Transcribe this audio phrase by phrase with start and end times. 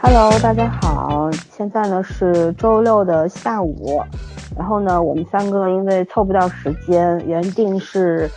[0.00, 4.02] Hello，大家好，现在呢是周六的下午，
[4.56, 8.30] 然后呢，我们三个因为凑不到时间，原定是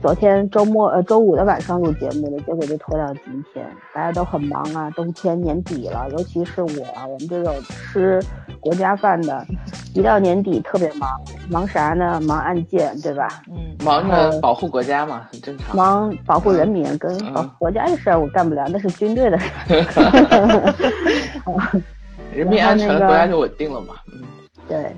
[0.00, 3.64] 昨天周末呃周五的晚上录节目的，结果就拖到今天。
[3.94, 6.68] 大家都很忙啊，冬天年底了，尤其是我，
[7.06, 8.18] 我们这种吃
[8.60, 9.46] 国家饭的，
[9.94, 11.10] 一到年底特别忙，
[11.50, 12.18] 忙啥呢？
[12.22, 13.28] 忙案件，对吧？
[13.50, 15.76] 嗯，忙着保护国家嘛，很正常。
[15.76, 19.50] 忙保护人民跟保护国家的事儿我干不了，那是军队的事
[20.00, 20.74] 儿。
[22.34, 23.94] 人民安全，国家就稳定了嘛。
[24.14, 24.22] 嗯，
[24.66, 24.96] 对，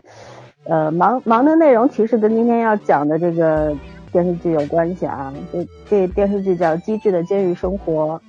[0.65, 3.75] 呃，忙忙的内容其实跟今天要讲的这个
[4.13, 5.33] 电视剧有关系啊。
[5.53, 8.21] 这这电视剧叫《机智的监狱生活》。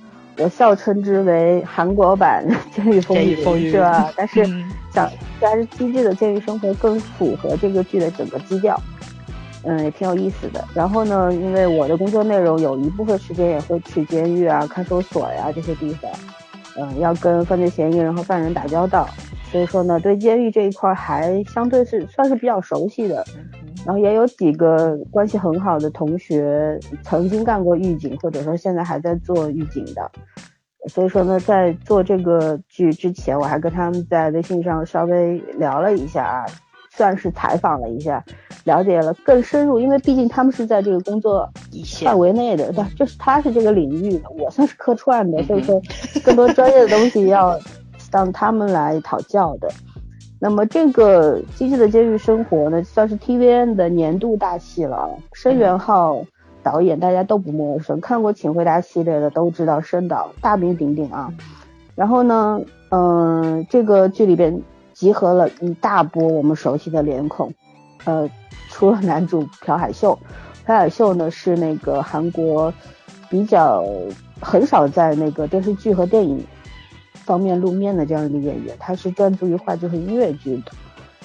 [0.42, 2.44] 我笑称之为韩国版
[2.74, 3.36] 《监狱风云》，
[3.70, 4.12] 是吧？
[4.16, 4.44] 但是
[4.92, 5.08] 想
[5.40, 8.76] 但是机智的监狱生活更符合这个剧的整个基调，
[9.62, 10.64] 嗯，也挺有意思的。
[10.74, 16.10] 然后呢，因为我的工作内容有一部分时间也会去监狱啊、看守所呀这些地方，
[16.76, 19.08] 嗯，要跟犯罪嫌疑人和犯人打交道，
[19.50, 23.24] 所以说呢，对监狱这一块还相对是算是比较熟悉的。
[23.84, 30.10] 然后也有几个关系很好的同学曾经干过狱警，或者说现在还在做狱警的，
[30.88, 36.46] 所以说呢，在做这个剧之前，我还跟他们在微信上稍微聊了一下啊，
[36.96, 38.24] 算是采访了一下，
[38.64, 41.48] 了解了更深入，因为毕竟他们是在这个工作
[42.04, 45.80] 范围内的，对，就是他是这个领域的，我算是客串的，所以说
[46.24, 47.58] 更多专业的东西要
[48.12, 49.68] 让他们来讨教的。
[50.40, 55.08] 那么这个《机智的监狱生活》呢，算是 TVN 的年度大戏了。
[55.32, 56.22] 申元浩
[56.62, 61.32] 导演大家都不陌生，看过《请回答》系列的都知道申导大名鼎鼎啊。
[61.94, 64.60] 然后呢，嗯，这个剧里边
[64.94, 67.52] 集合了一大波我们熟悉的脸孔，
[68.04, 68.30] 呃，
[68.70, 70.18] 除了男主朴海秀，
[70.64, 72.72] 朴海秀呢是那个韩国
[73.28, 73.84] 比较
[74.40, 76.42] 很少在那个电视剧和电影。
[77.26, 80.72] 方面露面的这样一个演员，他是专注于话剧和音乐剧的。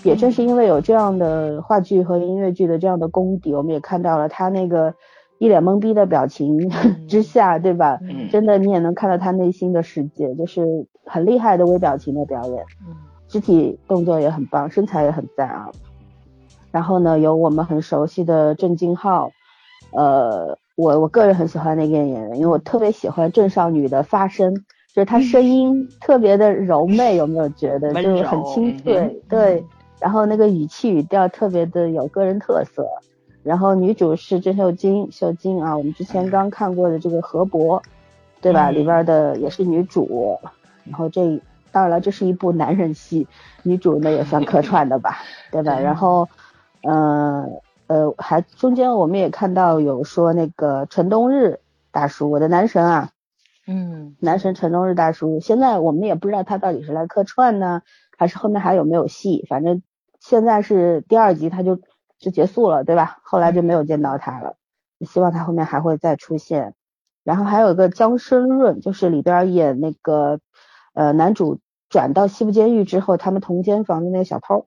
[0.03, 4.93] 也正是因为有这样的话剧和音乐剧的这样的功底，我们也看到了他那个
[5.39, 6.69] 一脸懵逼的表情
[7.09, 7.99] 之下，对吧？
[8.31, 12.63] 真的你也能看到他内心的世界，就是很厉害的微表情的表演，
[13.29, 15.71] 肢体动作也很棒，身材也很赞啊。
[16.71, 19.31] 然后呢，有我们很熟悉的郑敬浩，
[19.91, 24.53] 呃，我我个人很喜欢那个演员，因为我特别喜欢郑少女的发声。
[24.91, 29.21] 就是她声音特别的柔媚，有没有觉得就是很清脆？
[29.29, 29.63] 对，
[29.99, 32.83] 然后那个语气语调特别的有个人特色。
[33.43, 37.81] 然后女主是郑秀晶，秀晶啊，我们之前刚看过的这个河伯，
[38.41, 38.71] 对吧？
[38.71, 40.37] 里边的也是女主。
[40.85, 41.39] 然后这
[41.71, 43.27] 当然了，这是一部男人戏，
[43.63, 45.17] 女主呢也算客串的吧，
[45.51, 45.79] 对吧？
[45.79, 46.27] 然后，
[46.83, 51.59] 嗯呃，还中间我们也看到有说那个陈冬日
[51.91, 53.09] 大叔，我的男神啊。
[53.65, 57.83] 嗯，男神陈冬日大叔，现在我们也不知道他到底是来客串呢，
[58.17, 59.45] 还是后面还有没有戏。
[59.47, 59.83] 反正
[60.19, 61.79] 现在是第二集他就
[62.17, 63.19] 就结束了，对吧？
[63.23, 64.55] 后来就没有见到他了。
[65.05, 66.73] 希望他后面还会再出现。
[67.23, 70.39] 然后还有一个姜申润，就是里边演那个
[70.93, 74.65] 呃男主转到西部监狱之后，他们同间房的那个小偷。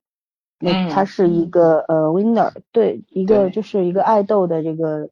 [0.59, 5.09] 那他是一个呃 winner，对，一个就是一个爱豆的这个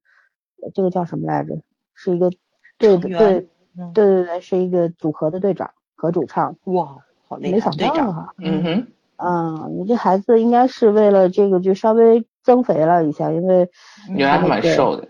[0.74, 1.58] 这个叫什么来着？
[1.94, 2.32] 是一个
[2.78, 3.12] 对对。
[3.12, 3.48] 对
[3.94, 6.58] 对对，是一个组合的队长和主唱。
[6.66, 7.52] 哇，好厉害！
[7.54, 8.34] 没想到哈。
[8.38, 8.88] 嗯哼。
[9.16, 13.70] 嗯，你这孩子应该是为了这个就稍微增肥了一下，因为
[14.10, 15.08] 原来蛮瘦的。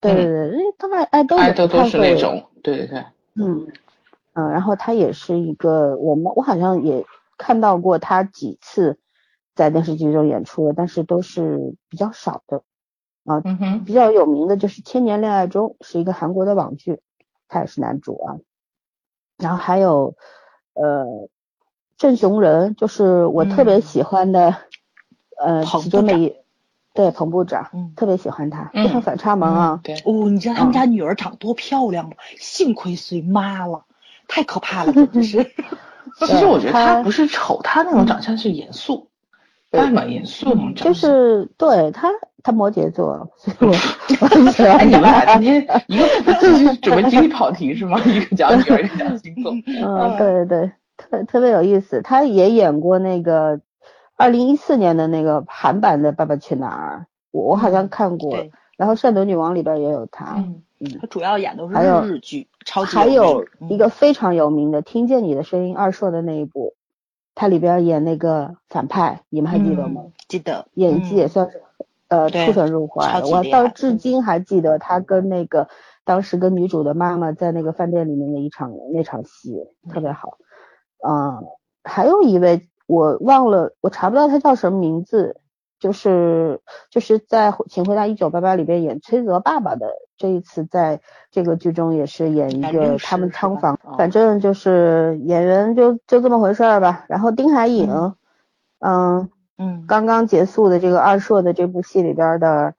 [0.00, 2.44] 对对对，因为他爱爱豆爱豆都是那种。
[2.62, 3.04] 对对对。
[3.34, 3.66] 嗯
[4.34, 7.06] 嗯，然后他也是一个，我们我好像也
[7.38, 8.98] 看到过他几次
[9.54, 12.62] 在电视剧中演出但是都是比较少的。
[13.24, 13.84] 啊，嗯哼。
[13.84, 17.00] 比较有名的就是《千年恋爱中》，是一个韩国的网剧。
[17.46, 18.36] 他也是男主啊，
[19.36, 20.16] 然后还有
[20.72, 21.28] 呃
[21.96, 24.56] 郑雄仁，就是我特别喜欢的
[25.38, 26.34] 呃其中的一
[26.94, 29.80] 对彭部长，特别喜欢他，非常反差萌啊。
[29.84, 32.16] 对哦，你知道他们家女儿长多漂亮吗？
[32.38, 33.84] 幸亏随妈了，
[34.28, 35.44] 太可怕了，真是。
[36.26, 39.08] 其实我觉得他不是丑，他那种长相是严肃，
[39.70, 40.74] 他蛮严肃那种。
[40.74, 42.08] 就是对他。
[42.46, 43.72] 他摩羯座，所以我
[44.28, 44.86] 很喜欢。
[44.86, 47.98] 你们俩今天一个准备经历跑题是吗？
[48.04, 49.50] 一个讲女儿，一个讲星座。
[49.82, 52.02] 嗯，对对对，特特别有意思。
[52.02, 53.62] 他也演过那个
[54.16, 58.36] 二零一四年的那个韩版的《爸爸去哪儿》，我好像看过。
[58.76, 60.34] 然后《善德女王》里边也有他。
[60.36, 60.98] 嗯嗯。
[61.00, 62.96] 他主要演都是日剧，超级。
[62.96, 66.74] 还有一个非常有名的《听见你的声音》二硕的那一部，
[67.34, 70.02] 他里边演那个反派，你们还记得吗？
[70.04, 71.62] 嗯记得演技也算是、
[72.08, 75.68] 呃出神入化我到至今还记得他跟那个
[76.02, 80.38] 当时跟女主的妈妈在那个饭店里面的一场那场戏，特别好。
[81.06, 81.44] 嗯，
[81.84, 85.36] 还有一位我忘了，我查不到他叫什么名字，
[85.84, 89.86] 就是就是在《请回答一九八八》里边演崔泽爸爸的，
[90.16, 93.78] 这一次在这个剧中也是演一个他们仓房？
[93.84, 97.04] 哦，反正就是演员就就这么回事儿吧。
[97.06, 98.16] 然后丁海寅，嗯
[98.78, 99.84] 嗯嗯。
[99.86, 102.72] 刚刚结束的这个二硕的这部戏里边的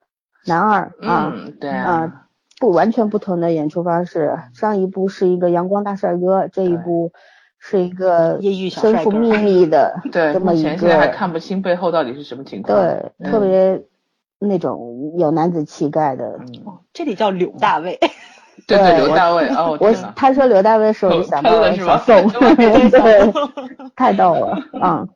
[0.47, 2.27] 男二啊，嗯，对啊啊，
[2.59, 4.35] 不完全不同的演出方式。
[4.55, 7.11] 上一部是一个阳光大帅哥，这一部
[7.67, 8.39] 是一个
[8.69, 12.79] 身帅哥负秘 密的对，这么一目前现在还个，看不清背后到底是什么情况。
[12.79, 13.81] 对，嗯特别
[14.37, 16.39] 那种有男子气概的。
[16.93, 17.97] 这里叫柳大卫，
[18.67, 22.55] 对对刘大卫，哦，我，他说刘大卫时，我就想到了小宋，对
[22.91, 23.33] 对，
[23.95, 25.09] 太逗了，嗯。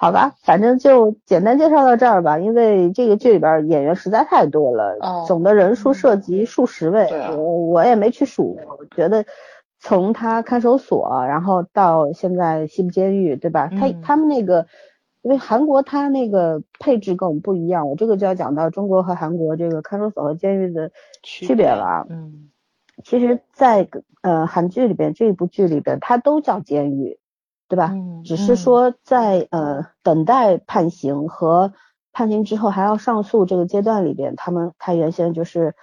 [0.00, 9.24] 好吧，反正就简单介绍到这儿吧，因为这个剧里边演员实在太多了，哦总的人数涉及数十位，我我也没去数，我觉得
[9.80, 13.68] 从他看守所，然后到现在西部监狱，对吧？
[13.68, 14.66] 他嗯他们那个，
[15.22, 20.90] 因为韩国他那个配置跟我们不一样，我这个就要讲到中国和韩国这个看守所和监狱的
[21.22, 22.06] 区别了啊。
[22.08, 22.50] 嗯
[23.04, 23.88] 其实在，
[24.22, 27.20] 呃韩剧里边这一部剧里边，它都叫监狱，
[27.68, 27.92] 对吧？
[27.94, 31.72] 嗯只是说在呃等待判刑和
[32.12, 35.76] 判刑之后还要上诉这个阶段里边，他们他原先就是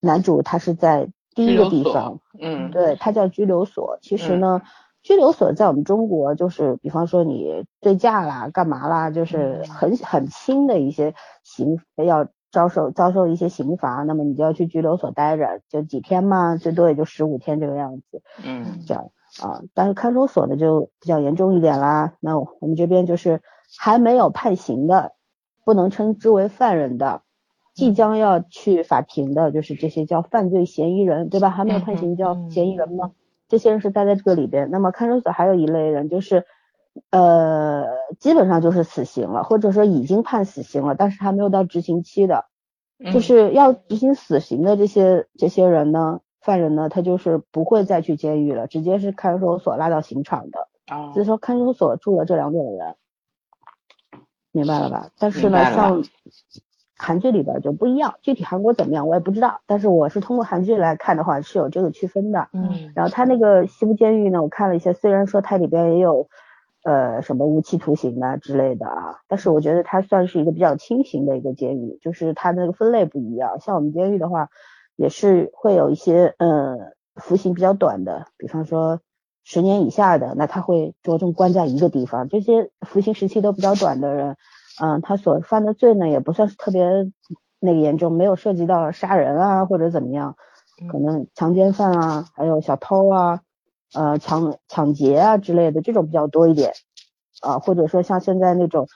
[0.00, 1.08] 男主他是在
[1.38, 3.96] 第一个地方，嗯，对，它叫拘留所。
[4.02, 4.60] 其实呢，
[5.02, 11.14] 拘留所在我们中国就是，比方说你醉驾啦、干嘛啦，就是嗯很很轻的一些
[11.44, 19.62] 刑要遭受遭受一些刑罚，那么你就要去拘留所待着，就几天嘛，最多也就十五天这个样子，嗯这样啊。
[19.74, 22.14] 但是看守所呢就比较严重一点啦。
[22.18, 23.40] 那我们这边就是
[23.78, 25.12] 还没有判刑的，
[25.64, 27.22] 不能称之为犯人的。
[27.78, 31.50] 即将要去法庭的，就是这些叫犯罪嫌疑人，对吧？
[31.50, 33.12] 还没有判刑叫嫌疑人吗？
[33.48, 34.68] 这些人是待在这个里边。
[34.72, 36.44] 那么看守所还有一类人，就是
[37.10, 37.84] 呃，
[38.18, 42.46] 基本上就是死刑了，或者说已经判死刑了，但是还没有到执行期的，
[42.98, 50.68] 嗯就是要执行死刑的这些这些人呢，犯人呢，他就是不会再去监狱了，直接是看守所拉到刑场的。
[50.90, 52.96] 哦所以说看守所住了这两种人，
[54.52, 55.10] 明白了吧？
[55.18, 56.02] 但是呢，像
[56.98, 62.48] 韩剧里边就不一样，具体韩国怎么样我也不知道，但是我是通过韩剧来看的话是有这个区分的。
[62.52, 66.28] 嗯然后他那个西部监狱呢，我看了一下，虽然说它里边也有
[66.82, 73.60] 呃什么无期徒刑啊之类的啊，但是我觉得它算是一个比较轻型的一个监狱，就是它的那个分类不一样。
[73.60, 74.48] 像我们监狱的话，
[74.96, 76.76] 也是会有一些呃
[77.14, 79.00] 服刑比较短的，比方说
[79.44, 82.28] 十年以下的，那他会着重关在一个地方。
[82.28, 84.36] 这些服刑时期都比较短的人，
[84.80, 86.86] 嗯、他所犯的罪呢也不算是特别
[87.60, 90.36] 那个严重，没有涉及到杀人啊或者怎么样。
[90.92, 93.40] 可能强奸犯啊，还有小偷啊，
[93.94, 96.72] 呃抢抢劫啊之类的这种比较多一点，
[97.42, 98.86] 啊、或者说像现在那种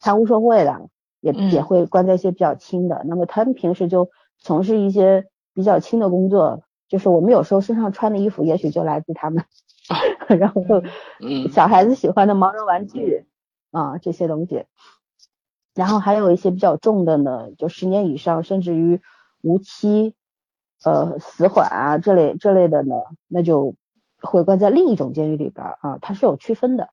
[0.00, 0.88] 贪污受贿的，
[1.20, 3.02] 也、嗯也会关在一些比较轻的。
[3.06, 9.44] 那么他们平时就从事一些比较轻的工作，就是我们有时候身上穿的衣服，也许就来自他们，
[10.28, 10.62] 然后
[11.20, 13.24] 嗯小孩子喜欢的毛绒玩具
[13.70, 14.66] 啊这些东西，
[15.74, 19.00] 然后还有一些比较重的呢，就十年以上，甚至于
[19.42, 20.14] 无期。
[20.82, 22.94] 呃死缓啊这类这类的呢，
[23.28, 23.74] 那就
[24.22, 26.88] 会关在另一种监狱里边啊，它是有区分的，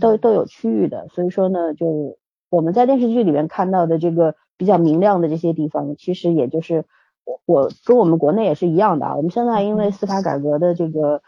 [0.00, 2.18] 都都有区域的，所以说呢，就
[2.50, 6.84] 我们在电视剧里面看到的这个比较明亮的这些地方，其实也就是
[7.24, 11.20] 我我跟我们国内也是一样的啊，我们现在因为司法改革的这个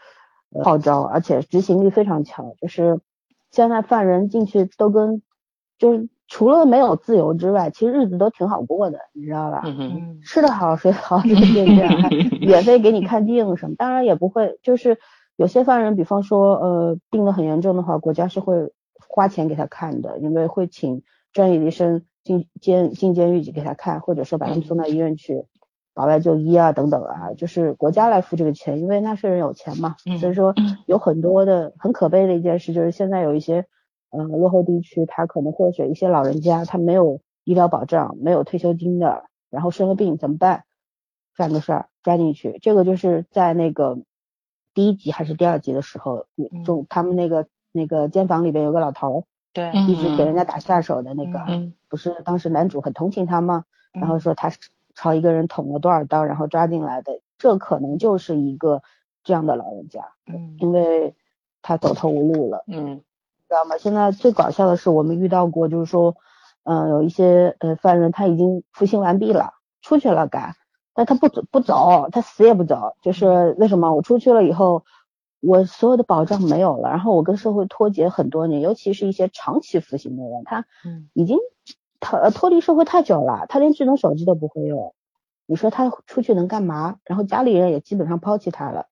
[0.51, 3.01] 呃号召，而且执行力非常强，就是
[3.51, 5.21] 现在犯人进去都跟
[5.77, 9.61] 就是除了没有自由之外，其实日子都挺好过的，你知道吧？
[10.23, 12.09] 吃得好，睡得好，随随便便，还
[12.41, 14.97] 免费给你看病什么，当然也不会，就是
[15.35, 18.71] 有些犯人，比方说呃病得很严重的话，国家是会
[19.07, 21.03] 花钱给他看的，因为会请
[21.33, 25.45] 专业医生进监进监狱去给他看，或者说把他们送到医院去
[25.93, 30.55] 保外就医啊等等啊，就是国家来付这个钱，因为纳税人有钱嘛，嗯所以说
[30.87, 33.65] 有很多的很可悲的一件事就是现在有一些
[34.13, 40.63] 呃落后地区，他可能或者一些老人家他没有医疗保障，没有退休金的，然后生了病怎么办？
[41.35, 43.97] 干个事儿抓进去，这个就是在那个
[44.75, 53.65] 第一集还是第二集的时候，嗯就他们那个那个监房里边有个老头儿，对，嗯一直给人家打下手的那个，嗯不是当时男主很同情他吗？
[53.93, 54.59] 然后嗯说他是
[54.93, 58.83] 朝一个人捅了多少刀，然后抓进来的，这可能就是一个
[59.23, 61.15] 这样的老人家，嗯因为
[61.63, 62.63] 他走投无路了。
[62.67, 63.01] 嗯
[63.53, 63.77] 知道吗？
[63.77, 66.15] 现在最搞笑的是，我们遇到过，就是说，
[66.63, 70.55] 嗯，有一些呃犯人他已经服刑完毕了，出去了该，
[70.95, 73.93] 但他不走不走，他死也不走，就是为什么？
[73.93, 74.85] 我出去了以后，
[75.39, 80.65] 我所有的保障没有了，然后我跟社会脱节很多年，尤其是一些长期服刑的人，他
[81.13, 81.37] 已经
[81.99, 84.95] 脱脱离社会太久了，他连智能手机都不会用，
[85.45, 86.97] 你说他出去能干嘛？
[87.03, 88.87] 然后家里人也基本上抛弃他了。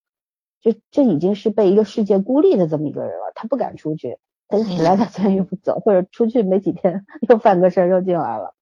[0.62, 4.20] 就这已经是被一个世界孤立的这么一个人了，他不敢出去，
[4.52, 8.54] 他起来，他监狱不走，或者出去没几天又犯个事儿又进来了。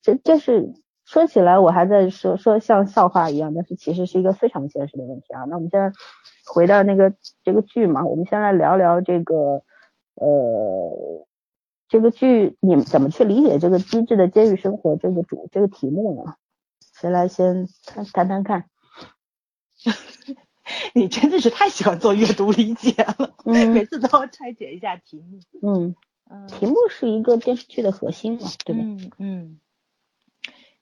[0.00, 0.72] 这这是
[1.04, 5.44] 说起来我还在说说像笑话一样，但是其实是一个非常现实的问题啊。
[5.44, 5.92] 那我们现在
[6.46, 9.62] 回到那个这个剧嘛，我们先来聊聊这个
[10.14, 11.26] 呃
[11.88, 16.34] 这个剧你们怎么去理解这个机智的监狱生活这个主这个题目呢？
[16.94, 18.64] 谁来先谈谈谈看？
[20.92, 25.40] 你真的是太喜欢做阅读理解了， 每次都要拆解一下题目。
[25.62, 25.94] 嗯
[26.30, 28.82] 嗯，题目是一个电视剧的核心嘛，对吧？
[28.82, 29.60] 嗯嗯，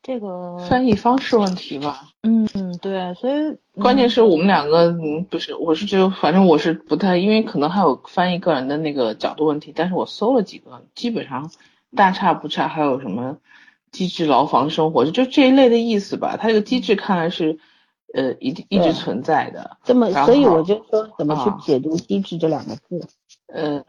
[0.02, 2.08] 这个翻译方式问题吧。
[2.22, 11.52] 嗯嗯，对，所以关键是我们两个，嗯，不是，我是觉得，反正我是不太，因为可能还有翻译个人的那个角度问题，但是我搜了几个，基本上
[11.94, 12.66] 大差不差。
[12.66, 13.38] 还有什么
[13.92, 16.36] 机智牢房生活，就就这一类的意思吧。
[16.36, 17.60] 它这个机制看来是。
[18.14, 23.06] 呃，一一直存在的，这么，所以我就说怎么去解读“机智”这两个字？
[23.48, 23.84] 呃，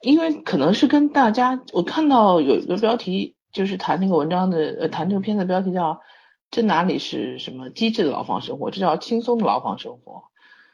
[0.00, 6.00] 因为可能是跟大家，我看到有一个标题，就是谈那个文章的，呃，谈这个片子标题叫
[6.50, 10.22] “这哪里是什么机智的牢房生活，这叫轻松的牢房生活”。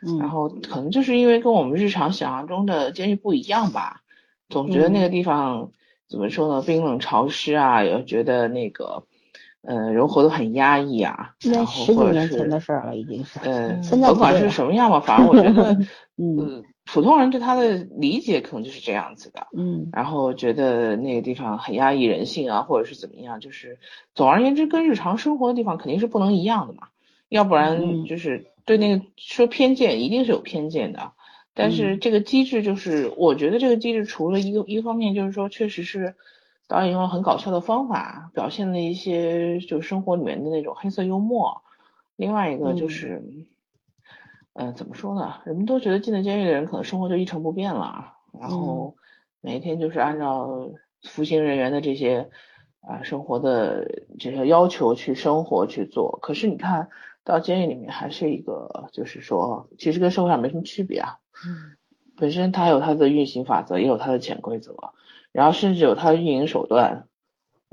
[0.06, 4.02] 嗯，然后可能就是因为跟我们日常想象中的监狱不一样吧，
[4.48, 5.72] 总觉得那个地方
[6.08, 9.04] 怎么说呢，冰冷潮湿啊，也觉得那个。
[9.66, 13.40] 嗯，人活得很压抑啊，然后或者是的事儿了，已经是。
[13.42, 15.78] 嗯，现在不管是什么样吧，反正我觉得，
[16.18, 19.46] 嗯，普通人对他的理解可能就是这样子的。
[19.56, 23.78] 嗯，然后觉得那个地方很压抑人性啊，或者是怎么样，就是
[24.14, 26.88] 总而言之，跟日常生活的地方肯定是不能一样的嘛，
[27.30, 31.12] 要不然就是对那个说偏见，一定是有偏见的。
[31.54, 36.16] 但是这个机制就是，我觉得这个机制除了一个一个方面，就是说确实是。
[36.66, 41.62] 导演用了很搞笑的方法表现了一些就是生活里面的那种黑色幽默，
[42.16, 43.22] 另外一个就是，
[44.54, 45.40] 嗯，怎么说呢？
[45.44, 48.96] 人们都觉得进了监狱的人可能生活就一成不变了，然后
[49.40, 50.70] 每一天就是按照
[51.02, 52.30] 服刑人员的这些
[52.80, 56.18] 啊生活的这些要求去生活去做。
[56.22, 56.88] 可是你看
[57.24, 61.18] 到监狱里面还是一个，就是说其实跟社会上没什么区别啊。
[61.46, 61.76] 嗯，
[62.16, 64.74] 本身它有它的运行法则，也有它的潜规则。
[65.34, 67.08] 然后甚至有他的运营手段，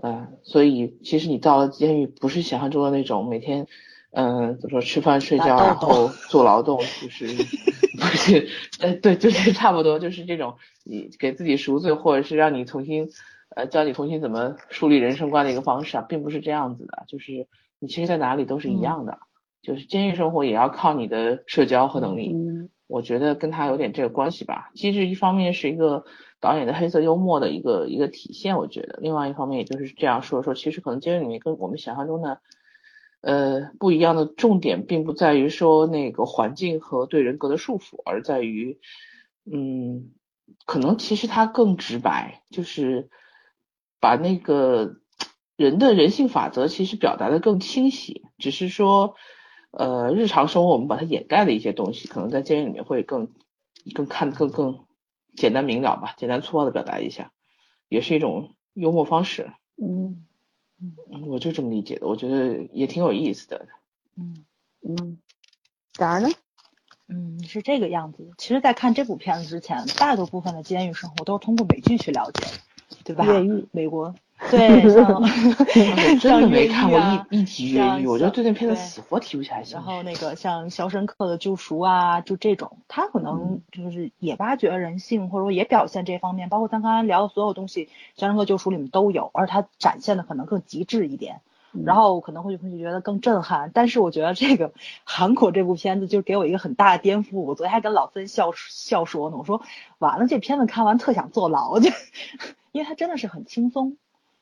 [0.02, 3.68] 嗯，所以其实你到了监狱，不是想象中的那种每天，
[4.10, 7.28] 嗯，怎么说吃饭睡觉然后做劳动，就是
[8.02, 8.48] 不是，
[8.80, 13.10] 呃，对，就是 差不多就是这种，你给自己赎罪或者是让你重新，
[13.56, 19.20] 呃，教你重新怎么树立人生观的一个方式啊，并不是这样子的，就是你其实在哪里都是一样的，
[19.62, 22.36] 就是监狱生活也要靠你的社交和能力，
[22.88, 24.72] 我觉得跟他有点这个关系吧。
[24.74, 26.06] 机制一方面是一个。
[26.42, 32.42] 导演的黑色幽默的一个一个体现，我觉得，另外一方面也就是这样说说，其实可能监狱里面跟我们想象中的，
[33.22, 38.80] 呃，不一样的重点，并不在于说那个环境和对人格的束缚，而在于，
[39.46, 40.10] 嗯，
[40.66, 43.10] 可能其实它更直白，就是
[44.00, 44.96] 把那个
[45.56, 49.14] 人的人性法则其实表达的更清晰，只是说，
[49.70, 53.30] 呃，日常生活我们把它掩盖的一些东西，可能在监狱里面会更
[53.94, 54.80] 更看的更更。
[55.36, 57.32] 简单明了吧，简单粗暴的表达一下，
[57.90, 59.52] 也是一种幽默方式。
[59.82, 60.26] 嗯
[60.80, 60.96] 嗯，
[61.28, 63.68] 我就这么理解的，我觉得也挺有意思的。
[64.18, 64.46] 嗯
[64.82, 65.20] 嗯，
[65.94, 66.30] 咋呢？
[67.08, 68.32] 嗯，是这个样子。
[68.38, 72.48] 其实，在看这部片子之前，大多部分的监狱生活都是通过美剧去了解，
[73.04, 73.26] 对吧？
[73.26, 74.16] 越狱，美国。
[74.50, 75.22] 对，像
[76.20, 91.42] 真的没看过一一集越狱，我就对那片子死活提不起来然后那个像《肖申克的救赎》啊，就这种，他可能就是也挖掘人性，或者说也表现这方面，包括咱刚才聊的所有东西，《肖申克救赎》里面都有，而他展现的可能更极致一点，
[91.86, 93.72] 然后可能会会觉得更震撼。
[93.74, 97.40] 但是我觉得这个韩国这部片子就给我一个很大的颠覆。
[97.40, 99.62] 我昨天还跟老孙笑笑说呢，我说
[100.00, 101.94] 完了，这片子看完特想坐牢去，
[102.74, 103.98] 因为它真的是很轻松。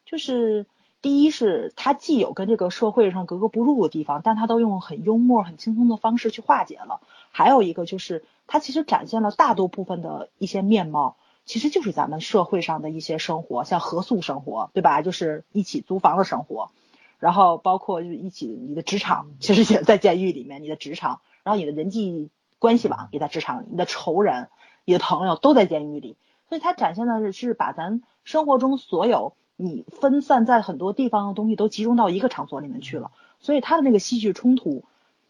[0.09, 0.65] 就是
[1.03, 6.99] 第一是它既有跟这个社会上格格不入的地方，但它都用很幽默、很轻松的方式去化解了。
[7.31, 15.03] 还有一个就是它其实展现了大多部分的一些面貌，其实就是咱们社会上的一些生活，像合宿生活，对吧？
[15.03, 16.71] 就是一起租房的生活，
[17.19, 24.49] 然后包括就是一起你的职场，其实也在监狱里面，你的职场，然后你的人际关系网也在职场，你的仇人、
[24.85, 26.17] 你的朋友都在监狱里。
[26.49, 33.11] 所以它展现的是把咱生活中所有你分散在很多地方的东西都集中到一个场所里面去了，
[33.41, 34.85] 所以它的那个戏剧冲突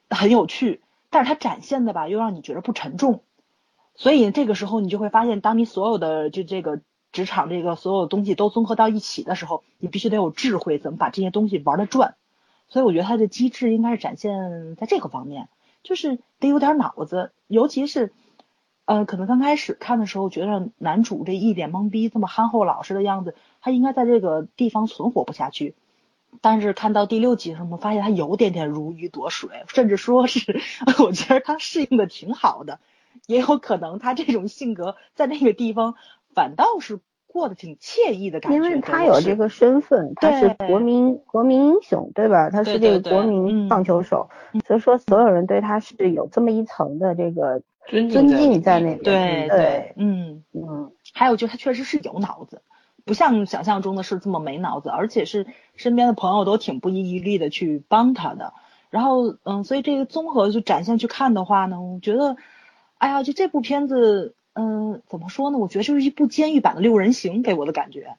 [0.08, 3.24] 很有趣，但是它展现的吧又让你觉得不沉重，
[3.96, 6.80] 所以这个时候你就会发现，当你所有的就这个
[7.12, 12.14] 职场这个所有东西都综合到一起的时候，你必须得有智慧，怎么把这些东西玩的转。
[12.68, 15.50] 所以我觉得它的机制应该是展现在这个方面，
[15.82, 18.14] 就是得有点脑子，尤其是，
[18.90, 25.76] 呃，可能刚开始看的时候觉得男主这一脸懵逼，这么憨厚老实的样子，他应该在这个地方存活不下去。
[26.42, 30.60] 但是看到第六集的时候，我们发现他有点点如鱼得水，甚至说是，
[31.06, 32.80] 我觉得他适应的挺好的，
[33.28, 35.94] 也有可能他这种性格在那个地方
[36.34, 37.00] 反倒是。
[37.32, 42.50] 过得挺惬意的感觉，因为他有这个身份，他是国民国民英雄，对吧？
[42.50, 44.32] 他是这个国民棒球手，
[44.66, 49.00] 所以说所有人对他是有这么一层的这个尊敬在那边。
[49.00, 50.92] 对对，嗯嗯。
[51.14, 52.62] 还有就他确实是有脑子，
[53.06, 58.54] 不像想象中的是这么没脑子，而且是身边的朋友都挺不遗余力的去帮他的。
[58.90, 62.38] 然后嗯，所以这个综合就展现去看的话呢，我觉得，
[62.98, 64.36] 哎呀，就这部片子。
[64.54, 65.58] 嗯，怎么说呢？
[65.58, 68.18] 我觉得就是一部监狱版的六人行，给我的感觉。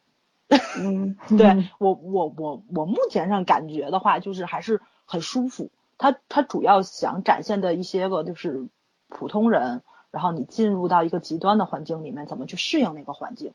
[0.79, 5.71] 嗯， 对我我我我目前上感觉的话，就是还是很舒服。
[5.99, 8.69] 他他主要想展现的一些个就是
[9.11, 13.53] 普通人，然后你进入到一个极端的环境里面，怎么去适应那个环境。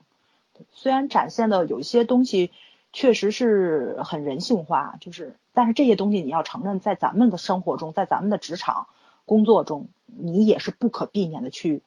[0.71, 2.51] 虽然展现的有一些东西
[2.93, 8.87] 确实是很人性化，就是但是这些东西你要承认，在咱们的生活中，在咱们的职场
[9.25, 11.81] 工作中，你也是不可避免的去。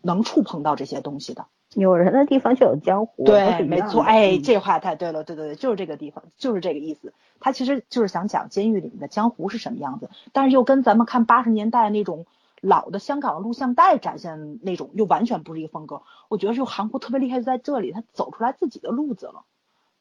[0.00, 3.24] 能触碰到这些东西的，有人的地方就有江湖。
[3.24, 7.12] 对，没错，哎，这话太对了，对对对，就是这个地方，就是这个意思。
[7.40, 12.26] 他其实就是想讲监狱里面的江湖是什么样子，但是又跟咱们看八十年代那种
[12.60, 16.02] 老的香港的录像带展现那种又完全不是一个风格。
[16.28, 19.44] 我觉得就韩国特别厉害就，在这里他走出来自己的路子了，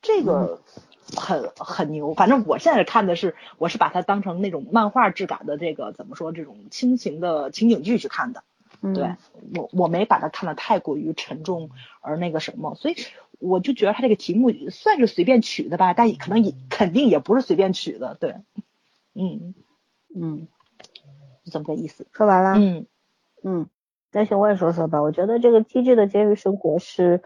[0.01, 0.61] 这个
[1.15, 2.13] 很很牛。
[2.13, 8.43] 反正我现在看的是，我是把它当成那种漫画质感的这个怎么说这种亲情的情景剧去看的。
[8.79, 9.15] 对
[9.55, 12.95] 我我没把它看得太过于沉重而那个什么，所以
[13.39, 18.35] 我就觉得他这个题目算是随便取的吧，但可能也肯定也不是随便取的，对，
[19.15, 19.55] 嗯
[20.13, 20.47] 嗯，
[21.47, 22.05] 是这么个意思。
[22.11, 22.85] 说完了，嗯
[23.43, 23.67] 嗯，
[24.11, 27.21] 那行我也说说吧，我觉得这个机智的监狱生活是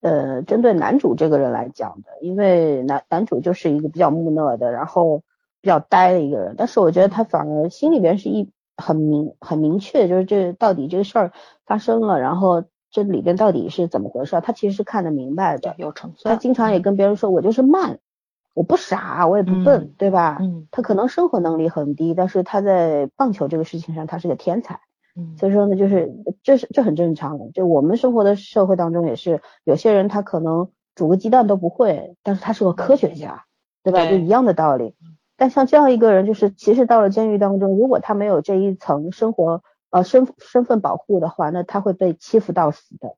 [0.00, 5.22] 呃针对男主这个人来讲的，因为男男主就是一个比较木讷的，然后
[5.60, 8.48] 比较呆的一个人，但是我觉得他反而心里边是一。
[8.80, 11.32] 很明很明确，就是这到底这个事儿
[11.66, 16.32] 发生了，然后这里边到底是怎么回事，他其实是看得明白的，有成算。
[16.36, 17.98] 他经常也跟别人说，我就是慢，
[18.58, 20.38] 我不傻，我也不笨，对吧？
[20.40, 20.66] 嗯。
[20.72, 24.80] 他可能生活能力很低，但是他在棒球这个事情上，他是个天才。
[25.14, 25.36] 嗯。
[25.38, 33.44] 所以说呢，就是这是这很正常的，就我们生活的社会当中也是，有些人他可能煮个鸡蛋都不会，但是他是个科学家，
[33.84, 34.10] 对吧？
[34.10, 34.96] 就一样的道理。
[35.36, 43.14] 但像这样一个人，就是其实到了监狱当中，如果他没有这一层生活呃身身份保护的话，那他会被欺负到死的，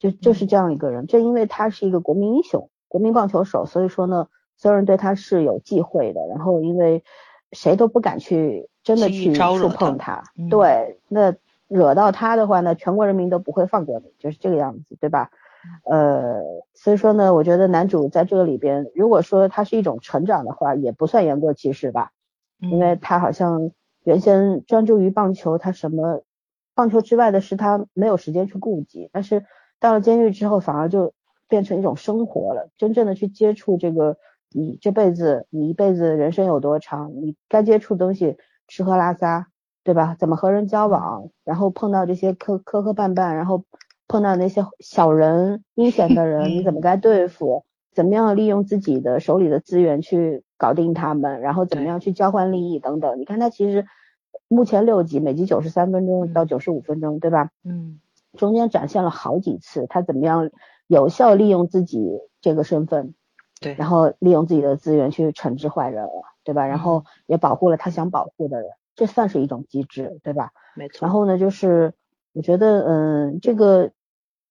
[0.00, 1.06] 就就是这样一个人。
[1.06, 4.26] 正因为他是一个国民英雄、国民棒球手，所以说呢，
[4.60, 6.26] 所有人对他是有忌讳的。
[6.28, 7.02] 然后因为
[7.52, 9.96] 谁都不敢去真的去触碰。
[9.96, 11.34] 他，对，那
[11.66, 15.30] 惹到他的话呢，全国人民都不会放过你，就是这个样子，对吧？
[15.84, 16.42] 呃，
[16.74, 22.12] 所以说呢，我觉得男主在这个里边，如果说他是一种成长的话，也不算言过其实吧，
[22.58, 23.70] 因为他好像
[24.04, 26.22] 原先专注于棒球，他什么
[26.74, 29.44] 棒球之外的事他没有时间去顾及，但是
[29.80, 31.12] 到了监狱之后，反而就
[31.46, 34.16] 变成一种生活了，真正的去接触这个
[34.52, 38.36] 你这辈子你一辈子人生有多长，你该接触东西
[38.68, 39.48] 吃喝拉撒，
[39.84, 40.16] 对吧？
[40.18, 43.64] 怎么和人交往，然后碰到这些磕磕磕绊绊，然后。
[44.12, 47.64] 碰到那些小人、阴险的人，你怎么该对付？
[47.94, 51.40] 怎么样利用自己的手里的资源去搞定他们？
[51.40, 53.20] 然后怎么样去交换利益等等？
[53.20, 53.86] 你看他其实
[54.48, 57.50] 目前六集，每集九十三分钟到九十五分钟，对吧？
[57.62, 58.00] 嗯，
[58.36, 60.50] 中间展现了好几次他怎么样
[60.88, 63.14] 有效利用自己这个身份，
[63.60, 66.08] 对，然后利用自己的资源去惩治坏人，
[66.42, 66.66] 对吧？
[66.66, 70.50] 然后也保护了他想保护的人，这算是一种机制，对吧？
[70.74, 71.06] 没错。
[71.06, 71.94] 然后呢，就是
[72.32, 73.92] 我觉得，嗯，这个。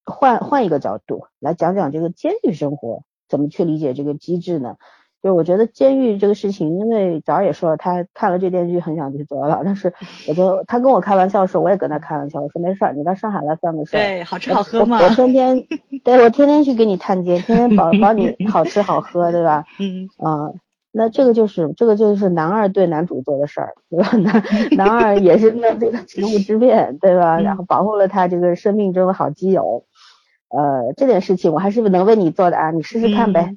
[0.05, 4.77] 换换一个角度来讲讲这个监狱生活怎么去理解这个机制呢？
[5.21, 9.93] 就我觉得监狱这个事情，因为早儿也说了，他看了这电视剧很想去坐牢，但是
[10.27, 15.65] 我就他跟我开玩笑说，我也跟他开玩笑，我说没事儿，你到上海来算个事儿，对，好吃好喝嘛，我天天
[16.03, 19.65] 对我天天去给你探监，天天保保你好吃好喝，对吧？
[19.79, 20.51] 嗯啊。
[20.91, 24.09] 那这个就是这个就是男二对男主做的事儿，对吧？
[24.17, 27.39] 男男二也是面对了职务之便，对吧？
[27.43, 29.83] 然后保护了他这个生命中的好基友，
[30.49, 33.55] 呃，这点事情我还是能为你做的啊，你试试看呗。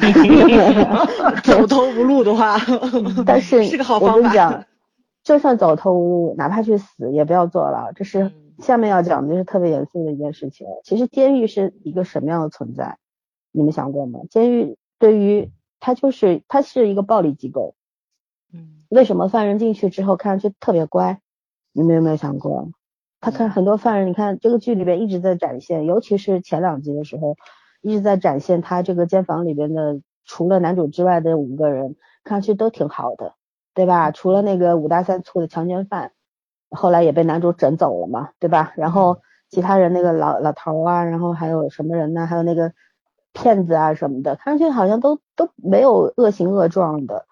[1.42, 2.56] 走投无路的话，
[3.26, 4.22] 但是是个好我方法。
[4.22, 4.64] 跟你讲，
[5.22, 7.92] 就算走投无路，哪怕去死也不要坐牢。
[7.92, 10.66] 这是下面要讲的，就是特别严肃的一件事情。
[10.84, 12.98] 其实监狱是一个什么样的存在？
[13.50, 14.20] 你们想过吗？
[14.30, 17.74] 监狱对于它就是它是一个暴力机构。
[18.52, 21.20] 嗯，为什么犯人进去之后看上去特别乖？
[21.72, 22.70] 你们有没有想过？
[23.20, 27.36] 他看很多犯人，你看这个剧里边一直在展现，尤其是前两集的时候，
[27.82, 33.34] 一直在展现他这个间房里边的，除了男主之外的五个人，看上去都挺好的，
[33.74, 34.10] 对吧？
[34.10, 36.12] 除了那个五大三粗的强奸犯，
[36.70, 38.72] 后来也被男主整走了嘛，对吧？
[38.76, 39.18] 然后
[39.50, 42.26] 其他人那个老老头啊，然后还有什么人呢？
[42.26, 42.72] 还有那个
[43.32, 47.26] 骗子啊什么的，看上去好像都都没有恶行恶状的。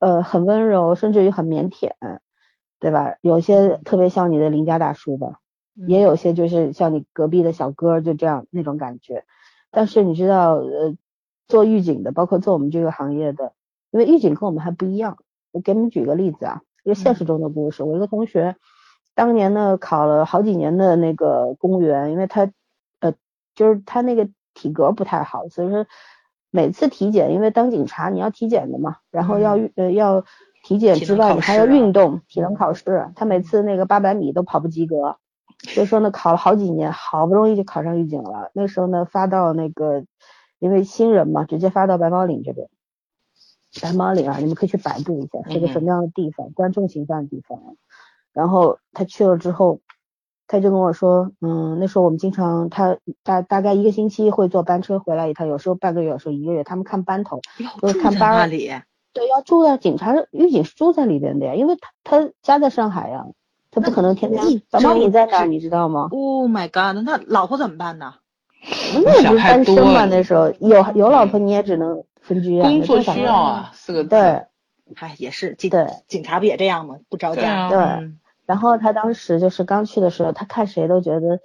[0.00, 1.90] 呃，很温柔，甚至于很腼腆，
[2.78, 3.16] 对吧？
[3.20, 5.40] 有些特别像你的邻家大叔吧，
[5.74, 9.24] 也有些就是像你隔壁的小哥，就这样那种感觉。
[9.70, 10.96] 但是你知道，呃，
[11.46, 13.52] 做预警的，包括做我们这个行业的，
[13.90, 15.18] 因为预警跟我们还不一样。
[15.52, 17.82] 我给你们举个例子啊，一个现实中的故事。
[17.82, 18.56] 我一个同学，
[19.14, 22.50] 当年呢考了好几年的那个公务员，因为他
[23.00, 23.14] 呃，
[23.54, 25.86] 就是他那个体格不太好，所以说。
[26.50, 30.24] 每次体检，因为当警察你要体检的嘛，然后要呃要
[30.64, 33.12] 体检之外，你还要运动，体能考试。
[33.16, 35.18] 他每次那个八百米都跑不及格，
[35.60, 38.50] 所以说呢考了好几年，好不容易就考上狱警了。
[38.54, 40.04] 那时候呢发到那个，
[40.58, 42.68] 因为新人嘛，直接发到白毛岭这边。
[43.82, 47.76] 白毛岭啊，你们可以去百度一下，是个什么样的地方，观众形象的地方。
[48.32, 49.80] 然后他去了之后。
[50.50, 56.64] 他就跟我说，嗯，那时候我们经常他大大概一个星期会坐班车回来一趟，有时候半个月，有时候一个月。
[56.64, 57.38] 他们看班头，
[57.82, 58.48] 就是看班。
[59.12, 63.26] 对，要住在警察狱警是住在里边的呀，因为他他家在上海呀，
[63.70, 64.62] 他不可能天天。
[64.70, 68.14] 白毛岭在哪你知道吗？Oh my god，那老婆怎么办呢？
[69.04, 72.68] 那也不是单身嘛，那时候有有老婆你也只能分居啊。
[72.68, 74.18] 工作需要啊，四个对，
[74.96, 76.96] 哎，也是警对警察不也这样吗？
[77.08, 77.68] 不着家。
[77.68, 77.78] 对。
[78.46, 81.40] 然后他当时就是刚去的时候，他看谁都觉得，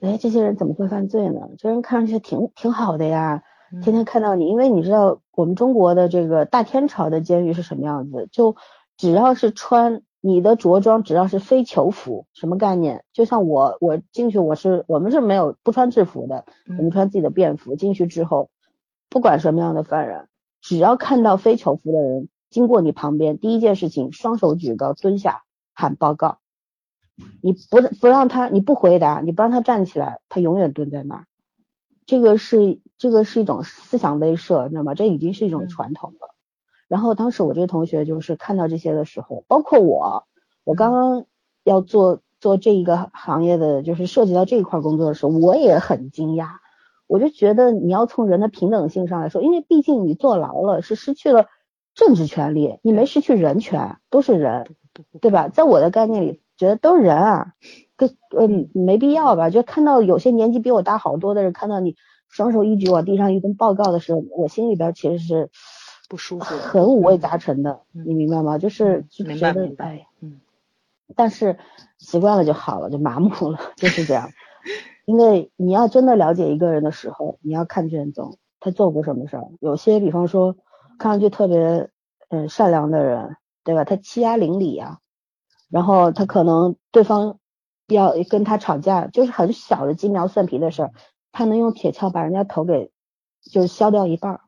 [0.00, 1.40] 哎，这些人怎么会犯罪呢？
[1.56, 3.44] 这人看上去挺挺好的呀，
[3.82, 8.56] 天天看到你，因为你知道我们中国的这个大天朝的监狱是什么样子，就
[8.96, 13.02] 只要是穿你的着装，只要是非囚服，什么概念？
[13.14, 18.50] 就像我我进去我是我们是没有不穿制服的，我们穿自己的便服进去之后，
[19.08, 20.28] 不管什么样的犯人，
[20.60, 26.38] 只要看到非囚服的人经过你旁边，第一件事情双手举高蹲下喊报告。
[27.42, 31.24] 你不不让他，你不回答，你不让他站起来，他永远蹲在那儿。
[32.06, 34.94] 这个是这个是一种思想威慑，你知道吗？
[34.94, 36.34] 这已经是一种传统了。
[36.88, 40.24] 然后当时我这个同学就是看到这些的时候，包括我，
[40.64, 41.26] 我刚刚
[41.62, 46.48] 要做做这一个行业的，就是涉及到这一块工作的时候，我也很惊讶。
[47.06, 51.46] 我就觉得你要从人的平等性上来说，因为毕竟你坐牢了，是失去了
[51.94, 54.66] 政治权利，你没失去人权，都是人，
[55.20, 55.48] 对吧？
[55.48, 56.40] 在我的概念里。
[56.58, 57.52] 觉得都是人啊，
[57.96, 59.48] 跟嗯没必要吧？
[59.48, 61.94] 就看到有些年纪比我大好多的人，看到你
[62.28, 65.50] 双手一举往地上一顿报告的时候，我心里边其实是
[66.08, 68.58] 不舒服，很五味杂陈的，你明白吗？
[68.58, 70.40] 就是就觉得哎，嗯，
[71.14, 71.58] 但是
[71.98, 74.30] 习惯了就好了，就麻木了， 就是这样。
[75.04, 79.44] 因为你要真的了解一个人的时候，你要看卷宗，他做过什么事儿。
[79.60, 80.56] 有些比方说
[80.98, 81.90] 看上去特别
[82.28, 83.84] 嗯善良的人，对吧？
[83.84, 84.98] 他欺压邻里呀。
[85.70, 87.38] 然后他可能对方
[87.86, 90.92] 要跟他吵架，就是很小的鸡毛蒜皮的事儿，
[91.32, 92.90] 他能用铁锹把人家头给
[93.42, 94.40] 就是削掉一半，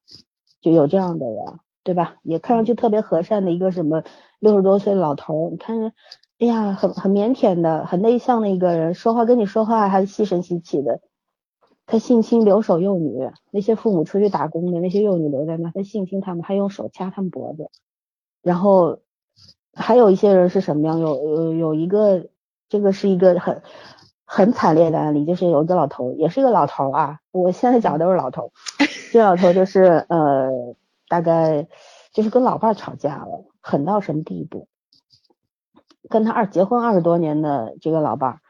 [0.61, 2.17] 就有这样的人，对吧？
[2.23, 4.03] 也看上去特别和善的一个什么
[4.39, 5.93] 六十多岁老头，你看，
[6.39, 11.01] 哎呀，很很腼腆的、很内向的一个人，说话跟你说话还细声细气的。
[11.87, 17.71] 他性侵留守幼女，那些父母出去打工的那些幼女留在那，他性侵他们，还用手掐他们脖子，
[18.43, 18.99] 然后。
[19.73, 20.99] 还有一些人是什么样？
[20.99, 22.27] 有有有一个，
[22.69, 23.63] 这个是一个很
[24.25, 27.21] 很惨烈的案例，就是有一个老头，也是一个老头啊。
[27.31, 28.51] 我现在讲的都是老头，
[29.13, 30.77] 这老头就是呃，
[31.09, 31.67] 大概
[32.13, 34.69] 就是跟老伴吵架了，狠到什么地步？
[36.09, 38.41] 跟他二结婚二十多年的这个老伴儿，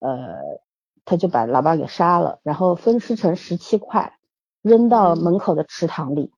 [0.00, 0.60] 呃，
[1.04, 4.18] 他就把老伴给杀了，然后分尸成十七块，
[4.62, 6.32] 扔到门口的池塘里。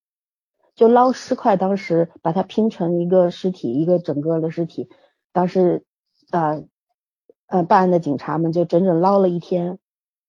[0.75, 4.89] 就捞尸块，当时把它拼成一个尸体，一个整个的尸体。
[5.33, 5.85] 当时，
[6.31, 6.65] 呃，
[7.49, 9.81] 呃，办案的警察们就整整捞了一天，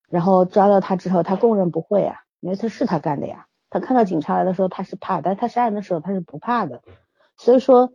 [0.09, 3.47] 然后抓到他之后，他供认不讳啊，因为他是他干的呀。
[3.69, 6.81] 他看到警察来的时候他是怕，但是他杀人的时候他是不怕的。
[7.37, 7.93] 所以说，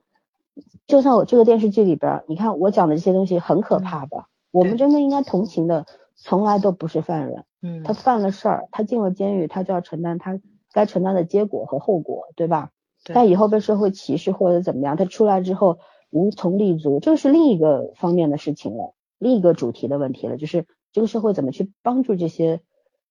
[0.87, 10.39] 就像我这个电视剧里边，你看我讲的这些东西很可怕的，我们真的应该同情的，从来都不是犯人，嗯，他犯了事儿，他进了监狱，他就要承担他
[10.73, 12.71] 该承担的结果和后果，对吧？
[13.05, 15.79] 对他以后被社会歧视或者怎么样，他出来之后
[16.11, 22.61] 无从立足，这个是另一个方面的事情了，另一个主题的问题了，就是这个社会怎么去帮助这些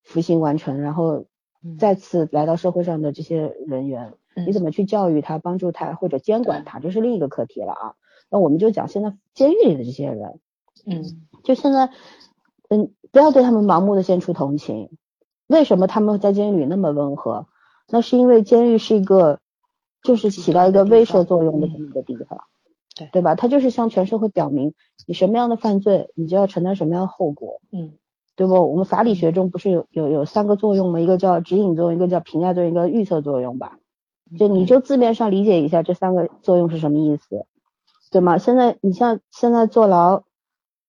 [0.04, 1.26] 服刑完成，然后
[1.64, 7.96] 嗯再次来到社会上的这些人员，嗯你怎么去教育他、帮助他或者监管他，这是另一个课题了啊。
[8.30, 10.40] 那我们就讲现在监狱里的这些人，
[10.86, 11.90] 嗯就现在，
[12.70, 14.90] 嗯，不要对他们盲目的献出同情。
[15.48, 17.48] 为什么他们在监狱里那么温和？
[17.90, 19.40] 那是因为监狱是一个，
[20.02, 22.46] 就是起到一个威慑作用的这么一个地方，
[22.96, 23.36] 对对吧？
[23.36, 24.74] 他就是向全社会表明，
[25.06, 27.94] 你什么样的犯罪，你就要承担什么样的后果，嗯
[28.36, 28.54] 对不？
[28.54, 31.00] 我们法理学中不是有有有三个作用吗？
[31.00, 33.78] 一个叫指引作用，一个叫评价作用，一个预测作用吧？
[34.40, 37.46] 就你就字面上理解一下这三个作用是什么意思，
[38.10, 38.40] 对吗？
[38.40, 40.24] 现在你像现在坐牢，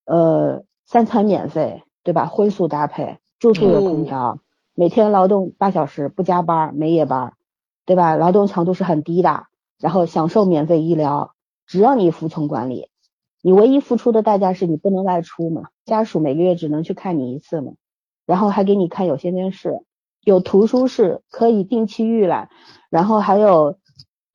[0.06, 2.24] 呃，三餐免费，对吧？
[2.24, 4.38] 荤素搭配，住宿有空调，
[4.74, 7.34] 每天劳动八小时，不加班，没夜班，
[7.84, 8.16] 对吧？
[8.16, 9.44] 劳动强度是很低的，
[9.78, 11.34] 然后享受免费医疗，
[11.66, 12.88] 只要你服从管理，
[13.42, 17.72] 你唯一付出的代价是你不能外出嘛，家属每个月只能去看你一次嘛，
[18.26, 19.80] 然后还给你看有线电视，
[20.22, 22.48] 有图书室可以定期预览，
[22.90, 23.76] 然后还有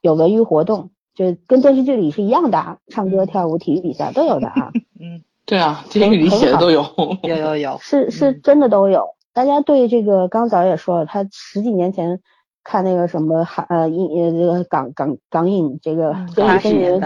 [0.02, 4.72] 有文娱活动，就跟电视剧里是一样的啊，唱歌、跳舞、体育比赛都有的啊。
[5.00, 6.86] 嗯，对啊，电视剧里写的都 有。
[7.24, 9.16] 有有有，是是嗯真的都有。
[9.34, 12.20] 大家对这个刚早也说了，他十几年前
[12.64, 17.02] 看那个什么韩呃影呃这个港港港影这个嗯《监狱风云》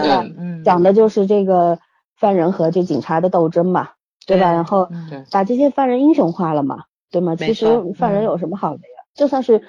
[0.64, 1.78] 讲的就是这个
[2.16, 3.90] 犯人和这警察的斗争嘛，
[4.26, 4.52] 对吧？
[4.52, 7.36] 然后嗯对把这些犯人英雄化了嘛，对吗？
[7.36, 9.04] 其实犯人嗯有什么好的呀？
[9.14, 9.62] 就算是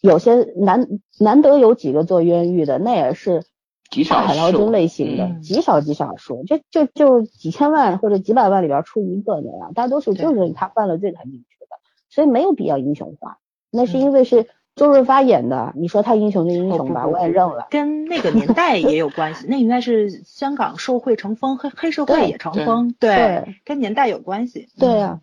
[0.00, 0.86] 有些难
[1.18, 3.44] 难得有几个做冤狱的，那也是
[3.90, 11.76] 极少大海捞数针类型的，嗯极少极少数，就就就几千万或者几百万里边出一个那样，大多数对就是他犯了罪才进去的，
[12.10, 13.38] 所以没有必要英雄化。
[13.70, 14.46] 那是嗯因为是
[14.78, 17.66] 周润发演的，你说他英雄就英雄吧，我也认了。
[17.68, 24.68] 跟那个年代也有关系， 那应该是香港受贿成风，黑黑社会也成风，对对，跟年代有关系。
[24.78, 25.20] 对啊，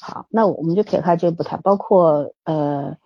[0.00, 2.96] 好，那我们就撇开这不谈，包括呃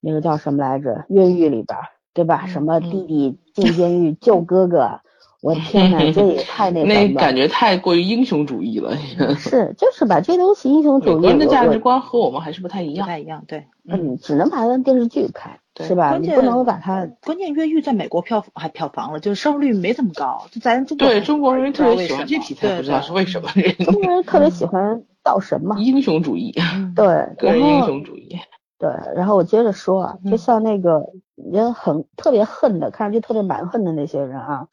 [0.00, 1.78] 那个叫什么来着，越狱里边，
[2.14, 2.42] 对吧？
[2.44, 5.00] 嗯什么弟弟进监狱救哥哥，
[5.40, 7.20] 我的天呐，这也太那那 什么了。
[7.20, 8.96] 感觉太过于英雄主义了。
[9.36, 13.06] 是，就是把这东西英雄主义，美国人的价值观和我们还是不太一样。
[13.06, 16.10] 不太一样，对，嗯，只能把它当电视剧看，对是吧？
[16.10, 23.48] 关键你不能把它关键越狱在美国票还票房了，就是收视率没这么高，就咱中国对中国人民特别喜欢这题材，不知道对是为什么。
[23.84, 27.06] 中国人特别喜欢造神嘛，英雄主义，嗯对，
[27.38, 28.38] 个人英雄主义。
[28.78, 34.68] 对，然后我接着说啊，就嗯像那个人很特别恨的，看上去特别蛮横的那些人啊，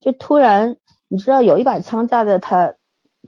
[0.00, 0.76] 就突然
[1.08, 2.74] 你知道有一把枪架在他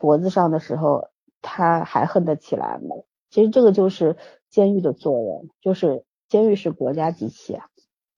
[0.00, 1.08] 脖子上的时候，
[1.42, 2.96] 他还恨得起来吗？
[3.30, 4.16] 其实这个就是
[4.50, 7.66] 监狱的作用，就是监狱是国家机器啊，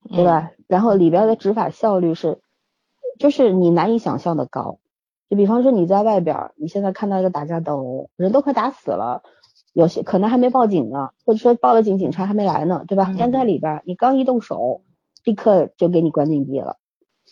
[0.08, 0.52] 对吧？
[0.68, 2.40] 然后里边的执法效率是，
[3.18, 4.78] 就是你难以想象的高。
[5.30, 9.22] 就比方说你在外边儿，你现在看到一个打架斗殴，人都快打死了，
[9.72, 13.06] 有些可能还没报警呢，或者说报了警，警察还没来呢，对吧？
[13.08, 14.82] 嗯但在里边儿，你刚一动手，
[15.24, 16.76] 立刻就给你关禁闭了。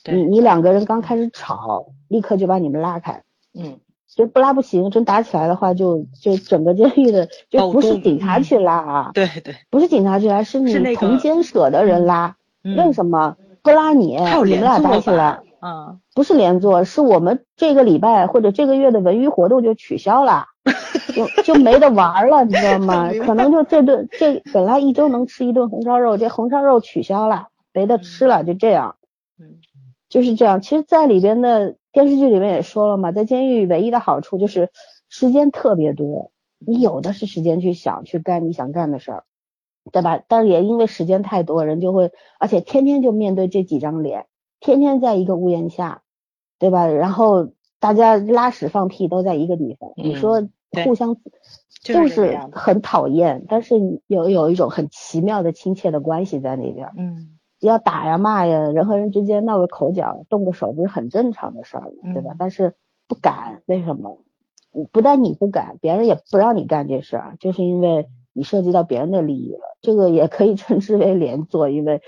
[0.04, 3.22] 对你你两个人刚开始吵，立刻就把你们拉开。
[3.54, 12.36] 嗯，就不拉不行，真打起来的话就，就整个监狱的就不是警察去拉啊，对对，不是警察去拉，是你同监舍的人拉。
[12.64, 14.16] 嗯为什么不拉你？
[14.44, 20.46] 你们俩打起来，嗯，不是连坐，是我们这个礼拜或者这个月的文娱活动就取消了，
[21.12, 28.94] 就就没得玩了，你知道吗可能就这顿这本来一周能吃一顿红烧肉，这红烧肉取消了，没得吃了，就这样。
[29.40, 29.56] 嗯
[30.12, 30.61] 就是这样。
[30.61, 34.68] 其实，在里边的电视剧里面也说了嘛，在监狱唯一的好处就是
[35.09, 39.25] 时间特别多，你有的是时间去想去干你想干的事儿，
[39.90, 40.22] 对吧？
[40.29, 44.27] 但是也因为时间太多，人就会，而且天天就面对这几张脸，
[44.61, 46.03] 天天在一个屋檐下，
[46.59, 46.87] 对吧？
[46.88, 47.48] 然后
[47.81, 50.46] 大家拉屎放屁都在一个地方，你嗯说
[50.85, 51.16] 互相
[51.83, 56.90] 就就是很讨厌，但是有有一种很奇妙的亲切的关系在那边。
[56.98, 57.31] 嗯
[57.66, 62.12] 要打呀骂呀，人和人之间闹个口角，动个手不是很正常的事儿吗？
[62.14, 62.37] 对吧嗯？
[62.38, 62.75] 但是
[63.09, 64.18] 不敢，为什么？
[64.90, 69.77] 不但你不敢，别人也不让你干这事儿，就是因为你涉及到别人的利益了。
[69.83, 72.01] 这个也可以 称之为连坐，因为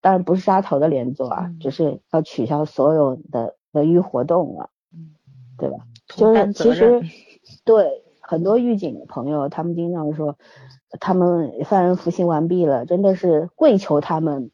[0.00, 5.14] 当然不是杀头的连坐啊，嗯只是要取消所有的文娱活动了，嗯，
[5.56, 5.78] 对吧？
[6.08, 7.00] 就是其实
[7.64, 10.36] 对很多狱警朋友，他们经常说，
[11.00, 14.50] 他们犯人服刑完毕了，真的是跪求他们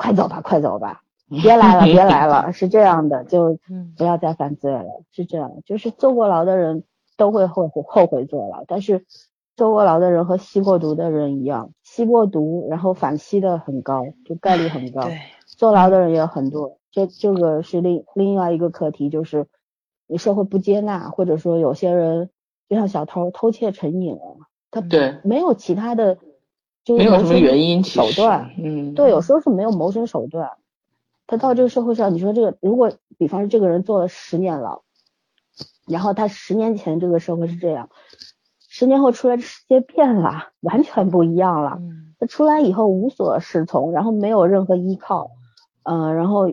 [0.00, 1.02] 快走吧，快走吧，
[1.42, 3.92] 别来了， 别来了，是这样的，就嗯。
[3.98, 6.84] 不要再犯罪了，是这样，就是坐过牢的人
[7.18, 9.04] 都会后悔后悔坐牢，但是
[9.56, 15.02] 坐过牢的人和吸过毒的人一样，吸过毒然后反吸的很高，就概率很高。
[15.02, 19.46] 对，坐牢的人也很多，这这个是另另外一个课题，就是
[20.06, 22.30] 你社会不接纳，或者说有些人
[22.70, 24.38] 就像小偷偷窃成瘾了，
[24.70, 25.18] 他对。
[25.24, 26.16] 没有其他的，
[26.84, 30.50] 就没有什么原因手段，嗯，对，有时候是没有谋生手段。
[31.26, 34.82] 他到这个社会上，你说这个，如果比方说这个人坐了十年牢，
[35.86, 37.88] 然后他十年前这个社会是这样，
[38.68, 41.78] 十年后出来世界变了，完全不一样了。
[41.80, 45.30] 嗯他出来以后无所适从，然后没有任何依靠，
[45.84, 46.52] 嗯、然后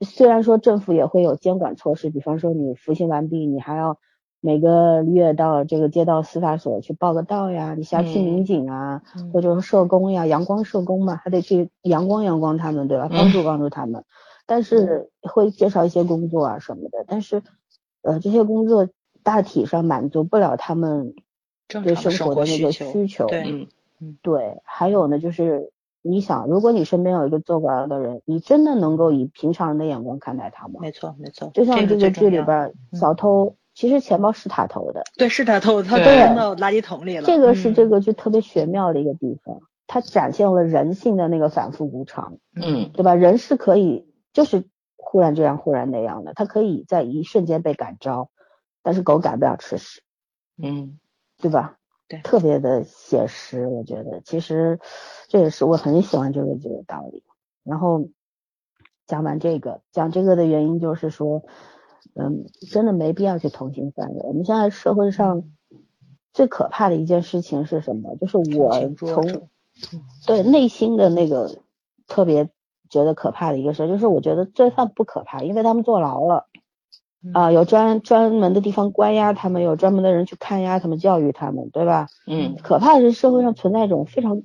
[0.00, 3.98] 虽然说政府也会有监管措施，比方说你服刑完毕，你还要
[4.44, 8.24] 每个月到这个街道司法所去报个到呀，你辖区嗯。
[8.24, 9.30] 民警啊，嗯。
[9.32, 13.06] 或者说社工呀，阳光社工嘛，还得去阳光阳光他们，对吧？
[13.08, 14.04] 嗯帮助帮助他们，
[14.46, 17.44] 但是会介绍一些工作啊什么的，但是
[18.02, 18.88] 呃这些工作
[19.22, 21.14] 大体上满足不了他们
[21.68, 23.68] 对生活的那个需需求，对。
[24.00, 24.18] 嗯。
[24.20, 25.70] 对，还有呢，就是
[26.02, 30.80] 你想，如果你身边有一个坐过牢的人，你真的能够以平常人的眼光看待他吗？
[30.80, 37.24] 没错没错，就像这这个剧里边小偷其实钱包是他偷的，对是他偷的，他对扔到垃圾桶里了。
[37.24, 43.14] 这个是这嗯个就特别玄妙的一个地方，它展现了人性的那个反复无常，嗯对吧？
[43.14, 44.64] 人是可以就是
[44.96, 48.30] 忽然这样忽然那样的，他可以在一瞬间被感召，
[48.82, 50.02] 但是狗改不了吃屎，
[50.62, 50.98] 嗯
[51.38, 51.76] 对吧？
[52.08, 54.80] 对特别的写实，我觉得其实
[55.28, 57.24] 这也是我很喜欢这个这个道理。
[57.64, 58.08] 然后
[59.06, 61.42] 讲完这个，讲这个的原因就是说，
[62.14, 64.18] 嗯，真的没必要去同情犯人。
[64.24, 65.44] 我们现在社会上
[66.32, 68.16] 最可怕的一件事情是什么？
[68.20, 69.48] 就是我从
[70.26, 71.58] 对内心的那个
[72.06, 72.50] 特别
[72.90, 76.46] 觉得可怕的一个事，就是我觉得罪犯不可怕，因为他们坐牢了。
[77.24, 82.08] 嗯啊、有专专门的地方关押他们，有专门的人去看押他们、教育他们，对吧？
[82.26, 84.42] 嗯可怕的是社会上存在一种非常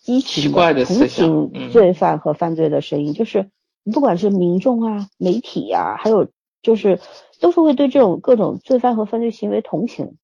[0.00, 3.50] 畸奇怪的同情嗯罪犯和犯罪的声音，就是
[3.92, 6.28] 不管是民众啊、媒体呀、还有
[6.66, 6.98] 就是
[7.40, 10.16] 都是会对这种各种罪犯和犯罪行为同情，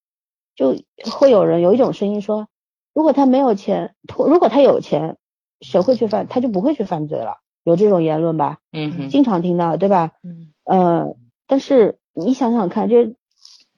[0.56, 0.74] 就
[1.12, 2.48] 会有人有一种声音说，
[2.92, 5.18] 如果他没有钱，如果他有钱，
[5.60, 6.26] 谁会去犯？
[6.26, 8.58] 他就不会去犯罪了，有这种言论吧？
[8.72, 10.10] 嗯哼经常听到，对吧？
[10.24, 11.14] 嗯呃，
[11.46, 13.14] 但是你想想看，这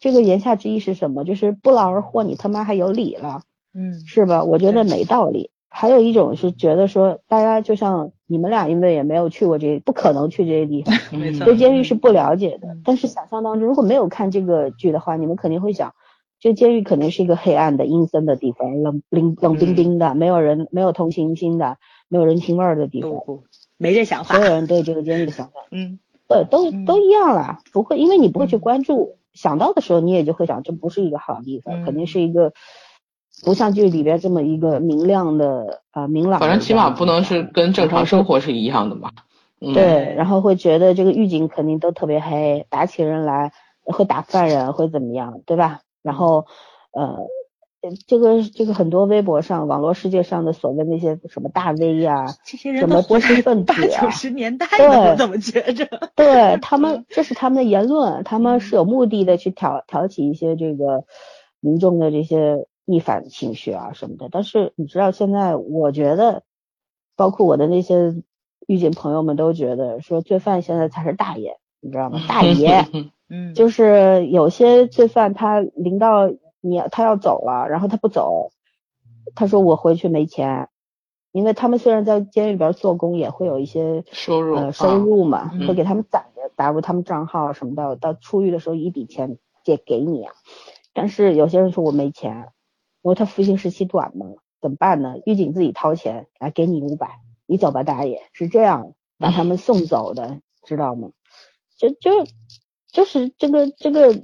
[0.00, 1.24] 这个言下之意是什么？
[1.24, 3.42] 就是不劳而获，你他妈还有理了，
[3.74, 4.42] 嗯是吧？
[4.42, 5.50] 我觉得没道理。
[5.68, 10.94] 还有一种是觉得说，大家就像你们俩，因为也没有去过这，不可能去这些地方，
[11.44, 12.82] 对监狱是不了解的嗯。
[12.84, 15.94] 但是想象当中，如果没有看这个剧的话，你们肯定会想，
[16.40, 21.76] 这监狱肯定是一个黑暗的、阴森的地方，冷冰冷冰冰的，没有人、没有同情心的，
[22.08, 23.10] 没有人情味儿的地方。
[23.76, 24.44] 没这想法所。
[24.44, 25.52] 有人对这个监狱的想法。
[25.72, 32.54] 嗯对，都嗯都一样啦，不会，因为你不会去嗯关注，想到的时候你也就会想，这不是一个好地方，肯定嗯是一个
[33.42, 36.40] 不像剧里边这么一个明亮的啊、明朗。
[36.40, 39.10] 反正起码不能是跟正常生活是一样的嘛。
[39.60, 45.80] 嗯，对，然后会觉得这个狱警肯定都特别黑，打起人来会打犯人，会怎么样，对吧？
[46.02, 46.46] 然后
[46.92, 47.26] 呃。
[47.84, 55.86] 呃这个这个很多微博上、网络世界上的所谓那些什么大 V 呀、这些人什么都活知识在八分子啊九十年代对了，我怎么觉着？
[56.16, 61.04] 对他们，这是他们的言论，他们嗯是有目的的去挑挑起一些这个
[61.60, 64.28] 民众的这些逆反情绪啊什么的。
[64.30, 66.42] 但是你知道，现在我觉得，
[67.16, 68.22] 包括我的那些
[68.66, 72.20] 狱警朋友们都觉得，说罪犯现在才是大爷，你知道吗？
[72.28, 72.86] 大爷
[73.28, 76.28] 嗯，就是有些罪犯他临到
[76.60, 78.50] 你他要走了，然后他不走，
[79.34, 80.68] 他说我回去没钱。
[81.32, 90.32] 因为他们虽然在监狱里边做工，也会有一些收入呃收入嘛，嗯会给他们攒着打入他们账号什么的，到出狱的时候一笔钱借给你啊。
[90.92, 92.52] 但是有些人说我没钱，
[93.04, 94.26] 因为他服刑时期短嘛，
[94.62, 95.16] 怎么办呢？
[95.26, 101.10] 狱警自己掏钱来给你五百，你走吧，大爷，是这样把他们送走的，知道吗？
[101.76, 102.10] 就就
[102.88, 104.14] 就是这个这个，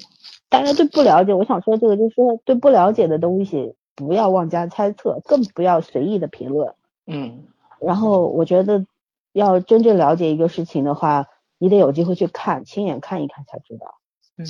[0.48, 6.74] 大家对不了解，我想说这个就是说对不了解的东西不要妄加猜测，更不要随意的评论。
[7.06, 7.44] 嗯
[7.80, 8.86] 然后我觉得
[9.32, 11.26] 要真正了解一个事情的话，
[11.58, 13.96] 你得有机会去看，亲眼看一看才知道。
[14.38, 14.46] 嗯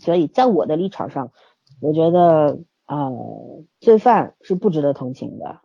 [0.00, 1.30] 所以在我的立场上，
[1.82, 5.60] 我觉得呃，罪犯是不值得同情的，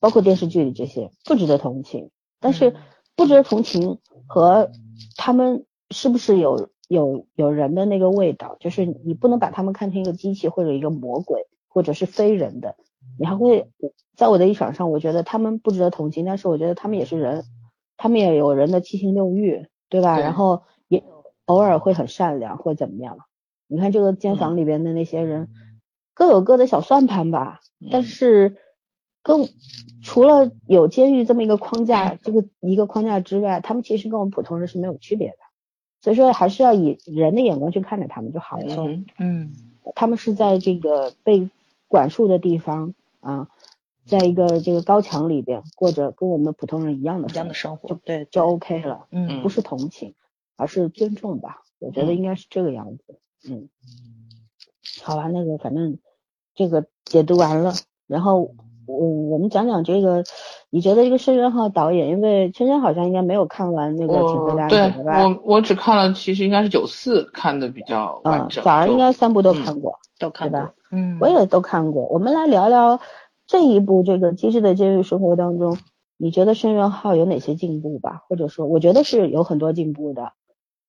[0.00, 2.10] 包括电视剧里这些不值得同情。
[2.40, 2.74] 但是嗯
[3.14, 4.70] 不值得同情和
[5.16, 12.74] 他们是不是有有有人的那个味道，就是你不能把他们看成一个机器或者一个魔鬼或者是非人的，
[13.18, 13.70] 你还会
[14.16, 17.44] 在我的立场上，我觉得他们不值得同情，但是我觉得他们也是人，
[17.96, 20.16] 他们也有人的七情六欲，对吧？
[20.16, 21.04] 对然后也
[21.44, 23.18] 偶尔会很善良或怎么样。
[23.66, 25.50] 你看这个监房里边的那些人，
[26.22, 28.56] 各有各的小算盘吧，但是
[29.24, 29.48] 跟
[30.04, 35.36] 除了有监狱这么一个框架，这个一个框架之外，他们其实跟我们普通人是没有区别的。
[36.00, 38.86] 所以说还是要以人的眼光去看待他们就好了。
[39.18, 39.52] 嗯，
[39.96, 41.50] 他们是在这个被
[41.88, 43.48] 管束的地方啊，
[44.06, 49.08] 在一个这个高墙里边过着跟我们普通人一样的一样的生活，就对，就 OK 了。
[49.10, 50.14] 嗯，不是同情，
[50.54, 51.62] 而是尊重吧。
[51.80, 53.18] 我觉得应该是这个样子。
[53.48, 53.68] 嗯，
[55.02, 55.98] 好吧，那个反正
[56.62, 57.72] 这个解读完了，
[58.06, 58.50] 然后。
[58.84, 60.24] 我我们讲讲这个，
[60.68, 65.22] 你觉得这个申元浩导演，因为圈圈好像应该没有看完那个《请回答》对吧？
[65.22, 68.62] 我我只看了，其实应该是九四看的比较完整。
[68.64, 70.74] 早上应该三部都看过，都看过？
[70.90, 72.06] 嗯，我也都看过。
[72.06, 73.00] 我们来聊聊
[73.46, 75.78] 这一部这个《机智的监狱生活》当中，
[76.16, 78.24] 你觉得申元浩有哪些进步吧？
[78.28, 80.32] 或者说，我觉得是有很多进步的。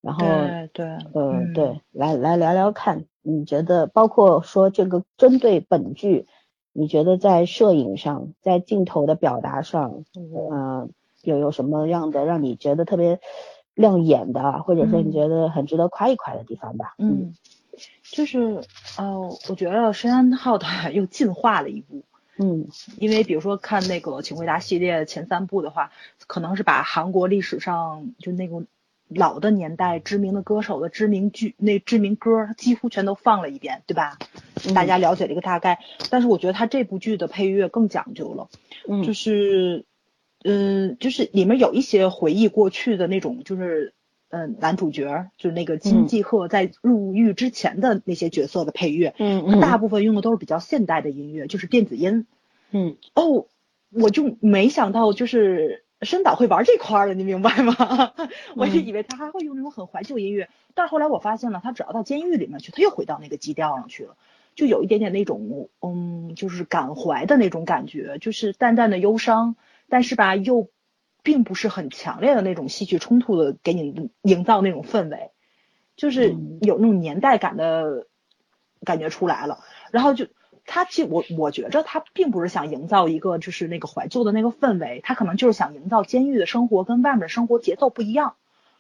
[0.01, 0.26] 然后，
[0.74, 6.28] 对，嗯，对，来来聊聊看，你觉得包括说这个针对本剧。
[6.76, 10.89] 你觉得在摄影上，在镜头的表达上，嗯，
[11.21, 13.19] 有有什么样的让你觉得特别
[13.76, 16.95] 亮眼的，或者说你觉得很值得夸一夸的地方吧？
[16.97, 17.36] 嗯，
[18.11, 18.63] 就是
[18.97, 22.01] 呃，我觉得申安浩导演又进化了一步。
[22.39, 22.67] 嗯，
[22.97, 25.91] 因为比如说看那个《请回答》系列前三部的话，
[26.26, 28.63] 可能是把韩国历史上就那个。
[29.16, 34.18] 老的年代知名的歌手的知名剧那知名歌，他几乎全都放了一遍，对吧？
[34.74, 35.80] 大家了解了一个大概。
[36.09, 38.49] 但是我觉得他这部剧的配乐更讲究了，
[38.88, 39.86] 嗯，就是，
[40.43, 43.93] 嗯，就是里面有一些回忆过去的那种，就是
[44.30, 52.26] 嗯，男主角就是那个金继赫在入狱之前的那些角色的配乐，嗯嗯，大部分用的都是比较现代的音乐，就是电子音，
[52.72, 53.47] 嗯，哦，
[53.91, 55.82] 我就没想到就是。
[56.03, 58.13] 申导会玩这块的，你明白吗？
[58.55, 64.15] 我就以为他还会用那种很怀旧音乐，但是后来我发现了，他只要到监狱里面去，他又回到那个基调上去了，
[64.55, 69.55] 就有一点点那种，嗯，就是感怀的那种感觉，就是淡淡的忧伤，
[69.89, 70.69] 但是吧，又
[71.23, 75.31] 并不是很强烈的那种戏剧冲突的，给你营造那种氛围，
[75.95, 78.07] 就是有那种年代感的
[78.83, 79.59] 感觉出来了，
[79.91, 80.27] 然后就。
[80.66, 88.36] 他其实我我觉着他并不是想营造一个就是那个怀旧的那个氛围，他可能就是想营造监狱的生活跟外面的生活节奏不一样，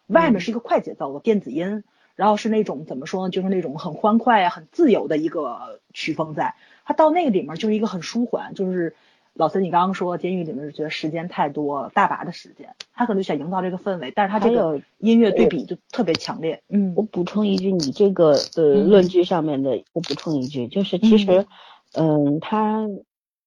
[0.07, 1.83] 外面是一个快节奏的电子音，
[2.15, 6.55] 然后是那种怎么说呢，就是那种很欢快啊、很自由的一个曲风在，
[6.85, 8.95] 他到那个里面就是一个很舒缓，就是
[9.33, 16.61] 老孙你刚刚说监狱里面是觉得时间太多，大把的时间，他可能就想营造这个氛围，但是他这个音乐对比就特别强烈。
[16.69, 21.31] 嗯，我补充一句，你这个呃论据上面的，我补充一句，就是其实。
[21.31, 21.47] 嗯，
[22.41, 22.87] 他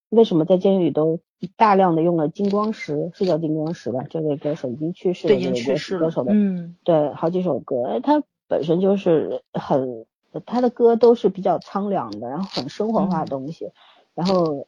[0.09, 1.21] 为什么在监狱里都
[1.57, 3.11] 大量的用了金光石？
[3.15, 4.05] 是叫金光石吧？
[4.09, 6.01] 这位歌手已经去世了，已经去世了。
[6.01, 10.07] 歌手的，嗯，对，好几首歌，他本身就是很，
[10.47, 13.71] 他的歌都是比较苍凉的，然后很生活化的东西，
[14.15, 14.67] 然后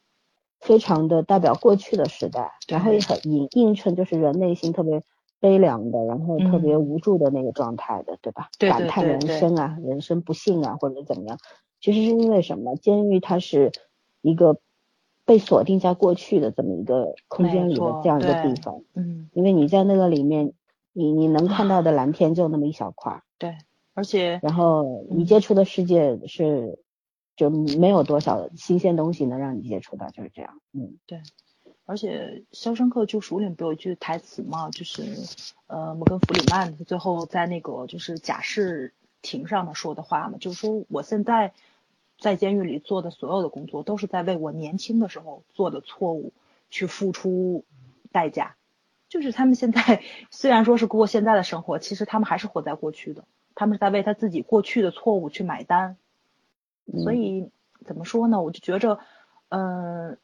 [0.59, 5.01] 非常的代表过去的时代，然后也很映映衬就是人内心特别
[5.39, 8.49] 悲凉的，然后特别无助的那个状态的，对吧？
[8.59, 11.37] 对感叹人生啊，人生不幸啊，或者怎么样。
[11.81, 12.75] 其实是因为什么？
[12.75, 13.71] 监狱它是
[14.21, 14.59] 一个
[15.23, 18.81] 被锁定在过去的这么一个空间里的这样一个地方。
[18.95, 19.29] 嗯。
[19.33, 20.51] 因为你在那个里面，
[20.91, 23.23] 你你能看到的蓝天就那么一小块。
[23.37, 23.55] 对。
[23.93, 24.39] 而且。
[24.43, 26.79] 然后你接触的世界是，
[27.37, 30.59] 就没有多少新鲜东西能让你接触到，就是这样。
[30.73, 30.97] 嗯。
[31.05, 31.21] 对。
[31.85, 34.69] 而且《肖申克救赎》里面不有一句台词嘛？
[34.69, 35.03] 就是
[35.67, 41.53] 呃，摩根弗里曼最后在那个就是假释庭上面说的话嘛，就是说我现在。
[42.19, 46.33] 在监狱里做的所有的工作，都是在为我年轻的时候做的错误
[46.69, 47.63] 去付出
[48.11, 48.55] 代价。
[49.07, 53.23] 就是他们现在虽然说是过现在的生活，其实他们还是活在过去的，
[53.55, 55.97] 他们是在为他自己过去的错误去买单。
[57.03, 57.49] 所以
[57.85, 58.41] 怎么说呢？
[58.41, 58.99] 我就觉着，
[59.47, 60.17] 嗯，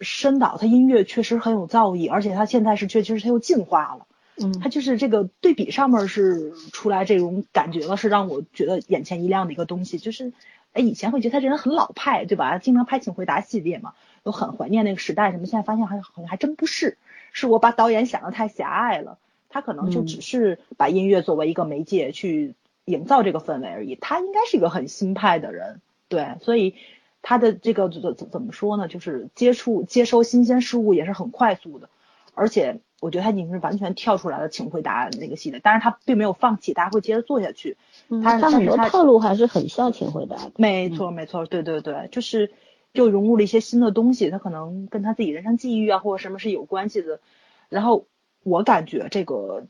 [0.00, 4.06] 深导他音乐确实很有造诣，而且他现在是确实他又进化了。
[4.36, 10.32] 嗯，他就是这个对比上面是出来这种感觉了，是让我觉得眼前一亮的一个东西，就是。
[10.76, 12.58] 哎，以前会觉得他这人很老派，对吧？
[12.58, 15.46] 经常拍《请回答》系列嘛，都很怀念那个时代什么。
[15.46, 16.98] 现在发现还好像还真不是，
[17.32, 19.18] 是我把导演想的太狭隘了。
[19.48, 22.54] 他可能就只是把音乐作为一个媒介去
[22.84, 23.94] 营造这个氛围而已。
[23.94, 26.74] 他应该是一个很新派的人，对，所以
[27.22, 28.86] 他的这个怎怎怎么说呢？
[28.86, 31.88] 就是接触接收新鲜事物也是很快速的，
[32.34, 32.80] 而且。
[33.00, 37.76] 我觉得他已经是完全跳出来了，请回答那个系列，但是他并没有放弃，大家会接着做下去。
[38.22, 40.36] 他他很多套路还是很像请回答。
[40.56, 42.52] 没错没错，对对对，就是
[42.92, 47.20] 又融入了一些新的东西，他可能跟他自己人生际遇啊或者什么是有关系的。
[47.68, 48.06] 然后
[48.42, 49.66] 我感觉这个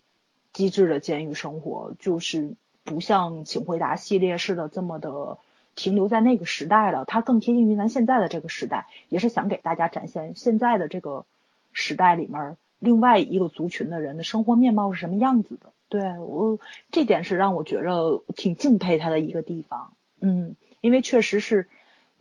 [0.52, 2.54] 机智的监狱生活就是
[2.84, 5.38] 不像请回答系列似的这么的
[5.74, 11.26] 停留在那个时代了，它更贴近于咱现在的这个时代，也是想给大家展现现在的这个
[11.72, 15.72] 时代里面另外一个族群的人的生活面貌是什么样子的。
[15.88, 16.58] 对我
[16.90, 21.68] 这点是让我觉着挺敬佩他的一个地方，嗯，因为确实是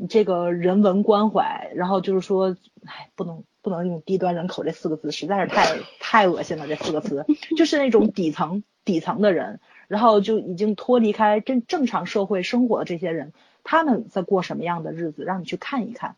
[0.09, 7.25] 这个人文关怀，然后就是说，哎，不能不能用低端人口这四个字，实在是太太恶心了，这四个词
[7.57, 9.59] 就是那种底层底层的人。
[9.87, 13.33] 然后就已经脱离开正正常社会生活的这些人，
[13.63, 15.23] 他们在过什么样的日子？
[15.23, 16.15] 让你去看一看，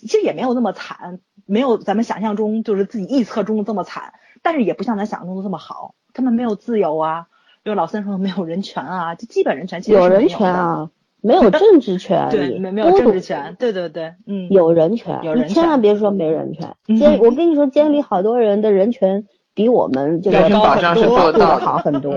[0.00, 5.94] 其实也没有那么惨，没有咱们想象中就是自己臆测中的这么惨，但是也不像咱想象中的这么好。
[6.12, 7.26] 他们没有自由啊，
[7.64, 10.90] 就老三说没有人权啊，就基本人权其实有人权啊，
[11.20, 16.74] 没有政治权，对，没没有政治权，对对对，嗯，有人权，有人权，你千万别说没人权。
[16.98, 19.26] 监， 我跟你说，监里好多人的人权。
[19.54, 22.14] 比我们这个保障是做的好很多，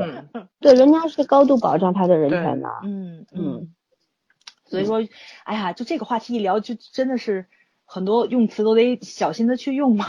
[0.60, 3.74] 对，人家是高度保障他的人权的，嗯嗯，
[4.68, 5.02] 所以说，
[5.44, 7.48] 哎呀，就这个话题一聊，就真的是
[7.94, 10.06] 很多用词都得小心的去用嘛，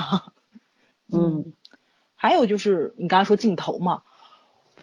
[1.13, 1.53] 嗯，
[2.15, 4.05] 还有就是你刚才说镜头嘛，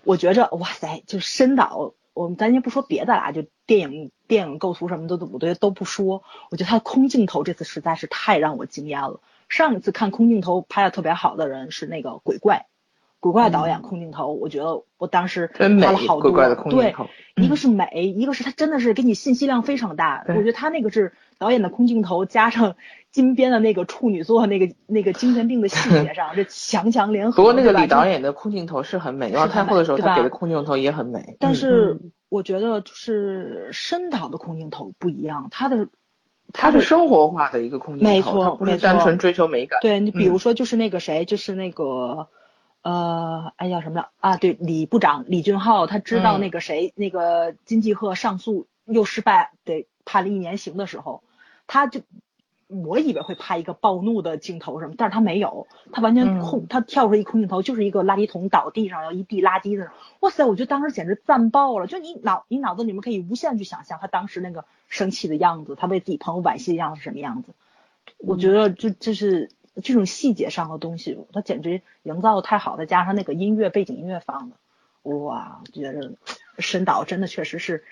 [0.03, 9.21] 我觉着哇塞，就深导，我们咱先不说别的啦，就电影电影构图什么的，我觉得都不说，我觉得他空镜头这次实在是太让我惊艳了。
[9.47, 12.65] 上一次看空镜头拍的特别好的人是那个鬼怪，
[13.21, 16.31] 鬼怪导演空镜头，我觉得我当时拍了好多。
[16.69, 16.93] 对，
[17.35, 20.25] 一个是美，一个是他真的是给你信息量非常大。
[20.27, 22.75] 我觉得他那个是导演的空镜头，加上
[23.11, 27.37] 金边的那个处女座那个那个精神病的细节上， 这强强联合。
[27.37, 31.35] 不过那个李导演的空镜头是很美，然后太后的时候他给的空镜头也很美。
[31.39, 35.87] 但是我觉得就是深导的空镜头不一样，他的。
[36.51, 39.77] 它是生活化的一个空间，没错，不是单纯追求美感。
[39.83, 42.27] 对你比如说，就是那个谁，就是那个
[42.81, 44.35] 呃，哎叫什么啊？
[44.37, 51.21] 对，李部长李俊浩，他知道那个谁，那个金继鹤上诉又失败，得判了一年刑的时候，
[51.69, 52.01] 他就。
[52.71, 67.53] 我以为会拍一个暴怒的镜头什么，但是他没有，他完全空，他跳出一空镜头，就是一个垃圾桶倒地上，要一地垃圾的，哇塞，我觉得当时简直赞爆了，就你脑你脑子里面可以无限去想象他当时那个生气的样子，他为自己朋友惋惜的样子是什么样子，
[68.19, 69.49] 我觉得就就是
[69.81, 74.55] 这种细节上的东西，他简直营造的太好，再加上那个音乐背景音乐放的，
[75.11, 76.13] 哇，觉得
[76.59, 77.83] 申导真的确实是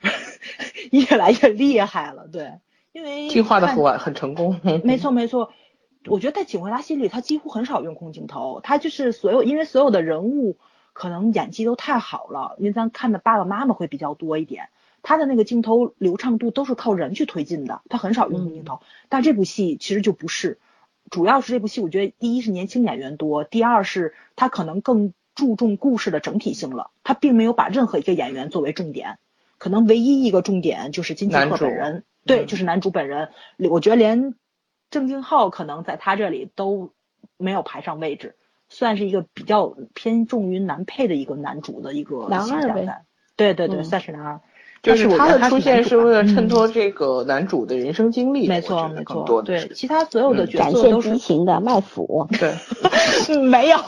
[0.90, 2.52] 越来越厉害了，对。
[2.94, 5.52] 因为进化的很很成功， 没错没错，
[6.06, 10.58] 我觉得在《警卫拉》系列，他几乎很少用空镜头，他就是所有，因为所有的人物
[10.92, 14.68] 可能演技都太好了，因为咱看的爸爸妈妈会比较多一点，
[15.02, 18.78] 他的那个镜头流畅度都是靠人去推进的，他很少用空镜头。
[19.08, 20.60] 但这部戏其实就不是，
[21.10, 29.18] 主要是这部戏，我觉得第一是年轻演员多，第二是他可能更注重故事的整体性了，他并没有把任何一个演员作为重点，
[29.58, 32.04] 可能唯一一个重点就是金基赫本人。
[32.26, 33.30] 对，就是男主本人，
[33.70, 34.34] 我觉得连
[34.90, 36.92] 郑敬浩可能在他这里都
[37.36, 38.36] 没有排上位置，
[38.68, 43.04] 算是一个比较偏重于男配的一个男主的一个形象在。
[43.36, 44.40] 对对对，算是男二。
[44.84, 49.42] 就是他的出现是为了衬托这个男主的人生经历，没错没错。
[49.42, 52.28] 对，其他所有的角色都是激情的卖腐。
[52.38, 52.54] 对，
[53.40, 53.78] 没有。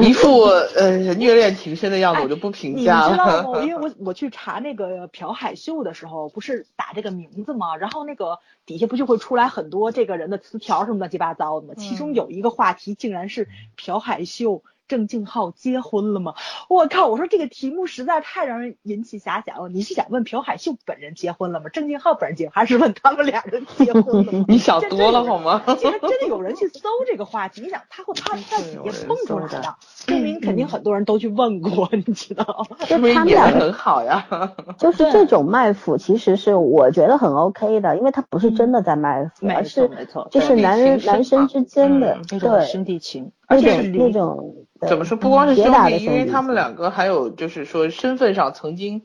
[0.00, 0.44] 一副
[0.76, 3.06] 呃虐恋情深的样子，我就不评价了。
[3.08, 3.60] 你知道吗？
[3.66, 7.76] 因为我我去查那个朴海秀的时候，不是打这个名字吗？
[7.76, 11.74] 然后那个底下不就会出来很多这个人的词条什么乱七八糟的吗？
[11.76, 14.62] 其中有一个话题竟然是朴海秀。
[14.90, 16.34] 郑敬浩结婚了吗？
[16.68, 17.06] 我靠！
[17.06, 19.68] 我说这个题目实在太让人引起遐想了。
[19.68, 21.66] 你是想问朴海秀本人结婚了吗？
[21.72, 24.44] 郑敬浩本人结婚，还是问他们俩人结婚了吗？
[24.50, 25.62] 你想多了好吗？
[25.78, 29.76] 竟然真的有人去搜这个话题，你想他会他在底下蹦出来的，
[30.08, 32.66] 证明肯定很多人都去问过，你知道？
[32.80, 34.26] 就他们俩很好呀。
[34.76, 39.88] 就是这种卖腐，其实是我觉得很 OK 的，因为他不是真的在卖腐，而是
[40.32, 44.54] 就是男人男生之间的对兄弟情，而且那种。
[44.88, 45.14] 怎么说？
[45.18, 49.02] 不光是兄弟，因为他们两个还有就是说身份上曾经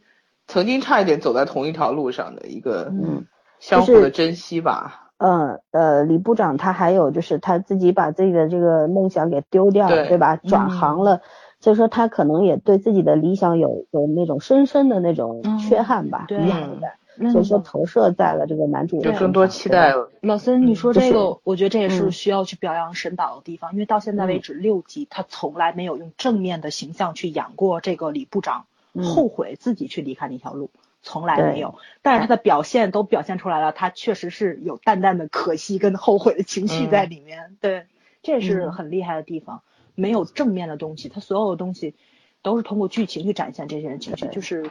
[0.48, 3.26] 曾经差一点走在同一条路上的一个嗯
[3.60, 5.12] 相互的珍惜吧。
[5.18, 10.38] 嗯呃，李部长他还有就是他自己把自己的这个梦想给丢掉了，对吧？
[10.38, 11.20] 转行了，
[11.60, 16.92] 所以说他可能也对自己的理想有有那种深深的那种缺憾吧，遗憾感。
[17.32, 20.12] 所以说投射在了这个男主，就更多期待了。
[20.22, 28.66] 老森，你说这个，我觉得这也是需要去表扬沈导的地方，因为到现在为止六集，他从来没有用正面的形象去演过这个李部长
[29.02, 30.70] 后悔自己去离开那条路，
[31.02, 31.76] 从来没有。
[32.02, 37.56] 但是他的表现都表现出来了，他确实是有淡淡的可惜跟后悔的情绪在里面。
[37.62, 37.86] 对，
[38.24, 39.62] 这也是很厉害的地方。
[39.96, 41.96] 没有正面的东西，他所有的东西
[42.42, 44.70] 都是通过剧情去展现这些人情绪，就是。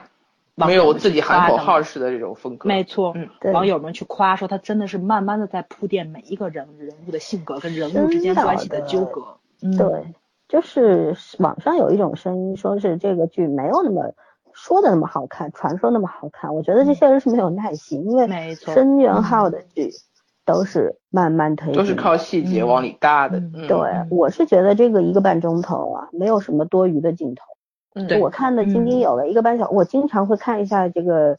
[0.55, 2.69] 没有自己喊口号式的这种风格。
[2.69, 9.39] 没错，嗯，网友们去夸说他真的是慢慢的在铺垫每一个人人物的性格跟人物之间关系的纠葛。
[9.77, 10.15] 对，
[10.49, 14.13] 就是网上有一种声音说是这个剧没有那么
[14.53, 16.55] 说的那么好看，传说那么好看。
[16.55, 19.91] 我觉得这些人是没有耐心，因为申元浩的剧。
[20.47, 23.41] 都是慢慢推，都是靠细节往里搭的。
[23.67, 23.79] 对，
[24.11, 27.43] 我是觉得这个一个半钟头啊，没有什么多余的镜头。
[27.95, 31.37] 嗯，我看的津津有味，一个半小时，我经常会看一下这个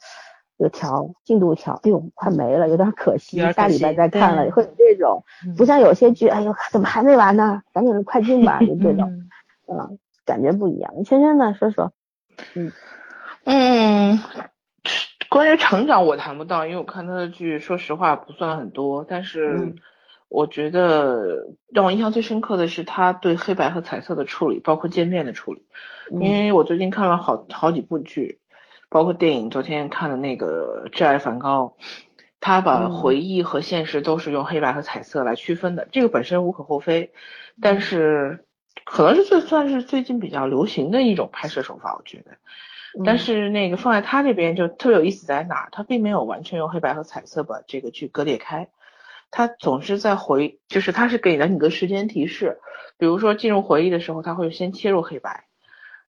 [0.57, 5.23] 有条进度条，哎呦，快没了，有点可惜，下礼拜再看了会有这种，
[5.57, 7.61] 不像有些剧，哎呦，怎么还没完呢？
[7.73, 9.27] 赶紧快进吧，就这种，
[9.67, 11.03] 嗯，感觉不一样。
[11.03, 11.91] 圈圈呢，说说，
[12.53, 12.71] 嗯
[13.43, 14.19] 嗯。
[15.27, 19.05] 关于成长我谈不到，因为我看他的剧，说实话不算很多。
[19.05, 19.73] 但是
[20.27, 25.65] 我觉得让我印象最深刻的是他对黑白和彩色的处理，包括渐变的处理。
[26.11, 28.39] 因为我最近看了好好几部剧，
[28.89, 31.75] 包括电影，昨天看的那个《挚爱梵高》，
[32.39, 37.11] 他把回忆和现实都是用黑白和彩色来区分的，这个本身无可厚非。
[37.61, 38.45] 但是
[38.83, 42.31] 可能是最算是最近比较流行的一种拍摄手法，我觉得。
[43.03, 45.69] 但是那个放在他这边就特别有意思在哪？
[45.71, 48.69] 他并没有完全用黑白和彩色把这个剧割裂开，
[49.31, 52.59] 他总是在回，就是他是给了你个时间提示，
[52.97, 55.45] 比如说进入回忆的时候，他会先切入黑白，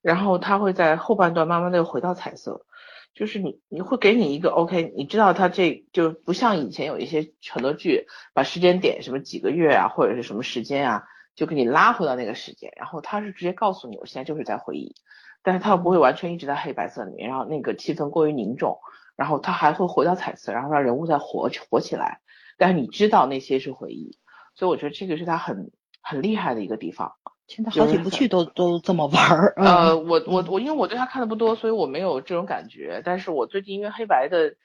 [0.01, 2.65] 然后他会在后半段慢慢的又回到彩色，
[3.13, 11.03] 就是你你会给你一个 OK，你知道他这就不像以前有一些很多剧把时间点什么几个月啊或者是什么时间啊
[11.36, 14.95] 就给你拉回到那个时间，然后他是直接告诉你我现在就是在回忆。
[15.43, 18.80] 但是他又不会完全一直在黑白色里面，然后那个气氛过于凝重，
[19.15, 22.20] 然后他还会回到彩色，然后让人物再活活起来。
[22.57, 24.17] 但是你知道那些是回忆，
[24.55, 27.13] 所以我觉得这个是他很很厉害的一个地方。
[27.47, 29.53] 现在好几部剧都都这么玩儿。
[29.55, 33.01] 呃，我我我因为我对他看的不多，所以我没有这种感觉。
[33.05, 34.55] 但是我最近因为黑白的，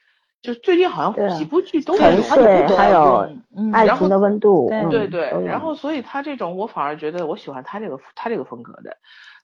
[0.41, 2.01] 就最近好像几部剧都有，
[2.77, 3.29] 还有
[3.73, 5.29] 爱情的温度，对对。
[5.45, 8.97] 然后所以他这种我反而觉得我喜欢他这个他这个风格的。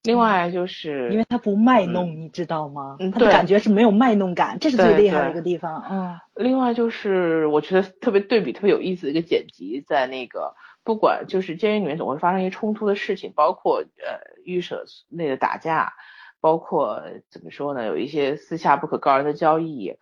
[0.05, 2.96] 另外就是，因为他不卖弄，你知道吗？
[3.12, 5.84] 他的感觉是没有卖弄感，这是最厉害的一个地方。
[5.90, 6.18] 嗯。
[6.34, 15.92] 另外就是，我觉得特别对比特别有意思的一个剪辑，在那个不管就是监狱里面总会发生一些冲突的事情，包括呃预设内的打架，
[16.40, 19.96] 包括怎么说呢，有一些私下不可告人的交易，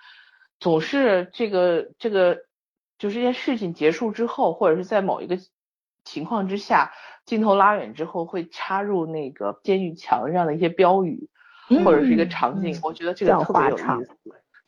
[0.61, 2.43] 总是这个这个
[2.99, 5.39] 就是这件事情结束之后，或者是在某一个
[6.07, 6.93] 情况之下。
[7.27, 11.29] 镜头拉远之后，会插入那个监狱墙上的一些标语，
[11.85, 14.17] 或者是一个场景，我觉得这个特别有意思。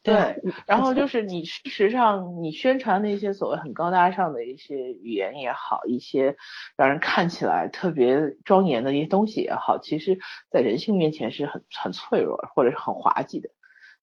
[0.03, 6.37] 对，然后就是你事实上你宣传那些所谓很高大上的一些语言也好，一些
[6.77, 10.19] 让人看起来特别庄严的一些东西也好，其实
[10.51, 13.51] 在人性面前是很很脆弱或者是很滑稽的。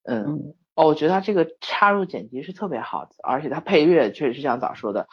[0.04, 5.08] 嗯，哦，我觉得他这个插入剪辑是特别好的，而且他配乐确实是像早说的，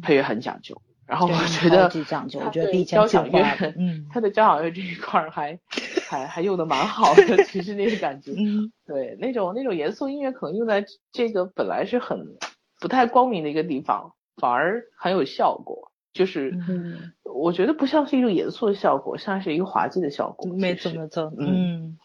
[0.00, 0.80] 配乐很讲究。
[1.06, 1.88] 然后我觉得，
[2.46, 3.42] 我觉得交响乐，
[3.78, 5.58] 嗯， 他的交响乐这一块还
[6.08, 12.36] 还还用的蛮好的，其实那个感觉， 嗯，对，那种那种严肃音乐可能用在这个本来是很
[12.80, 16.52] 不太光明的一个地方，反而很有效果，就是
[17.22, 21.98] 我觉得不像是一种严肃的效果，像是一个滑稽的效果，没错没错，嗯，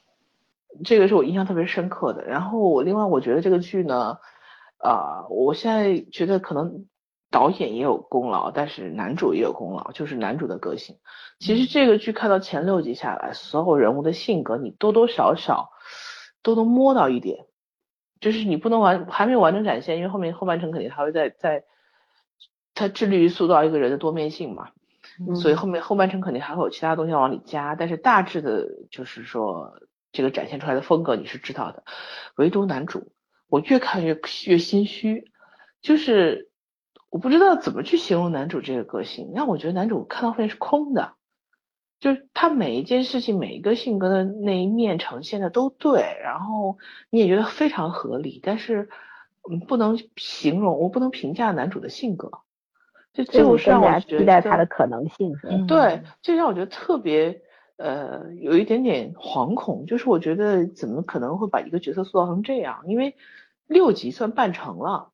[0.83, 2.25] 这个是我印象特别深刻的。
[2.25, 4.17] 然后我另外我觉得这个剧呢，
[4.77, 6.85] 啊，我现在觉得可能。
[7.31, 10.97] 导演也有功劳，但是男主也有功劳，就是男主的个性。
[11.37, 15.69] 其实这个剧看到前六集下来，所有人物的性格你多多少少
[16.41, 17.45] 都能摸到一点，
[18.19, 21.65] 就是你不能完还没有完整展现，因为后面后半程肯定还会再再，
[22.73, 24.71] 他致力于塑造一个人的多面性嘛，
[25.35, 29.79] 所以后面后半程肯定还会有其他东西要往里加，但是大致的就是说
[30.11, 31.83] 这个展现出来的风格你是知道的，
[32.37, 33.11] 唯独男主
[33.47, 35.31] 我越看越越心虚，
[35.83, 36.48] 就是。
[37.09, 41.13] 我不知道怎么去形容男主这个个性，让我觉得男主看到后面是空的，
[41.99, 46.77] 就是他每一件事情、每一个性格的那一面呈现的都对，然后
[47.09, 48.89] 你也觉得非常合理，但是
[49.49, 52.31] 嗯，不能形容，我不能评价男主的性格，
[53.11, 55.47] 就就是让我期待他的可能性是？
[55.65, 57.41] 对，就让我觉得特别
[57.77, 62.83] 呃，有一点点惶恐，就是我觉得怎么可能会把一个角色塑造成这样？
[62.85, 63.15] 因为
[63.65, 65.09] 六集算半成了。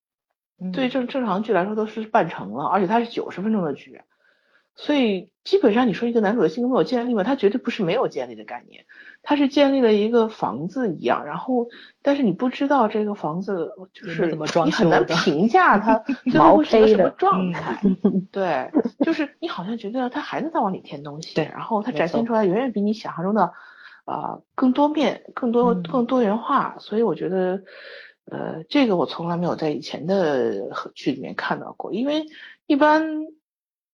[0.74, 4.02] 对正正常剧来说都是半程了，而且它是九十分钟的剧，
[4.76, 7.24] 所以基本上你说一个男主的性格没有建立嘛？
[7.24, 8.86] 他绝对不是没有建立的概念，
[9.22, 11.68] 他是建立了一个房子一样，然后
[12.02, 14.26] 但是你不知道这个房子就是
[14.66, 16.00] 你很难 评价它
[16.32, 17.80] 最后是个什么状态，
[18.32, 18.72] 对，
[19.06, 23.54] 就是你好像觉得他还能再往里添东西，对，然后他展现出来远远比你想象中的
[24.06, 27.62] 啊更多面、更多更多元化，所以我觉得
[28.30, 32.26] 呃这个我从来没有在以前的剧里面看到过，因为
[32.68, 33.28] 一般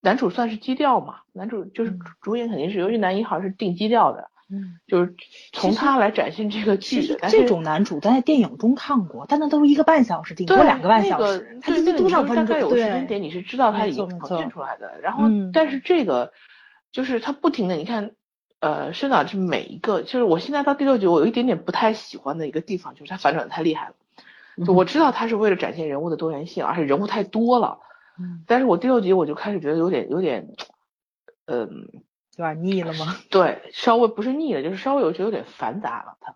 [0.02, 4.30] 男主算是基调嘛，男主就是主演肯定是由于男一号是定基调的。
[4.54, 5.16] 嗯，就是
[5.54, 7.18] 从他来展现这个剧的。
[7.30, 11.58] 这种男主咱在电影中看过，但那都是一个半小时，顶多两个半小时。
[11.62, 15.00] 他那个多少大概有时间点，你是知道他已经呈现出来的。
[15.02, 15.24] 然后，
[15.54, 16.34] 但是这个
[16.92, 18.12] 就是他不停的，你看，
[18.60, 23.94] 呃，生长是每一个，就是我现在到第六集，我有一点点不太喜欢的一个地方，就是他反转太厉害了。
[24.66, 27.80] 就我知道他是为了展现人物的多元性，而且人物太多了。
[28.20, 28.44] 嗯。
[28.48, 30.48] 但是我第六集我就开始觉得有点有点，
[31.46, 31.70] 嗯。
[32.38, 33.18] 有点腻了吗？
[33.30, 36.18] 对，稍微不是腻了，就是稍微我觉得有点繁杂了。
[36.22, 36.36] 他，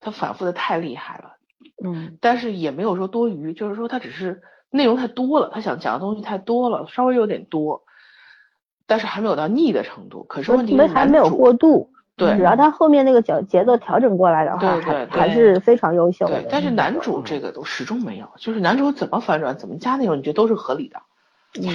[0.00, 1.36] 他反复的太厉害了。
[1.84, 2.16] 嗯。
[2.20, 7.84] 但是也没有说多余，就是说他只是内容太多了，他想讲的东西太多了，稍微有点多。
[8.86, 10.24] 但是还没有到腻的程度。
[10.24, 11.92] 可是问题没还没有过度。
[12.18, 12.36] 对。
[12.36, 16.42] 只要他后面那个节节奏调整过来的话，还还是非常优秀的。
[16.42, 16.48] 对。
[16.50, 21.00] 但是男主这个都始终没有，就是男主怎么反转，怎么加内容，你觉得都是合理的。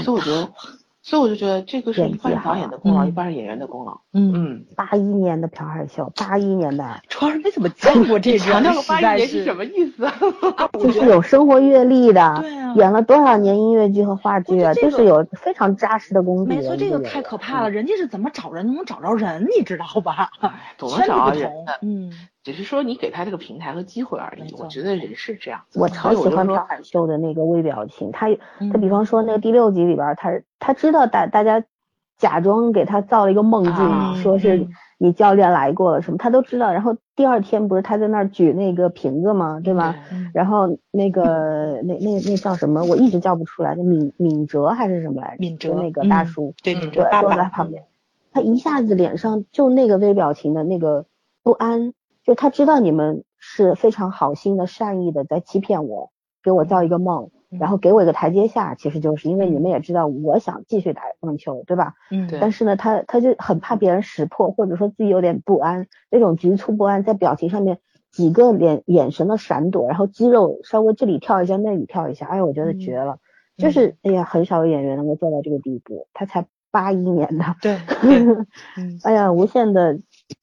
[0.03, 0.49] 所以我觉得。
[1.05, 3.99] 所以我就觉得这个是一半导演的功劳，一半是演员的功劳。
[4.13, 8.61] 嗯嗯，八一年的朴海秀，八一年的，主要是没怎么见过这个。
[8.61, 10.09] 那个八一年是什么意思？
[10.81, 16.55] 就是有生活阅历的，对啊，演了多少年音乐剧和话剧啊，就是有非常扎实的功底。
[16.55, 20.29] 没错，这个太可怕了，人家是怎么找人能找着人，你知道吧？
[20.77, 22.11] 总能找着人的，嗯。
[22.43, 25.61] 只是说你给他这个平台和机会而已，我觉得人是这样。
[25.75, 28.27] 我超喜欢朴海秀的那个微表情，他
[28.69, 31.63] 他比方说那个第六集里边，他他知道大大家
[32.17, 34.67] 假装给他造了一个梦境，说是
[35.03, 36.71] 你教练来过了什么，他都知道。
[36.71, 39.59] 然后第二天不是他在那儿举那个瓶子吗？
[39.61, 39.93] 对吧？
[40.33, 42.81] 然后那个那那那叫什么？
[42.85, 45.35] 我一直叫不出来，那敏敏哲还是什么来着？
[45.39, 47.83] 敏哲那个大叔，对敏哲坐在旁边，
[48.31, 51.05] 他一下子脸上就那个微表情的那个
[51.43, 51.93] 不安。
[52.23, 57.29] 就他知道你们是非常好心的、善意的在欺骗我，给我造一个梦，
[57.59, 61.95] 然后给我一个台阶下，其实就是因为你们也知道我想继续打棒球，对吧？
[62.11, 62.39] 嗯，对。
[62.39, 67.79] 但是呢，他他就很怕别人识破，或者说自己有点不安，那种局促不安在表情上面
[68.11, 73.17] 几个脸眼神的闪躲，然后肌肉稍微这里跳一下那里跳一下，哎，我觉得绝了。
[73.57, 77.45] 就是哎呀，很少有演员能够做到这个地步，他才八一年的。
[77.61, 77.77] 对。
[79.03, 79.99] 哎呀，无限的。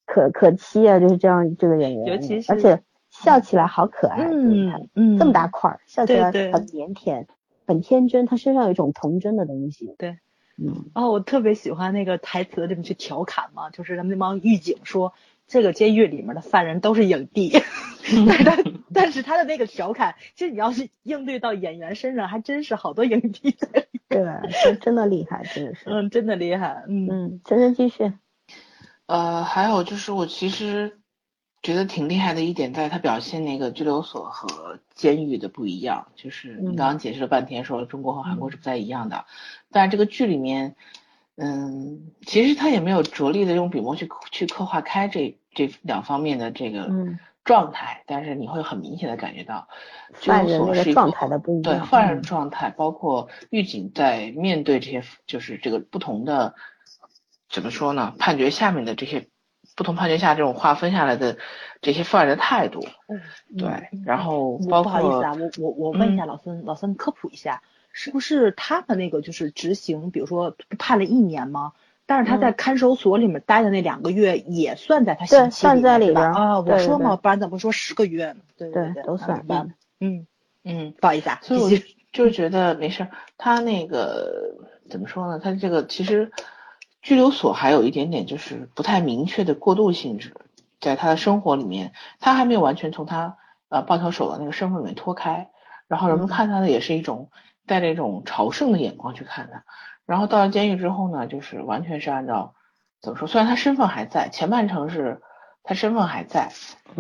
[0.07, 2.83] 可可期啊，就是这样这个演员，尤其是而且
[3.23, 7.27] 笑起来好可爱，嗯嗯，这么大块儿，笑起来很腼腆，
[7.67, 9.95] 很天真，他身上有一种童真的东西。
[9.99, 10.19] 对，
[10.57, 15.13] 嗯，哦，我特别喜欢那个台词里面去调侃嘛，就是咱们那帮狱警说
[15.47, 17.53] 这个监狱里面的犯人都是影帝，
[18.45, 23.57] 但但是他的那个调侃，其实你要是应对到演员身上，还真是好多影帝
[24.09, 24.25] 对，
[24.65, 28.13] 真真的厉害，真的是，嗯，真的厉害，嗯嗯，真真继续。
[29.07, 31.00] 呃，还有就是我其实
[31.63, 39.27] 觉得挺厉害的一点，在他表现那个拘留所和监狱的不一样，就是你刚刚解释了半天，说中国和韩国是不太一样的，
[39.71, 40.75] 但是这个剧里面，
[41.37, 46.91] 嗯，其实他也没有着力的用笔墨去去刻画开这这两方面的这个
[47.45, 49.69] 状态，但是你会很明显的感觉到
[50.21, 56.55] 拘留所是一个状态的不一样，对犯人状态，包括狱警在面对这些就是这个不同的。
[57.53, 58.15] 怎么说呢？
[58.17, 59.27] 判决下面的这些
[59.81, 61.39] 不同判决下这种划分下来的
[61.81, 62.81] 这些犯人的态度，
[63.57, 71.73] 对，然后包括不好意思啊，我我我问一下老孙，老孙科普一下，是不是他们那个就是执行，比如说判了一年吗？
[72.05, 76.61] 但是他在看守所里面待的那两个月也算在他刑期里边啊？
[76.61, 78.41] 我说嘛，不然怎么说十个月呢？
[78.59, 79.43] 对对对，都算。
[79.99, 80.27] 嗯
[80.63, 81.71] 嗯，不好意思啊，所以我
[82.13, 83.07] 就觉得没事。
[83.39, 84.57] 他那个
[84.91, 85.41] 怎么说呢？
[85.43, 86.31] 他这个其实。
[87.03, 90.35] 拘留所还有一点点就是不太明确的过渡性质，
[90.81, 93.39] 在他的生活里面，他还没有完全从他
[93.71, 95.51] 呃棒球手的那个身份里面脱开，
[95.89, 97.31] 然后人们看他的也是一种
[97.67, 99.65] 带着一种朝圣的眼光去看他，
[100.05, 102.55] 然后到了监狱之后呢，就是完全是按照
[103.01, 105.23] 怎么说，虽然他身份还在，前半程是
[105.63, 106.53] 他身份还在，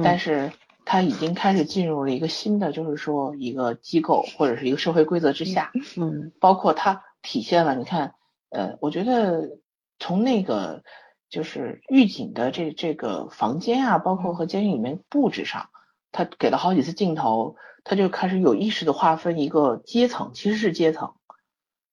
[0.03, 0.51] 但是
[0.87, 8.15] 他已经开始进入了一个新的，就是说一个机构或者是一个社会规则之下，嗯，包括他体现了，你看，
[8.49, 9.59] 呃，我觉得。
[10.01, 10.83] 从那个
[11.29, 15.69] 就是狱警的这这个房间啊，包括和监狱里面布置上，
[16.11, 21.15] 他给了好几次镜头，他就开始有意识的划分一个阶层，其实是阶层，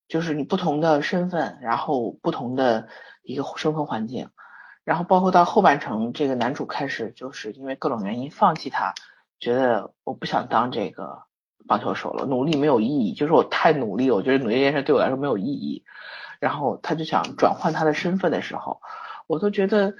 [0.08, 2.88] 就是你不同的身份，然后不同的
[3.22, 4.30] 一个生活环境，
[4.84, 8.96] 然后包括到后半程，这个男主开始就是因为各种原因放弃他，
[9.40, 11.24] 觉得我不想当这个
[11.68, 15.84] 棒球手了，努力没有意义，就是我太努力，我觉得努力这件事对我来说没有意义。
[16.40, 18.82] 然后他就想转换他的身份的时候，
[19.28, 19.96] 我都觉得，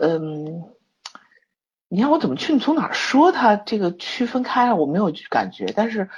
[0.00, 0.64] 嗯，
[1.88, 2.52] 你让我怎么去？
[2.52, 4.76] 你从哪儿说他这个区分开了？
[4.76, 6.08] 我没有感觉，但是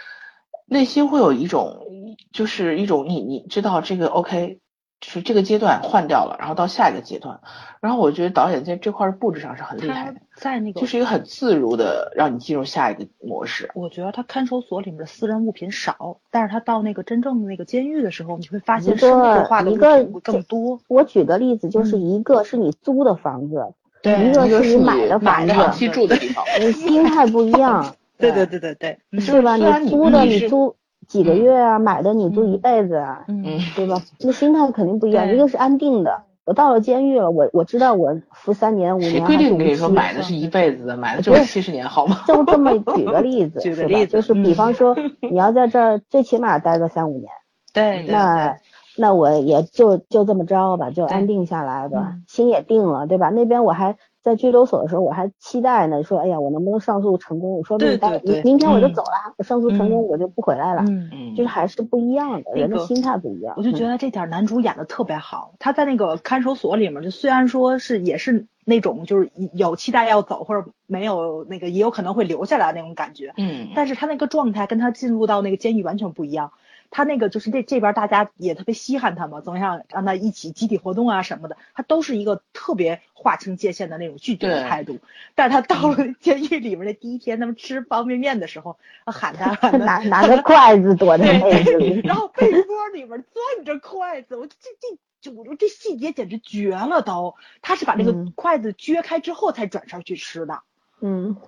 [0.67, 1.87] 内心会有一种，
[2.33, 4.61] 就是一种你你知道这个 OK，
[5.01, 7.41] 就是这个阶段换掉了，然后到下一个阶段，
[7.81, 13.71] 然后我觉得导演在这块布置上是很厉害的，在那个就是一个很自如的让你进入下一个模式。
[13.75, 20.81] 我觉得他看守所里面的私人物品少，但是他到那个真正的那个监狱的时候，你会发现生活化的物品会更多。
[20.89, 23.75] 我举个例子，就是一个是你租的房子。
[24.03, 27.95] 对，一个是你买的房子，长期住的地方，你心态不一样。
[28.17, 29.57] 对对对对对，是吧？
[29.57, 30.77] 你租的你租
[31.09, 33.45] 几个月啊，买的你租一辈子啊，嗯，
[33.77, 34.03] 对吧？
[34.21, 35.33] 那心态肯定不一样。
[35.33, 39.11] 一个是安定的，我到了监狱了，我我知道我服三年五年。
[39.11, 42.21] 谁规定跟你说买的是一辈子的，买的就是七十年好吗？
[42.29, 47.31] 就这么举个例子，举个例子，就是比方说你要在这儿最起码待个三五年，
[47.73, 48.57] 对，那。
[48.97, 53.29] 那我也就就这么着吧，就安定下来吧，心也定了，对吧？
[53.31, 57.59] 那边我还在拘留所的时候，我还期待呢，说哎呀，我能不能上诉成功？
[57.59, 60.83] 我说明明明天我就走了，我上诉成功我就不回来了。
[60.89, 63.55] 嗯嗯，就是还是不一样的，人的心态不一样。
[63.59, 76.53] 我就觉得这点男主演的特别好，他在那个看守所里面，就虽然说是也是那种就是有期待要走或者没有那个也有可能会留下来那种感觉，嗯，但是他那个状态跟他进入到那个监狱完全不一样。
[76.97, 85.01] 他那个就是这这边大家也特别稀罕他嘛，总想让他一起集体活动啊什么的，他都是一个特别划清界限的那种拒绝的态度。
[85.35, 97.35] 但是他到了监狱里面的第一天，他们吃方便面的时候，喊他 拿拿着筷子躲在被子里，然后被窝里面攥着筷子，我这这就我说这细节简直绝了都。
[97.61, 100.55] 他是把这个筷子撅开之后才转身去吃的。
[100.55, 100.59] 嗯，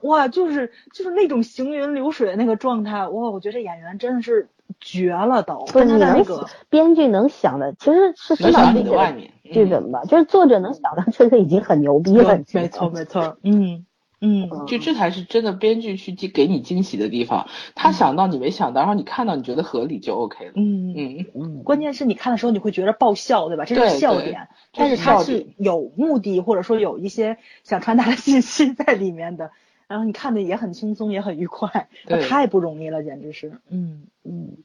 [0.03, 4.49] 哇，就是就是那种行云流水的那个状态，哇，我觉得这演员真的是。
[4.81, 6.25] 绝了都，不是你能
[6.69, 9.15] 编剧能想的，其实是指导自己的
[9.53, 13.86] 剧本吧，就是作者能想到这个已经很牛逼了，没错没错，嗯
[14.21, 23.65] 嗯，就这才是真的编剧去给你惊喜的地方，他想到你没想到，然后你看到你觉得合理就 OK 了，嗯嗯嗯，关键是你看的时候你会觉得爆笑对吧？
[23.67, 29.51] 这是笑点，但是他是有目的或者说有一些想传达的信息在里面的。
[29.89, 31.89] 然后你看的也很轻松，也很愉快，
[32.29, 33.61] 太不容易了，简直是。
[33.71, 34.57] 嗯嗯，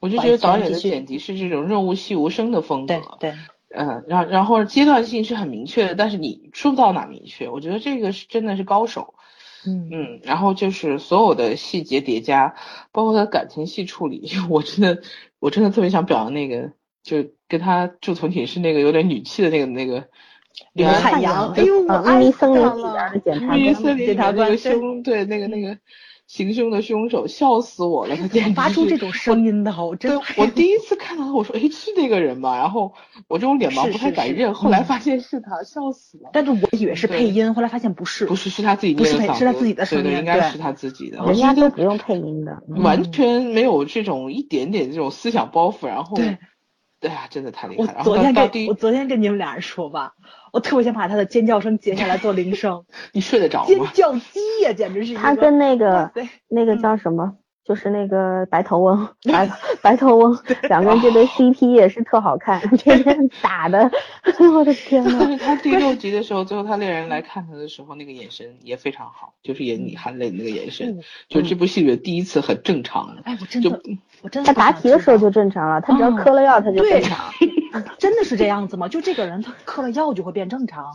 [0.00, 2.94] 我就觉得导演的剪辑是这种润物细无声的风格。
[2.94, 3.34] 对对。
[3.76, 7.48] 嗯，然然后阶段性是很明确的，但是你说不到哪明确。
[7.48, 9.14] 我觉得这个是真的是高手。
[9.66, 12.54] 嗯嗯，然后就是所有的细节叠加，
[12.92, 15.02] 包括他感情戏处理， 我真的
[15.38, 16.72] 我真的特别想表扬那个，
[17.02, 20.08] 就跟他住同寝室那个有点女气的那个那个。
[20.72, 25.76] 刘海洋，哎呦，我爱森林里边的检察官，那个胸，对，那个那个
[26.26, 32.56] 行凶的凶手，笑死我了，他简直发出这种声音的，我真，我第一次看到他，我说，哎，是那个人吗？
[32.56, 32.94] 然后
[33.28, 36.30] 我这种脸盲不太敢认，后来发现是他，笑死了。
[36.32, 41.24] 但是我以为是配音，后来发现不是，不是，是他自己，不是配，是他自己的声音，应该是他自己的。
[41.26, 46.16] 人家都不用配音的，完全没有这种一点点这种思想包袱，然后。
[47.00, 47.98] 对呀，真的太厉害了！
[47.98, 50.14] 我昨天跟我昨天跟你们俩人说吧，
[50.54, 52.84] 我特别想把他的尖叫声截下来做铃声。
[53.12, 53.66] 你睡得着吗？
[53.66, 55.14] 尖叫鸡呀，简直是！
[55.14, 56.12] 他跟那个
[56.48, 57.34] 那个叫什么？
[57.64, 59.50] 就是那个白头翁， 白
[59.82, 60.38] 白头翁，
[60.68, 63.90] 两个人这对 CP 也是特好看，天天打的，
[64.54, 65.36] 我的天呐。
[65.40, 73.16] 他第六集的时候，最后他恋人来看他的时候，那个眼神也非常好，就是眼里含泪的那个眼神，就这部戏里的第一次很正常。
[73.24, 73.80] 哎，我真的，
[74.22, 74.52] 我真的。
[74.52, 77.18] 他答题的时候就正常了，他只要嗑了药他就正常。
[77.98, 78.88] 真的是这样子吗？
[78.88, 80.92] 就这个人他嗑了药就会变正常？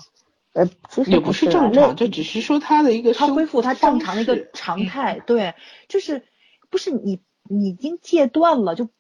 [0.54, 5.54] 呃，其实也不是正常，这只是说他的一个他恢复他正常的一个常态，对，
[5.88, 6.24] 就是。
[6.72, 7.20] 不是你，
[7.50, 8.92] 你已经戒断了，就不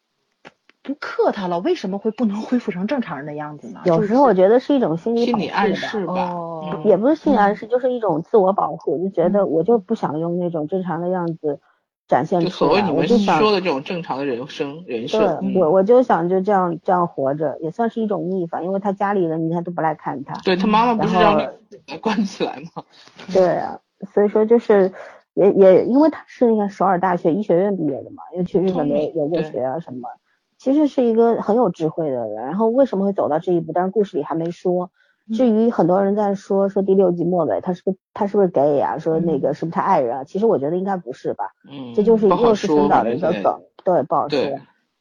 [0.81, 3.81] 不克他了，为什么会不能恢复成正常人的样子呢？
[3.85, 6.35] 有时候我觉得是一种心理心理暗示吧，
[6.83, 11.61] 也不是心理暗示，就是一种自我保护，就觉得我就不想用那种正常的样子
[12.09, 12.51] 展现出来。
[12.51, 21.41] 所谓你们说的这种正常的人生人设，我我就想就这样这样活着，也算是一种逆反，因为他家里人你看都不来看他，对他妈妈不是让
[21.87, 22.83] 你关起来吗？
[23.31, 23.79] 对啊，
[24.13, 24.91] 所以说就是。
[25.35, 30.09] 也也因为他是那个首尔大学医学院毕业的嘛，又去日本留留过学啊什么，
[30.57, 32.35] 其实是一个很有智慧的人。
[32.47, 33.71] 然后为什么会走到这一步？
[33.71, 34.91] 但是故事里还没说。
[35.33, 38.97] 至于很多人在说说第六季末尾他是不是他是不是 gay 啊？
[38.97, 40.23] 说那个是不是他爱人啊？
[40.23, 41.53] 其实我觉得应该不是吧。
[41.69, 41.93] 嗯。
[41.95, 44.39] 这就是又是青岛的一个梗，对，不好说。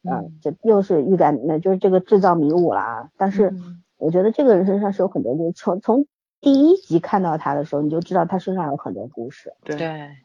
[0.03, 0.33] 嗯。
[0.41, 3.09] 这又是预感，那就是这个制造迷雾了啊。
[3.17, 3.53] 但是
[3.97, 6.05] 我觉得这个人身上是有很多就从从。
[6.41, 9.51] 第一集看到他的时候，你就知道他身上有很多故事。
[9.65, 9.77] 对，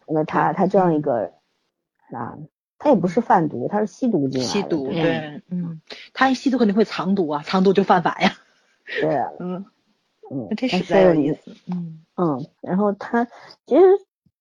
[0.07, 1.32] 因为他他这样一个
[2.12, 2.38] 啊，
[2.78, 4.46] 他也不是贩毒，他是吸毒进来。
[4.46, 5.80] 吸毒，对，嗯，
[6.12, 8.30] 他一吸毒肯定会藏毒啊，藏毒就犯法呀。
[9.00, 9.64] 对， 嗯
[10.31, 11.53] 嗯，这实在有意思。
[11.70, 13.27] 嗯，嗯，然后他
[13.66, 13.83] 其实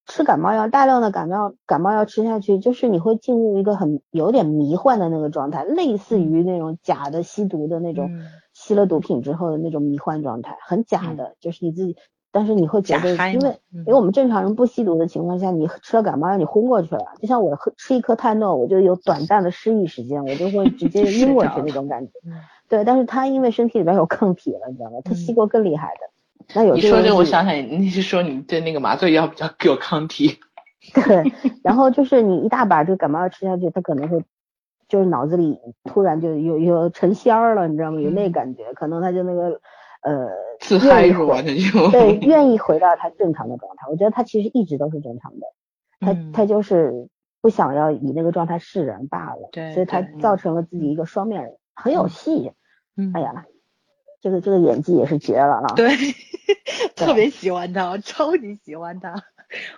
[0.05, 8.09] 吃感冒药，大量的感冒感冒药吃下去，就是你会进入一个很有点迷幻的那个状态，类似于那种假的吸毒的那种，
[8.53, 11.95] 吸了毒品之后的那种迷幻状态，很假的，就是你自己，
[12.31, 22.11] 但是你会觉得，因为因为我们正常人不吸毒的情况下，你吃了感冒药你昏过去了，就像我喝吃一颗泰诺，我就有短暂的失忆时间，我就会直接 晕过去那种感觉。
[22.73, 24.97] 对，但是他因为身体里边有抗体了，你知道吗？
[25.05, 26.09] 他吸过更厉害的。
[26.55, 30.39] 那有你说这，我想想，你是说你对那个麻醉药比较有抗体？
[30.91, 31.31] 对，
[31.63, 34.23] 然后就是你一大把这个感冒药吃下去，他可能会
[34.87, 38.01] 就是脑子里突然就有有成仙儿了，你知道吗？
[38.01, 39.61] 有那感觉，可能他就那个
[40.01, 41.43] 呃，自嗨是吧？
[41.43, 43.85] 就对， 愿意回到他正常的状态。
[43.91, 45.45] 我觉得他其实一直都是正常的，
[45.99, 47.07] 他他就是
[47.39, 49.49] 不想要以那个状态示人罢了。
[49.51, 52.47] 对，所以他造成了自己一个双面人，很有戏。
[52.47, 52.55] 嗯，
[53.13, 53.45] 哎呀。
[54.21, 55.73] 这个这个演技也是绝了啊！
[55.75, 55.97] 对，
[56.95, 59.13] 特别喜欢他，超级喜欢他。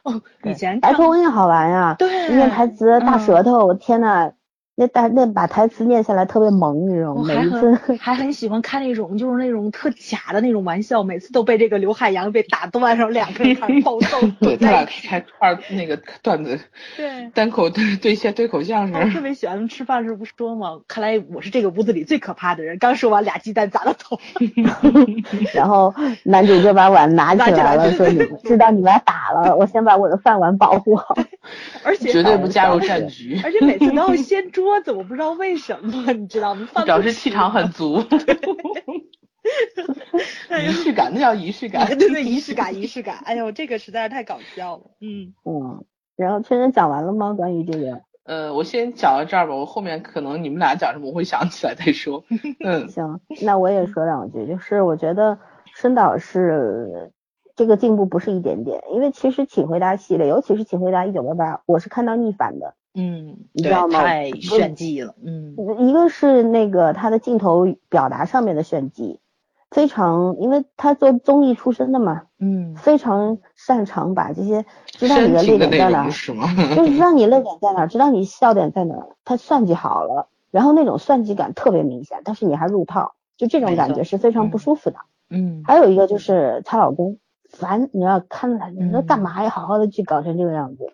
[0.03, 4.34] 哦，以前白头翁也好玩呀，对，念台词大舌头，我天呐！
[4.78, 14.19] 那大那把台词念下来特别萌，这种每一次还很喜欢看那种就是那种特假的那种玩笑，每次都被这个刘海洋被打断，然后两个人开始暴揍。
[14.41, 16.59] 对他俩开 二那个段子，
[16.97, 18.99] 对单口对对线对口相声。
[18.99, 20.82] 我特别喜欢吃饭时候不说吗？
[20.89, 22.78] 看来我是这个屋子里最可怕的人。
[22.78, 24.19] 刚说完俩鸡蛋砸了头，
[25.55, 31.15] 然后男主就把碗拿起来了，说你知道你们打了，我先把我的饭碗保护好。
[31.84, 33.39] 而且绝对不加入战局。
[33.41, 36.68] 而且每次都要先桌子，我不知道为什么，你知道吗？
[36.86, 38.03] 表示气场很足。
[40.59, 41.86] 仪式感，那叫仪式感。
[41.97, 43.18] 对对，仪式感，仪式感。
[43.26, 44.84] 哎呦，这个实在是太搞笑了。
[45.01, 45.84] 嗯嗯。
[46.16, 47.34] 然后圈圈讲完了吗？
[47.34, 48.01] 关于这个？
[48.24, 52.24] 呃，我先讲到这儿吧，我后面可能你们俩讲什么，我会想起来再说。
[52.63, 55.38] 嗯，行，那我也说两句，就是我觉得
[55.76, 57.11] 申导是。
[57.57, 62.76] 这个进步不是一点点，因为其实《请回答》系列，尤其是《请回答一九八八》，我是看到逆反的。
[62.95, 64.01] 嗯，你知道吗？
[64.01, 65.13] 太炫技了。
[65.23, 69.19] 嗯，一个是那个他的镜头表达上面的炫技，
[69.69, 72.23] 非常，因为他做综艺出身的嘛。
[72.39, 84.97] 嗯，非常擅长把这些知道你的泪点在哪，就是知道你泪点在哪，知道你笑点在哪，他算计好了，然后那种算计感特别明显，但是你还入套，就这种感觉是非常不舒服的。
[85.29, 87.17] 嗯，还有一个就是她老公。
[87.47, 89.49] 烦，你要看他，你说干嘛呀？
[89.49, 90.91] 好好的去搞成这个样子，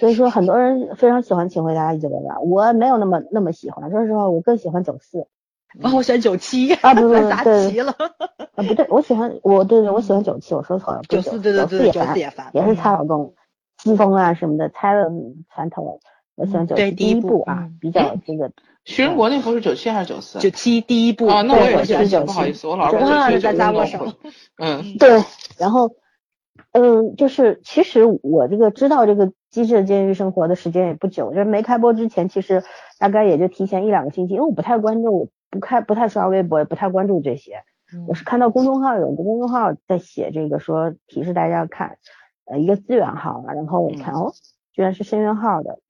[0.00, 3.90] 所以说很多人非常喜欢《请回答一九八八》，我没有那么那么喜欢。
[3.90, 5.26] 说实话，我更喜欢九四。
[5.82, 7.94] 啊，我选九七啊，不 不不，答齐了。
[8.56, 11.02] 啊，不对，我喜欢我，对对，我喜欢九七，我说错了。
[11.08, 13.34] 九四对对对，九四也烦，也是她老公，
[13.82, 15.10] 西风啊什么的，猜了
[15.54, 16.00] 烦透了。
[16.34, 18.50] 我喜欢九七第一部啊，比较这个。
[18.86, 20.38] 徐仁国那部是九七还是九四？
[20.38, 24.14] 九七第一部啊，那我也是九七，不好意思，我老是九七在在我手。
[24.56, 25.22] 嗯，对，
[25.58, 25.90] 然后，
[26.72, 32.62] 嗯，就是其实我这个知道这个机智的监狱生活的时间也不久，就是没开播之前，其实
[32.98, 37.62] 大概也就提前一两个星期，因为我不太关注，我不开不太刷微博，也不太关注这些。
[38.06, 41.98] 我是看到公众号有个公众号在写这个，说提示大家看，
[42.44, 44.32] 呃，一个资源号嘛，然后我看哦，
[44.72, 45.80] 居然是深渊号的。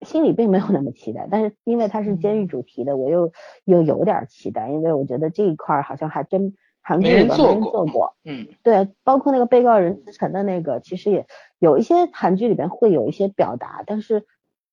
[0.00, 3.32] 心里并没有那么期待，但是因为它是监狱主题的，我又
[3.64, 6.54] 又有点期待，因为我觉得这一块好像还真
[6.84, 7.56] 韩国没人做
[7.86, 8.14] 过。
[8.24, 11.26] 嗯，对，包括那个被告人辞呈的那个，其实也
[11.58, 14.24] 有一些韩剧里边会有一些表达，但是。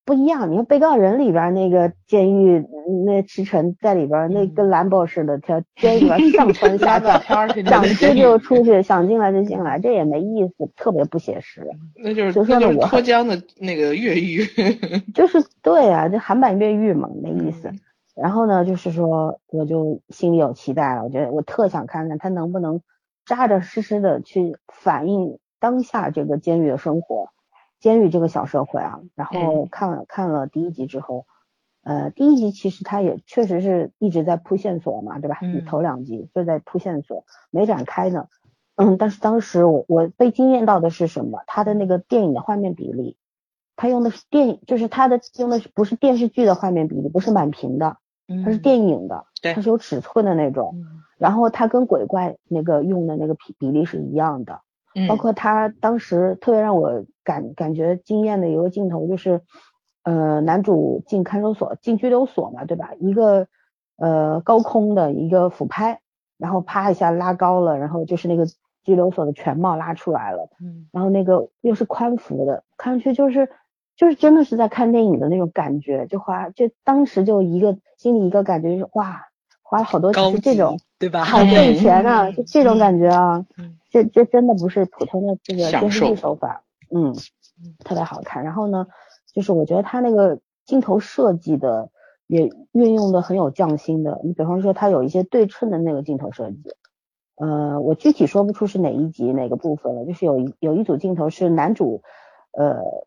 [0.03, 2.66] 不一样，你看被告人里边那个监狱
[3.05, 11.62] 那池晨在里边，那跟蓝博似的，他监狱里边上蹿下跳， 想出就出去，想进来就进来，这也没意思，特别不写实。
[12.03, 14.43] 那就是就说我脱缰的那个越狱，
[15.14, 17.72] 就是对啊，就韩版越狱嘛，没意思。
[18.22, 22.82] 然后呢，就是说我就心里有期待了，我觉得我特想看看他能不能
[23.26, 27.30] 扎扎实实的去反映当下这个监狱的生活。
[27.80, 31.26] 监狱这个小社会啊，然后看了看了第一集之后，
[31.84, 35.39] 呃，第一集其实他也确实是一直在铺线索嘛，对吧？
[35.41, 38.28] 你头两集就在铺线索，没展开呢。
[38.76, 41.41] 嗯，但是当时我我被惊艳到的是什么？
[41.47, 43.17] 他的那个电影的画面比例，
[43.76, 47.97] 他用的是电影，就是他的用的是不是电视剧的画面比例，不是满屏的，
[48.44, 49.26] 它是电影的，
[49.56, 50.76] 它是有尺寸的那种。
[51.18, 54.62] 然后它跟鬼怪那个用的那个比比例是一样的。
[55.08, 59.40] 包括他当时特别让我感感觉惊艳的一个镜头，就是
[60.04, 62.92] 呃男主进看守所进拘留所嘛，对吧？
[63.00, 63.48] 一个
[63.96, 66.02] 呃高空的一个俯拍，
[66.38, 68.46] 然后啪一下拉高了，然后就是那个
[68.84, 73.48] 拘留所的全貌拉出来了，嗯，然后那个又是宽幅的，看上去就是
[74.02, 79.28] 就是真的是在看电影的那种感觉，就花就当时就一个心里一个感觉就是哇。
[79.64, 81.24] 花了好多钱，这种对吧？
[81.24, 87.16] 好挣钱啊，就这种感觉啊，嗯这这真的不是普通的这个享电视剧手法，嗯，
[87.80, 88.43] 特别好看。
[88.43, 88.88] 然后呢，
[89.34, 91.89] 就是我觉得他那个镜头设计的
[92.28, 94.20] 也运用的很有匠心的。
[94.26, 96.58] 你比方说，他有一些对称的那个镜头设计，
[97.38, 102.02] 呃，我具体说不出是哪一集哪个部分了，就是有一有一组镜头是男主，
[102.52, 103.06] 呃，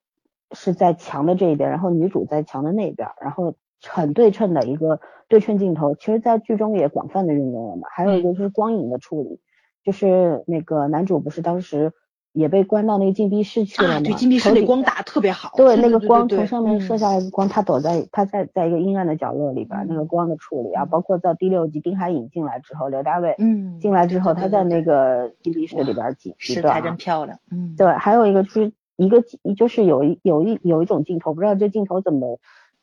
[0.55, 3.55] 是在墙的这一边，然后女主在墙的那边，然后
[3.87, 7.89] 很对称的一个对称镜头，其实在剧中也广泛的运用了嘛。
[7.91, 9.41] 还有一个就是光影的处理，
[9.85, 11.93] 就是那个男主不是当时
[12.33, 14.01] 也被关到那个禁闭室去了啊，吗？
[14.01, 29.23] 对，禁闭室光打特别好，对，那个光从上面嗯射下来的光，他躲在他在在一个阴暗的角落里边，那个光的处理啊，嗯包括到第六集丁海寅进来之后，刘大卫嗯进来之后，对他在那个禁闭室里边挤挤身材段啊真漂亮，嗯，对，还有一个就是一个
[29.57, 32.39] 就是有一有一有一种镜头，不知道这镜头怎么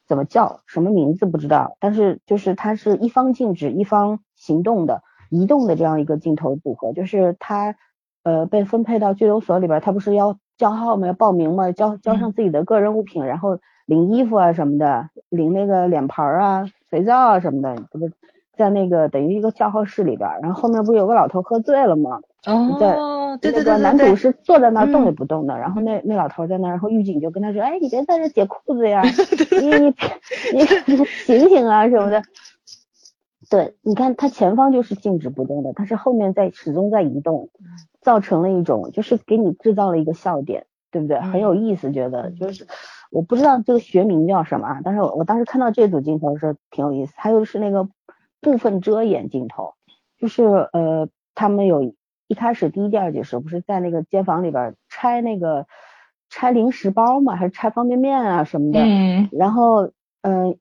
[0.08, 7.76] 怎么叫，什么名字不知道，但是就是它是一方静止一方行动的移动的这样一个镜头组合，就是他
[8.24, 11.08] 呃被分配到拘留所里边，他不是要叫号吗？
[11.08, 11.72] 要报名吗？
[11.72, 18.12] 交交上自己的个人物品，然后领衣服啊什么的，领那个脸盘啊、肥皂啊什么的，不是
[18.58, 22.20] 在那个等于一个叫号室里边，然后后面不是有个老头喝醉了吗？
[22.46, 25.16] 哦，对对对对那个男主，是坐在那儿动也嗯。
[25.16, 29.04] 不动的，然后那那老头在那儿，然后狱警就跟他说：“哎，你别在这解裤子呀，
[29.60, 29.94] 你你
[30.88, 32.22] 你 你醒醒啊什么的。”
[33.50, 37.50] 对，你看他前方就是静止不动的，但是后面在始终在移动，
[38.02, 41.20] 造成了一种就是给你制造了一个笑点，对不对？
[41.20, 42.66] 很有意思，觉得就是
[43.12, 47.90] 我不知道这个学名叫什么啊，但是我我当时看到这组镜头的时候挺有意思，还有是那个
[48.40, 49.74] 部分遮掩镜头，
[50.18, 51.94] 就是呃他们有
[52.32, 55.68] 一开始第一、第二集的时候不是在那个街坊里边拆那个
[56.30, 59.88] 拆零食包嘛，还是拆方便面啊什么的，嗯，然后
[60.22, 60.56] 嗯、呃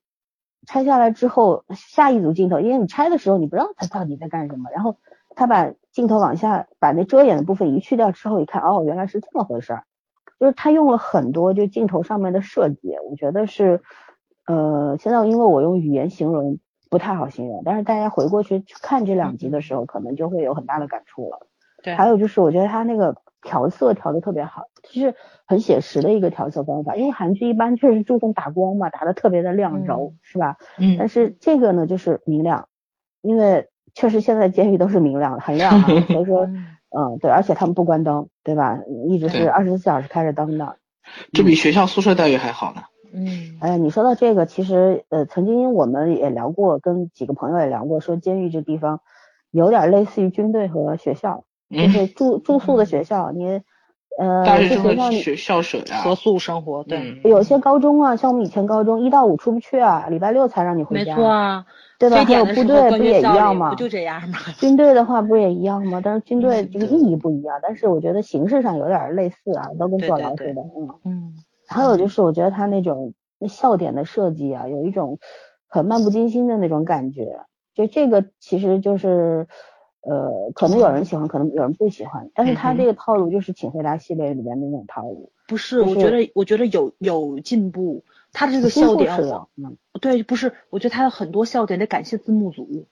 [0.67, 4.97] 拆下来之后，下一组镜头，因为你拆的时候你不知道他到底在干什么，然后
[5.37, 9.85] 他把镜头往下把那遮掩的部分移去掉之后，一看哦原来是这么回事儿，
[10.41, 13.81] 就是他用了很多就镜头上面的设计，我觉得是
[14.47, 16.59] 呃现在因为我用语言形容
[16.91, 21.47] 不太好形容，但是大家回过去去看这两集的时候，可能就会有很大的感触了。
[21.83, 25.15] 对还有就是我觉得他那个调色调的特别好，就是
[25.47, 26.97] 很写实的一个调色方法。
[26.97, 30.57] 因为韩剧一般确实注重打光嘛，打的特别的亮柔，是吧？
[30.79, 32.69] 嗯但是这个呢就是明亮，
[33.23, 38.79] 因为确实现在监狱都是明亮的，很亮啊， 所以说，嗯嗯，对，而且他们不关灯，对吧？
[39.09, 40.77] 一直是二十四小时开着灯的。
[41.33, 42.83] 这比学校宿舍待遇还好呢。
[43.13, 49.01] 嗯哎，你说到这个，其实呃，曾经我们也聊过，跟几个朋友也聊过，说监狱这地方
[49.51, 53.63] 有点类似于军队和学校，就嗯，是住住宿的学校，你
[54.19, 61.67] 呃，大学生这学校校舍呀，合宿生活，对，嗯，有些高中啊，像我们以前高中一到五出不去啊，礼拜六才让你回没家，错啊，
[61.99, 62.17] 对吧？
[62.17, 63.81] 非还有部队不也一样吗里不？
[63.83, 64.39] 就这样吗？
[64.59, 66.01] 军队的话不也一样吗？
[66.05, 70.89] 但是军队嗯这个意义不一样，但是我觉得形式上有点类似啊，都跟坐对对对牢似的，嗯。
[71.05, 71.35] 嗯
[71.69, 75.21] 还有就是我觉得他那种那笑点的设计啊，有一种
[75.69, 77.47] 很漫不经心的那种感觉。
[77.77, 79.47] 就这个其实就是
[80.03, 89.15] 呃，可能有人喜欢，可能有人不喜欢，但是他这个套路就是《请回答》系列里面的那种套路，不是，我觉得我觉得有有进步，他的这个笑点
[90.01, 92.87] 对，不是，我觉得他的很多笑点得感谢字幕组。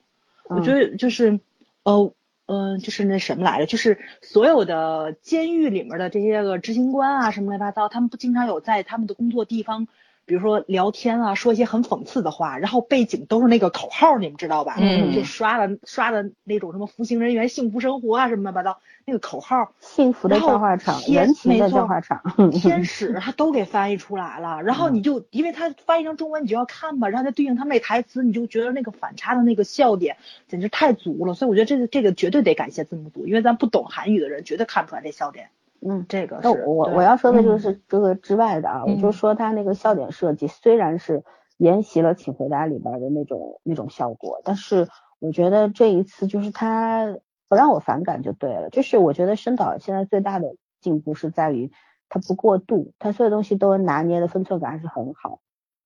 [0.44, 1.40] 我嗯觉得就是，
[1.82, 2.12] 呃，
[2.46, 9.88] 呃，就是那什么来着，就是所有的监狱里面的这些个执行官啊，什么乱七八糟，他们不经常有在他们的工作地方，
[10.28, 14.76] 比如说聊天啊，说一些很讽刺的话，然后背景都是那个口号，你们知道吧？
[14.78, 19.72] 嗯就刷的刷的那种什么服刑人员幸福生活啊，什么乱七八糟，那个口号。
[19.80, 22.20] 幸福的笑话场，天人情的笑话场，
[22.52, 35.48] 天使他都给翻译出来了，然后你就因为他翻译成中文，你就要看吧，然后再对应他们那台词，你就觉得那个反差的那个笑点简直太足了，所以我觉得这个这个绝对得感谢字幕组，因为咱不懂韩语的人绝对看不出来这笑点。
[35.80, 36.06] 嗯。
[36.08, 41.24] 这个那是我我要说的就嗯是这个之外的啊，我就嗯说他那个笑点设计虽然是
[41.56, 44.88] 沿袭了《请回答》里边的那种那种效果，但是
[45.18, 47.16] 我觉得这一次就是他
[47.48, 48.70] 不让我反感就对了。
[48.70, 51.72] 就是我觉得申导现在最大的进步是在于
[52.08, 55.40] 他不过度，他所有东西都拿捏的分寸感还是很好。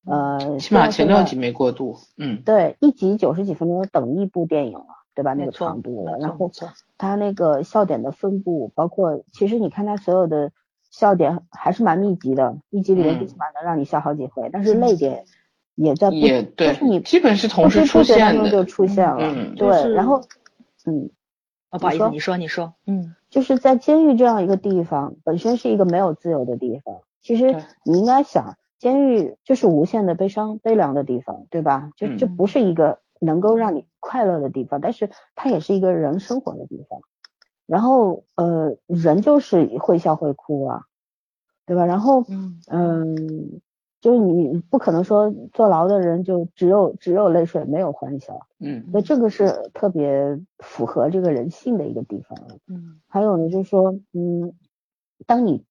[0.04, 1.96] 呃，起码前六集没过度。
[2.18, 5.34] 嗯，对一集九十几分钟等一部电影了，对吧？
[5.34, 6.68] 那个长度了，然后没错
[6.98, 10.52] 它那个笑点的分布，包括其实你看他所有的
[10.90, 15.24] 笑点还是蛮密集的，一集里面嗯最起码能让你笑好几回，但是泪点
[15.74, 18.64] 也在不，也对就是你，基本是同时出现不觉当中就。
[18.64, 20.22] 出现了，嗯对，就是然后
[20.86, 21.10] 嗯，
[21.70, 26.96] 哦，不好意思，你说你说你说，嗯就是在监狱这样一个地方，本身是一个没有自由的地方。
[27.22, 31.90] 其实你应该想，监狱就是无限的悲伤、悲凉的地方，对吧？
[31.96, 37.00] 就就嗯不是一个能够让你快乐的地方，但是它也是一个人生活的地方。
[37.64, 40.82] 然后呃，人就是会笑会哭啊，
[41.64, 41.86] 对吧？
[41.86, 43.60] 然后嗯嗯，
[44.00, 52.36] 就是你不可能说坐牢的人就只有只有泪水没有欢笑，嗯，那这个是特别符合这个人性的一个地方。
[52.66, 54.52] 嗯，还有呢，就是说嗯，
[55.24, 55.64] 当你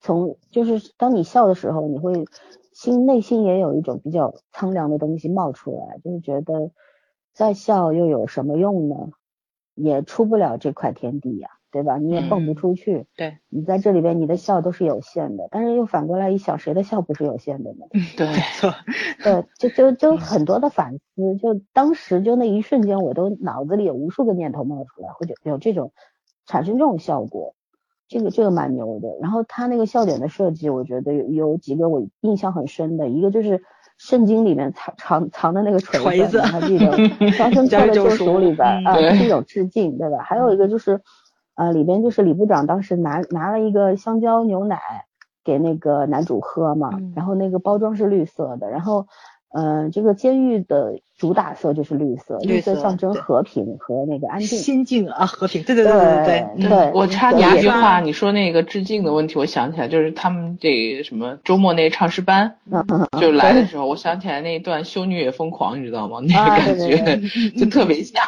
[0.00, 2.24] 从就是当你笑的时候，你会
[2.72, 6.70] 心内心也有一种比较苍凉的东西冒出来，就是觉得
[7.36, 9.10] 再笑又有什么用呢？
[9.74, 11.98] 也出不了这块天地呀，对吧？
[11.98, 13.04] 你也蹦不出去。
[13.14, 15.46] 对，你在这里边，你的笑都是有限的。
[15.50, 17.84] 但是又反过来一想，谁的笑不是有限的呢？
[18.16, 18.72] 对，没错。
[19.22, 21.36] 对，就就就很多的反思。
[21.36, 25.92] 就当时就那一瞬间，我都脑子里有无数个念头冒出来，或者有这种
[26.46, 27.54] 产生这种效果。
[28.08, 29.14] 这个这个蛮牛的。
[29.20, 33.62] 然后他那个笑点的设计，我觉得有有几个我印象很深的，一个就是。
[33.96, 36.96] 圣经里面藏藏藏的那个锤子，还记得
[37.32, 40.18] 《肖申克的救赎》里边啊，是一种致敬，对吧？
[40.22, 41.00] 还有一个就是，
[41.54, 44.80] 呃，里边就是李部长当时拿拿了一个香蕉牛奶
[45.44, 49.06] 给那个男主喝嘛，然后那个包装是绿色的，然后。
[49.58, 55.62] 嗯，这个监狱的主打色就是绿色，绿色象征和平和那个安定、心境啊，和平。
[55.62, 56.92] 对对对对对对。
[56.92, 62.56] 我插你一句话，你说那个致敬的问题，我想起来，就是他们这什么周末那唱诗班，
[63.18, 66.18] 就来的时候，我想起来那一段修女也疯狂，你知道吗？
[66.28, 68.22] 那个感觉就特别像。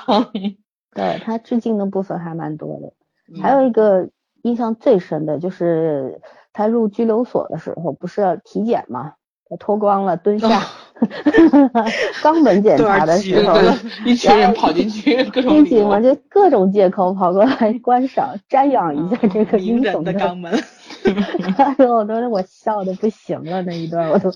[0.97, 4.09] 对他致敬的部分还蛮多的，还有一个
[4.41, 6.23] 印象最深的就是
[6.55, 9.13] 他入拘留所的时候，不是要体检吗？
[9.57, 10.63] 脱光了蹲下，
[12.23, 13.57] 肛门检查的时候，
[14.05, 20.53] 一群人跑进去，各种进去嘛，就各种借口跑过来 观赏、瞻仰一下这个英雄的肛门。
[21.57, 24.31] 哎呦，当时我笑的不行了，那一段我都，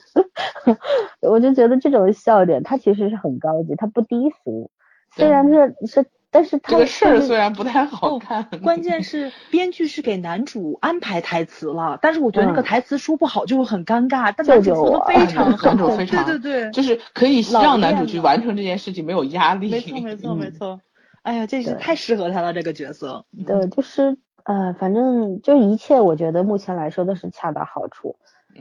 [1.20, 4.70] 我就觉得这种笑点，它其实是很高级，它不低俗，
[5.14, 6.06] 虽然是是。
[6.32, 14.32] 但是这个事儿 虽然不太好看， 关键是编剧是给男主安排台词了，但是我觉得那个台词说不好就会很尴尬。
[14.34, 19.70] 但男主说的非常 好，非常对对对，就是可以让男主去完成这件事情，没有压力。
[19.70, 20.80] 没错没错没错，
[21.22, 23.26] 哎呀，这是太适合他了这个角色。
[23.46, 28.16] 对，就是呃，反正就一切，我觉得目前来说都是恰到好处。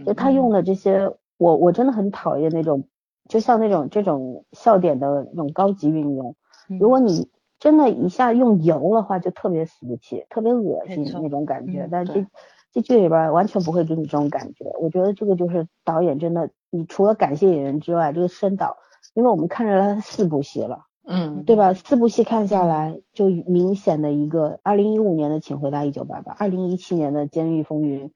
[0.06, 2.85] 就他用的这些，我我真的很讨厌那种，
[3.30, 6.35] 就像那种这种笑点的那种高级运用。
[6.80, 7.27] 如果你
[7.61, 11.88] 真的，一下用油的话就特别俗气，特别恶心那种感觉。
[11.91, 12.25] 但这
[12.73, 14.65] 这剧里边完全不会给你这种感觉。
[14.81, 18.77] 我觉得这个就是导演真的，你除了感谢演员之外，这个深导，
[19.13, 21.75] 因为我们看着他四部戏了，嗯，对吧？
[21.75, 28.07] 四部戏看下来，就明显的一个，二零一五年的《请回答一九八八》，二零一七年的《监狱风云》，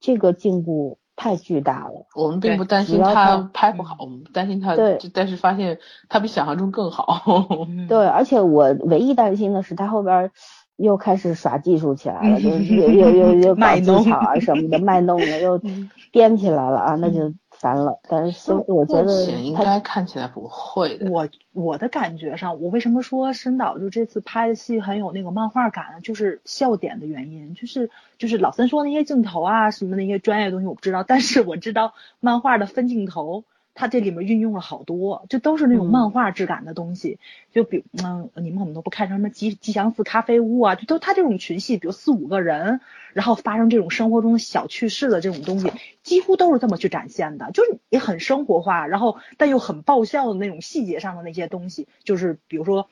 [0.00, 0.99] 这个进步。
[1.16, 5.78] 太巨大了，我们并不担心他拍不好，我们担心他，对，但是发现
[6.08, 7.22] 他比想象中更好。
[7.88, 10.30] 对，而且我唯一担心的是他后边
[10.76, 15.60] 又开始耍技术起来了，就又又又又搞 技巧啊什么的，卖弄的又
[16.12, 17.32] 颠起来了啊，那就。
[17.60, 21.10] 烦了，但是我觉得应该看起来不会的。
[21.10, 26.00] 我我的感觉上，我为什么说申导就这次拍的戏很有那个漫画感呢？
[26.00, 33.44] 就是笑点的原因，就是就是老三说那些镜头啊什么那些专业东西我不知道，但是我知道漫画的分镜头。
[33.80, 37.18] 它这里面运用了好多，就都是那种漫画质感的东西，
[37.50, 42.82] 就比嗯，你们可能都不看什么吉吉祥寺咖啡屋啊，就都它这种群戏，比如四五个人，
[43.14, 52.90] 然后发生这种生活中小趣事的这种东西，几乎都是这么去展现的，就是也很生活化，然后但又很爆笑的那种细节上的那些东西，就是比如说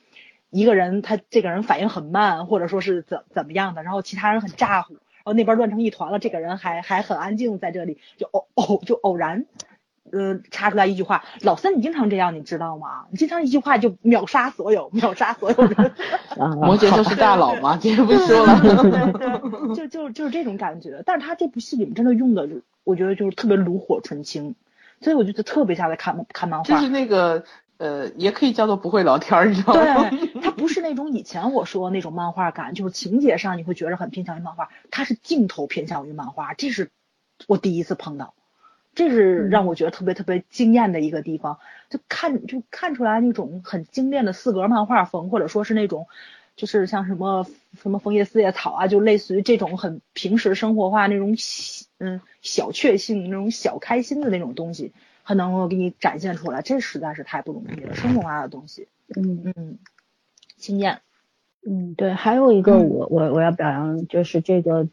[0.49, 9.45] 一个人他这个人反应很慢，或者说是怎怎么样的，然后其他人很咋呼，然后那边乱成一团了，这个人还还很安静在这里，就偶偶就偶然。
[10.11, 13.05] 呃，插出来一句话，老三，你经常这样，你知道吗？
[13.11, 15.93] 你经常一句话就秒杀所有，秒杀所有人。
[16.37, 18.59] 摩羯就是大佬嘛，接着不说了。
[19.17, 21.03] 对，就就就是这种感觉。
[21.05, 22.47] 但是他这部戏里面真的用的，
[22.83, 24.55] 我觉得就是特别炉火纯青，
[25.01, 26.63] 所以我觉得特别像在看看漫画。
[26.63, 27.43] 就是那个
[27.77, 30.09] 呃，也可以叫做不会聊天，你知道吗？
[30.09, 36.89] 对，他不是那种以前我说那种漫画感，就是情节上你会觉得很偏向于漫画，他是镜头偏向于漫画，这是
[37.47, 38.33] 我第一次碰到。
[38.95, 41.59] 这是让我觉得特别特别惊艳的一个地方，
[41.89, 46.07] 就看就看出来那种很精炼的四格漫画风，或者说是那种，
[46.55, 47.45] 就是像什么
[47.81, 51.35] 什么枫叶四叶草啊，就类似于这种很平时生活化那种，
[51.99, 54.91] 嗯，小确幸那种小开心的那种东西，
[55.23, 59.43] 还能够给你展现出来，这实在是太不容易了，生活化的东西，嗯。
[59.55, 59.77] 嗯，
[60.57, 60.99] 惊艳，
[61.65, 64.87] 嗯对，还有一个我我我要表扬就是这个。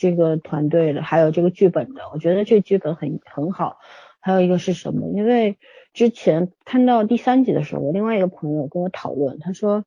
[0.00, 3.76] 这个团队的，还有这个剧本的，我觉得这剧本很很好。
[4.18, 5.06] 还有一个是什么？
[5.10, 5.58] 因为
[5.92, 9.84] 之前看到第三集的时候，我另外一个朋友跟我讨论，他说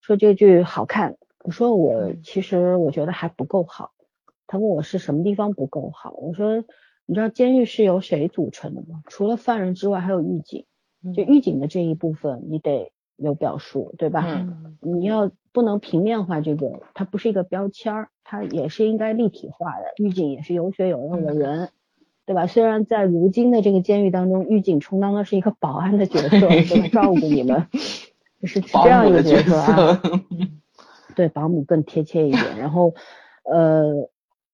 [0.00, 3.92] 说这个剧好看，我说我其实我觉得还不够好。
[4.48, 6.64] 他问我是什么地方不够好，我说
[7.06, 9.02] 你知道监狱是由谁组成的吗？
[9.06, 10.66] 除了犯人之外，还有狱警。
[11.14, 14.24] 就狱警的这一部分，你得有表述，对吧？
[14.26, 19.84] 嗯，你要不能平面化这个，它不是一个标签儿，它也是应该立体化的。
[20.02, 21.70] 狱警也是有血有肉的人，
[22.26, 22.46] 对吧？
[22.46, 26.88] 虽然在如今的这个监狱当中，狱警充当的是一个保安的角色，对吧？
[27.02, 27.66] 照顾你们，
[28.42, 30.00] 是这样一个角色啊。
[31.14, 32.58] 对，保姆更贴切一点。
[32.58, 32.92] 然后，
[33.44, 34.08] 呃，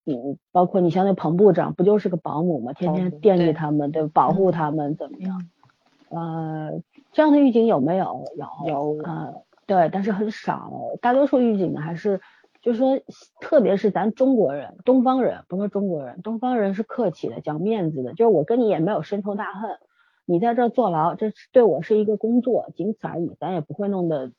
[0.04, 2.74] 嗯，包括你像那彭部长，不就是个保姆吗？
[2.74, 5.42] 天天惦记他们，对，保护他们，怎么样？
[6.10, 6.82] 呃，
[7.12, 8.24] 这样的狱警有没有？
[8.36, 10.70] 有有呃，对，但是很少。
[11.00, 12.20] 大多数狱警呢，还是
[12.62, 13.00] 就是说，
[13.40, 18.10] 特别是咱中国人、东方人，不说中国人，东方人是客气的、讲面子的。
[18.14, 19.78] 就是我跟你也没有深仇大恨，
[20.24, 23.36] 你在这坐牢，这对我是一个工作，仅此而已。
[23.40, 24.30] 咱也不会弄得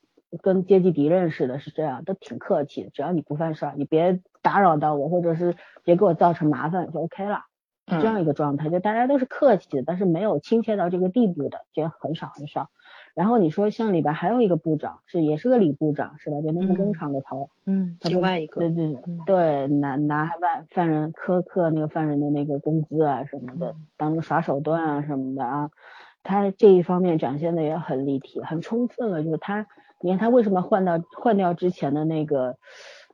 [0.42, 2.90] 跟阶级敌人似的，是这样，都挺客气的。
[2.92, 7.40] 只要你不犯事儿，你别打扰到我，或者是别给我造成麻烦，就 OK 了。
[7.88, 12.70] 这样一个状态，就大家都是客气的，但是没有亲切到这个地步的，这很少很少。
[13.14, 16.40] 然后你说像里边还有一个部长，是也是个李部长，是吧？
[16.42, 25.70] 就那个工厂的头，嗯，另外一个，对对对，拿拿犯犯人苛刻那个犯人的那个工资啊什么的，当个耍手段啊什么的啊，
[26.24, 29.22] 他这一方面展现的也很立体，很充分了。
[29.22, 29.68] 就是他，
[30.00, 32.56] 你看他为什么换到换掉之前的那个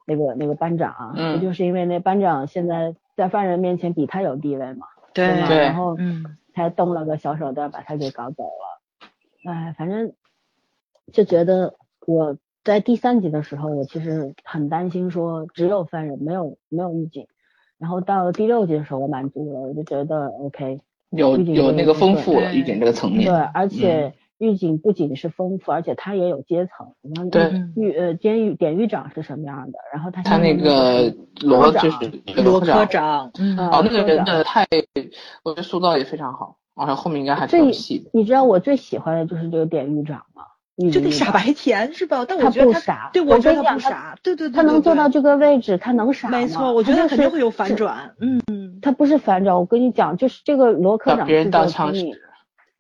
[0.05, 1.13] 那个那个班长啊？
[1.33, 2.93] 不就是因为那班长现在。
[3.17, 4.87] 在犯人面前比他有地位嘛？
[5.13, 9.51] 对，然后嗯，才动了个小手段把他给搞走了。
[9.51, 10.13] 哎，反正
[11.11, 11.73] 就觉得
[12.05, 17.27] 我在第三集的时候，我其实很担心说只有犯人没有没有狱警。
[17.79, 20.79] 然后到了第六集的时候，我满足了，我就觉得 OK，
[21.09, 23.25] 有有那个丰富了狱警这个层面。
[23.25, 24.13] 对，而且。
[24.37, 27.29] 狱警不仅是丰富，而且他也有阶层。
[27.29, 29.79] 对，狱呃监狱典狱长是什么样的？
[29.93, 32.11] 然后他他那个罗就是
[32.43, 34.65] 罗科长，哦，那个人的太，
[35.43, 36.57] 我觉得塑造也非常好。
[36.75, 38.07] 然后后面应该还挺细。
[38.13, 40.43] 你知道我最喜欢的就是这个典狱长吗？
[40.91, 42.23] 就那傻白甜是吧？
[42.29, 46.37] 但我觉得他不傻，对我觉得他不傻，对对对，他能做到这个位置，他能傻吗？
[46.37, 48.11] 没错，我觉得肯定会有反转。
[48.19, 51.91] 嗯，他不是反转，我跟你讲，就是这个罗科长别人当枪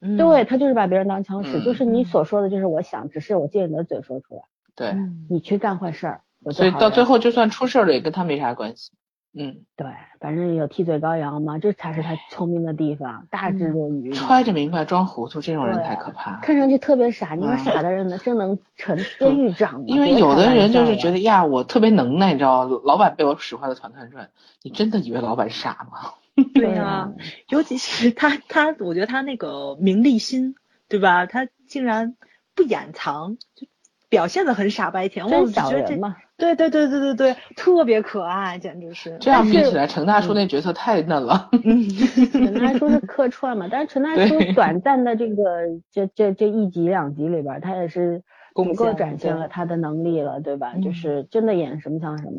[0.01, 0.17] 使。
[0.17, 4.41] 对他就是把别人当枪使，就是你所说的就是我想，只是我借你的嘴说出来。
[4.75, 4.95] 对，
[5.29, 6.21] 你去干坏事儿。
[6.51, 8.91] 所以到最后就算出事了也跟他没啥关系。
[9.39, 9.87] 嗯，对，
[10.19, 14.11] 反正有替罪羔羊嘛，这才是他聪明的地方，大智若愚。
[14.11, 16.39] 揣着明白装糊涂，这种人才可怕。
[16.39, 19.85] 看上去特别傻，你说傻的人呢，真能 成监狱长吗？
[19.87, 24.29] 因为有的人就是觉得呀，我特别能耐，你知道老板被我使坏的团团转，
[24.63, 26.13] 你真的以为老板傻吗？
[26.53, 27.11] 对呀，
[27.49, 30.55] 尤其是他，他，我觉得他那个名利心，
[30.87, 31.25] 对吧？
[31.25, 32.15] 他竟然
[32.55, 33.67] 不掩藏，就
[34.07, 35.27] 表现的很傻白甜。
[35.27, 36.15] 真小人嘛。
[36.37, 39.17] 对对对对对对，特别可爱，简直是。
[39.19, 41.49] 这样比起来，陈大叔那角色太嫩了。
[42.31, 45.43] 陈大叔是客串嘛，但是陈大叔短暂的这个
[45.91, 48.21] 这这这一集两集里边，他也是
[48.53, 50.75] 足够展现了他的能力了，对吧？
[50.83, 52.37] 就是真的演什么像什么。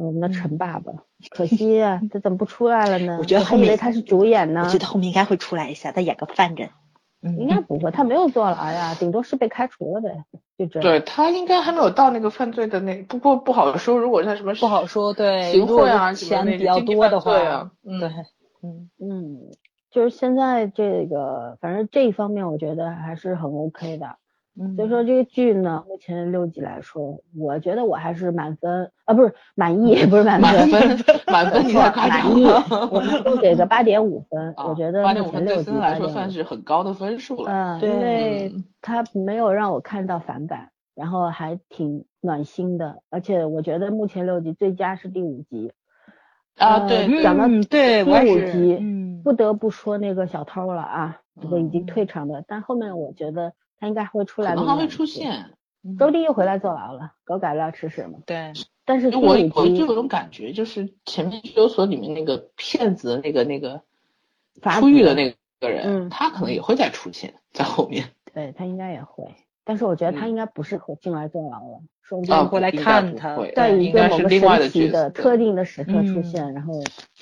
[0.00, 0.92] 我们的陈爸爸，
[1.30, 3.18] 可惜呀，他怎么不出来了呢？
[3.20, 4.62] 我觉得后面他是主演呢。
[4.64, 6.70] 我觉得后面应该会出来一下，他演个犯人。
[7.22, 10.24] 嗯应该不会，他没有坐牢呀，顶多是被开除了呗，
[10.56, 10.80] 就这。
[10.80, 13.98] 对他应该还没有到那个犯罪的那，不过不好说。
[13.98, 18.08] 如果他什么不好说，对，行贿啊钱比较多的话，嗯，对，
[18.62, 19.50] 嗯嗯，
[19.90, 24.16] 就是现在这个，反正这一方面我觉得还是很 OK 的。
[24.76, 30.68] 所以说这个剧呢，目前六集来说，我觉得我还是满分啊，不是满意，不是满分，
[31.28, 37.50] 满分你才满意，我都给个八点五分，我觉得八点五分六集来说算是很高的分数了。
[37.50, 38.52] 嗯，因为
[38.82, 45.72] 它没有让我看到反感，然后还挺暖心的，而且我觉得目前六集最佳是第五集。
[46.58, 53.54] 啊，对，讲到对第五集，不得不说那个小偷了啊，这个已经退场的，但后面我觉得。
[53.80, 55.50] 他应该会出来，可能还会出现。
[55.98, 58.18] 周弟又回来坐牢了，狗改不了吃屎嘛。
[58.26, 58.52] 对，
[58.84, 63.80] 但是我我就有种感觉，就是前面拘留所里面那个骗子那个那个
[64.78, 68.10] 出狱的那个人，他可能也会再出现在后面。
[68.34, 69.34] 对他应该也会，
[69.64, 76.74] 但是我觉得他应该不适合进来坐牢了，说不定会来看他，在一个某个神奇的特定的时刻出现，然后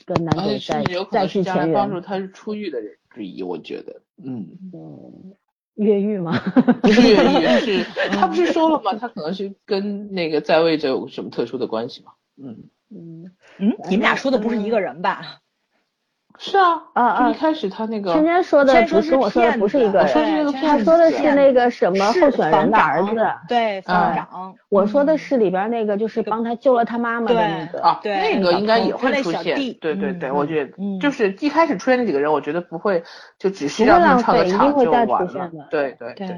[0.05, 0.83] 跟男主再
[1.13, 1.73] 再续前缘。
[1.73, 4.49] 帮助他是出狱的人之一，我觉得，嗯。
[4.73, 5.35] 嗯。
[5.79, 6.39] 越狱吗？
[6.83, 8.95] 不是越狱，是 他不是说了吗？
[8.95, 12.13] 他可能是跟那个在位者有什么特殊的关系吗？
[12.37, 15.41] 嗯嗯嗯，你们俩说的不是一个人吧？
[16.39, 23.17] 是啊啊啊一开始他那个圈圈说的不是跟我说的不是一个人，是那个他说的是那个什么候选人的儿子，
[23.49, 27.83] 对房哎长，我说的嗯是里边那个就是帮他救了他妈妈的那个。
[27.83, 33.03] 啊，对那个应该也会出现，对对对，嗯我觉得嗯就是一开始出现那几个人，我觉得不会
[33.39, 36.29] 就只是让他们浪费一定唱个场会再就完了出现的，对对对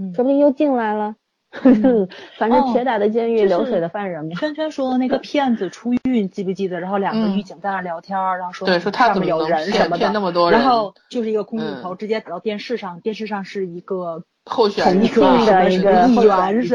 [0.00, 1.16] 嗯说不定又进来了。
[2.38, 4.34] 反正铁打的监狱，流水的犯人嘛。
[4.38, 6.80] 圈圈说那个 骗子出狱，记不记得？
[6.80, 16.74] 然后两个嗯狱警在那聊天，然后说对说他上面有怎么能人什么骗骗那的，么多人然后就是一个空镜头，嗯直接打到电视上，电视上是一个候选人的一个议员是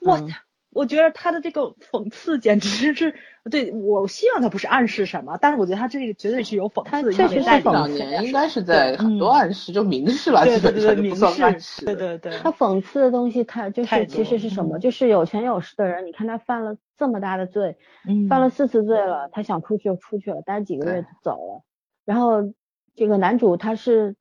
[0.00, 0.28] 我嗯
[0.72, 3.14] 我觉得他的这个讽刺简直是，
[3.50, 7.98] 对我希望他不是暗示什么，但是我觉得他这个绝对是有讽刺意他确实是味在里讽刺面。
[7.98, 14.78] 两年应该是在很多嗯暗示，就明示了，基对对对对，本上明算暗示，对对对，他讽刺的东西，他就是其实是什么？
[14.78, 17.76] 嗯就是有权有势的人，你看他犯了这么大的罪，
[18.08, 21.64] 嗯犯了四次罪了，他想出去就出去了，待几个月就走了。
[22.04, 22.52] 然后
[22.94, 24.14] 这个男主他是，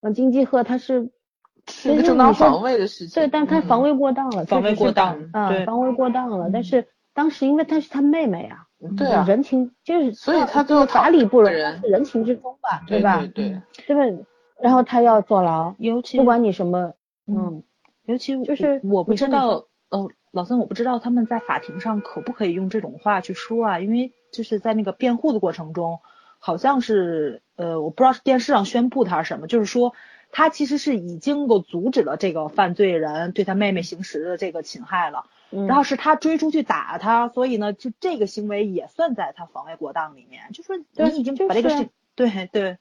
[0.00, 1.10] 呃，金基赫他是，
[1.68, 3.14] 是一个正当防卫的事情。
[3.14, 6.50] 对，但他嗯防卫过当了，防卫过当啊，对防卫过当了。
[6.52, 8.66] 但嗯是当时因为她是他妹妹啊，
[8.96, 13.18] 对啊，人情就是，所以他最后法理不容，人人情之中吧，对吧？
[13.18, 14.24] 对对，对吧？
[14.60, 16.94] 然后他要坐牢，尤其不管你什么，
[17.26, 17.62] 嗯嗯，
[18.06, 23.78] 尤其就是我我不知道，呃，老三我不知道他们在法庭上可不可以用这种话去说啊？
[23.80, 26.00] 因为就是在那个辩护的过程中，
[26.38, 29.94] 好像是呃，我不知道是电视上宣布他是什么，就是说
[30.36, 42.78] 他其实是已经够阻止了这个犯罪人对他妹妹行使的这个侵害了，嗯然后是他追出去打他，所以呢，就这个行为也算在他防卫过当里面，就说你已经把这个事，对对，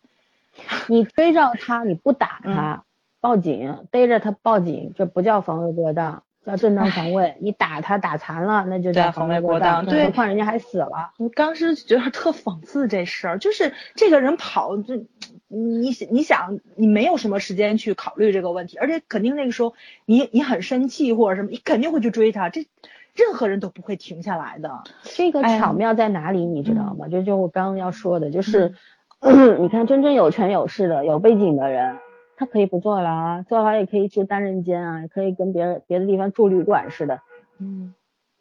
[0.88, 2.84] 你追着他，你不打嗯他，
[3.20, 7.36] 报警，逮着他报警，这不叫防卫过当，叫正当防卫。
[7.40, 11.12] 你打他打残了，那就叫防卫卫过当对何况人家还死了。
[11.18, 15.06] 我当时觉得特讽刺这事儿，就是这个人跑，这
[15.48, 19.74] 你你想，你没有什么时间去考虑这个问题，而且肯定那个时候
[20.06, 22.66] 你你很生气或者什么，你肯定会去追他，这
[23.14, 24.84] 任何人都不会停下来的。
[25.04, 27.08] 这个巧妙在哪里，你知道吗？
[27.08, 28.74] 就就我刚刚要说的，就是、
[29.20, 31.98] 嗯 你看真正有权有势的、有背景的人，
[32.36, 37.22] 他可以不坐牢啊，坐牢也可以住单人间啊，也可以跟别人别的地方住旅馆似的。
[37.60, 37.94] 嗯，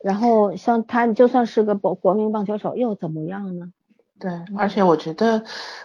[0.02, 3.72] 然后像他就算是个国国民棒球手，又怎么样呢？
[4.18, 5.42] 对，而且我觉得，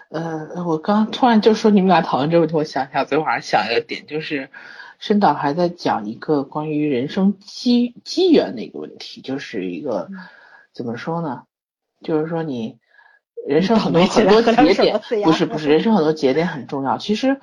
[0.09, 4.49] 呃，我刚刚突然就说你们俩讨论这个问题，我想想，昨天晚上想一个点，就是
[4.99, 10.09] 申导还在讲一个关于人生机机缘的一个问题，就是一个
[10.71, 11.43] 怎么说呢？
[12.03, 12.77] 就是说你
[13.47, 16.99] 人生很多很多节点不是不是，人生很多节点很重要。
[16.99, 17.39] 其实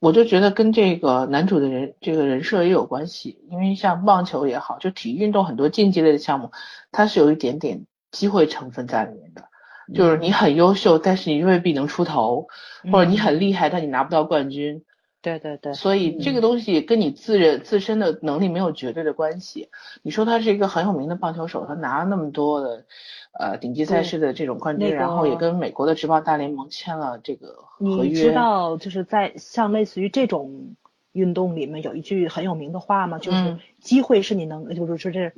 [0.00, 6.50] 我就觉得跟这个男主的人这个人设也有关系，因为像棒球也好，就体育运动很多竞技类的项目，
[6.92, 9.44] 它是有一点点机会成分在里面的。
[9.94, 12.48] 就是你很优秀，但是你未必能出头，
[12.90, 14.82] 或者你很厉害，但你拿不到冠军。
[15.26, 19.70] 对对对，所以这个东西跟你自认自身的能力没有绝对的关系。
[20.02, 22.84] 你说他是一个很有名的棒球手，他拿了那么多的
[23.36, 28.14] 呃顶级赛事的这种冠军，那个然后也跟美国的职棒大联盟签了这个合约你。
[28.14, 30.76] 知道就是在像类似于这种
[31.10, 33.18] 运动里面有一句很有名的话吗？
[33.18, 35.32] 就是嗯机会是你能，就是说这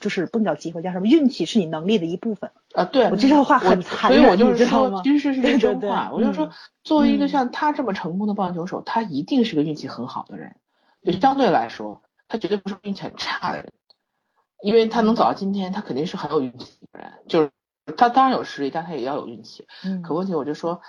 [0.00, 2.50] 就是不能叫机会，叫什么运气是你能力的一部分。
[2.74, 6.08] 啊，对，我这句话很残忍所以我就是说，其实是对对真话。
[6.08, 6.50] 对我就说嗯，
[6.82, 10.56] 作为一个嗯像他这么成功的棒球手，他一定是个运气很好的人。
[11.04, 13.72] 就相对来说，他绝对不是运气很差的人，
[14.62, 17.12] 因为他能走到今天，他肯定是很有运气的人。
[17.28, 17.50] 就是
[17.96, 19.66] 他当然有实力，但他也要有运气。
[19.84, 20.80] 嗯可问题我就说，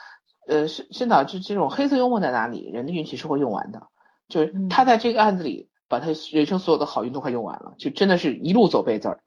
[0.48, 2.70] 呃，是申导这这种黑色幽默在哪里？
[2.70, 3.88] 人的运气是会用完的，
[4.28, 9.20] 就是嗯他在这个案子里把他人生所有的好运都快用完了，就真的是一路走背字儿。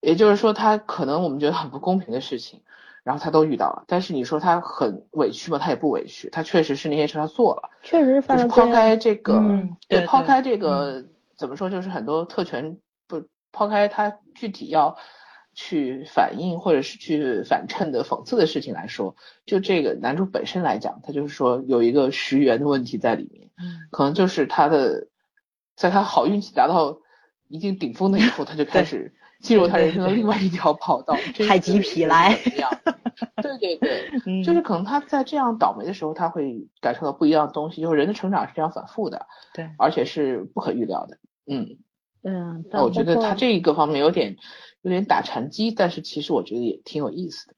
[0.00, 2.60] 也就是说，他可能我们觉得很不公平的事情，
[3.04, 3.84] 然后他都遇到了。
[3.86, 5.58] 但是你说他很委屈吗？
[5.58, 7.70] 他也不委屈，他确实是那些事他做了。
[7.82, 8.20] 确实。
[8.20, 11.06] 抛开这个，嗯对对抛开这个
[11.38, 12.76] 怎么说，就是很多特权
[13.08, 14.98] 不抛开他具体要
[15.54, 19.16] 去反映或者是去反衬的讽刺的事情来说，
[19.46, 25.06] 就这个男主本身来讲，他就是说有一个十元的问题在里面，嗯可能就是他的，
[25.76, 26.98] 在他好运气达到
[27.48, 31.14] 一定顶峰的以后，他就 开始进入他人生的另外一条跑道，
[31.46, 32.34] 太极皮来？
[33.42, 37.80] 对对对， 嗯就是可能他在这样倒霉的时候，他会感受到不一样的东西。
[37.80, 41.18] 就是人的成长是这样反复的，对，而且是不可预料的。
[41.46, 41.78] 嗯，
[42.22, 44.36] 嗯，那我觉得他这一个方面有点
[44.82, 47.54] 有点打禅机，但是其实我觉得也挺有意思的。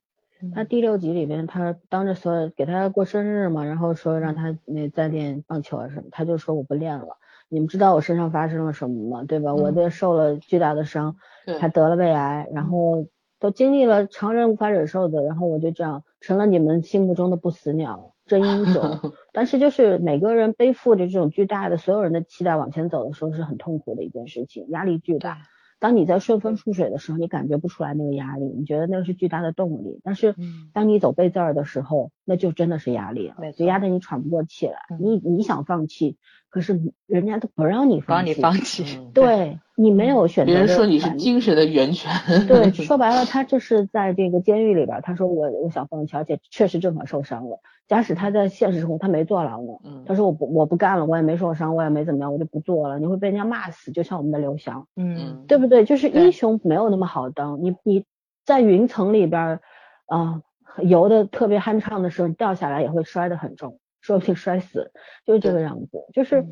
[0.53, 7.17] 他第六集里边，他当着所有给他过生日嘛，然后说让他那再练棒球啊什么，他就说我不练了。
[7.49, 9.23] 你们知道我身上发生了什么吗？
[9.27, 9.53] 对吧？
[9.55, 11.15] 我嗯这受了巨大的伤，
[11.45, 13.07] 对还得了胃癌，然后
[13.39, 18.99] 都经历了常人无法忍受的，然后我就这样成了你们心目中的不死鸟、真英雄。
[19.31, 25.37] 但是就是每个人背负着这种巨大的所有人的期待往前走的时候，是很痛苦的一件事情，压力巨大。
[25.79, 30.01] 当你在顺风顺水的时候，你感觉不出来那个压力，你觉得那是巨大的动力。
[30.03, 30.33] 但是，
[30.73, 34.75] 当你走背字儿的时候，那就真的是压力了，就压得你喘不过气来。
[34.99, 36.17] 你你想放弃，
[36.49, 38.33] 可是人家都不让你放弃。
[38.33, 38.83] 你放弃。
[39.15, 40.51] 对你没有选择。
[40.51, 42.11] 别人说你是精神的源泉。
[42.45, 47.61] 对， 说白了，他就是在这个监狱里边，他说我我想放弃，而且确实正好受伤了。
[47.87, 52.99] 假使他在现实生活他没坐牢呢，他说我不我不干了，我也没受伤，我也没怎么样，我就不做了。
[52.99, 55.85] 你会被人家骂死，就像我们的刘翔，嗯，对不对？
[55.85, 57.63] 就是英雄没有那么好当。
[57.63, 58.03] 你你
[58.45, 59.61] 在云层里边
[60.07, 60.41] 啊
[60.83, 64.91] 游的特别酣畅的时候，你掉下来也会摔得很重，说不定摔死，
[65.25, 66.05] 就是这个样子。
[66.13, 66.45] 就是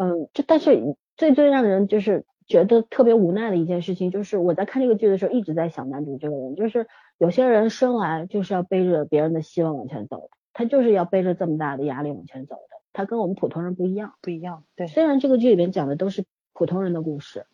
[0.00, 6.86] 嗯，就但是最最让人就是觉得特别无奈的一件事情，就是我在看这个剧的时候一直在想男主这个人，就是
[7.18, 10.28] 有些人生来就是要背着别人的希望往前走的。
[10.54, 14.64] 他就是要背着这么大的压力往前走的，他跟我们普通人不一样，不一样。
[14.76, 17.46] 对，虽然这个剧里面讲的都是普通人的故事，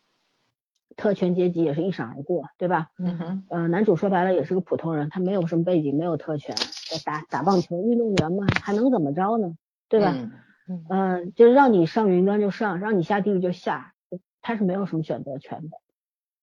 [0.95, 2.89] 特权阶级也是一闪而过，对吧？
[2.97, 3.43] 嗯哼。
[3.49, 6.55] 呃，男主说白了也是个普通人，他没有什么背景，没有特权，
[7.05, 9.55] 打打棒球运动员嘛，还能怎么着呢？
[9.87, 10.13] 对吧？
[10.67, 11.33] 嗯嗯。
[11.35, 13.93] 就是让你上云端就上，让你下地狱就下，
[14.41, 15.77] 他是没有什么选择权的。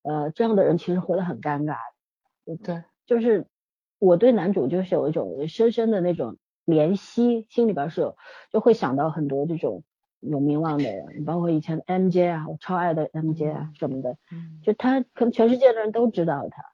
[0.03, 1.77] 呃，这样的人其实活得很尴尬。
[2.65, 2.85] 对。
[3.07, 3.47] 就是
[3.99, 6.37] 我对男主就是有一种深深的那种。
[6.67, 8.17] 怜惜，心里边是有，
[8.51, 9.85] 就会想到很多这种
[10.31, 14.17] 有名望的人，包括以前 MJ 啊，我超爱的 MJ 啊什么的，
[14.63, 16.65] 就他可能全世界的人都知道他，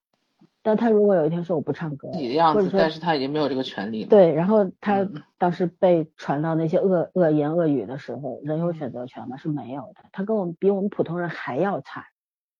[0.63, 4.09] 但他如果有一天说我不唱歌，自己的样子，但是他已经没有这个权利了。
[4.09, 5.09] 对，然后他
[5.39, 9.37] 当时被传到那些恶恶言恶语的时候，人有选择权吗？
[9.37, 12.05] 是没有的，他跟我们比我们普通人还要惨。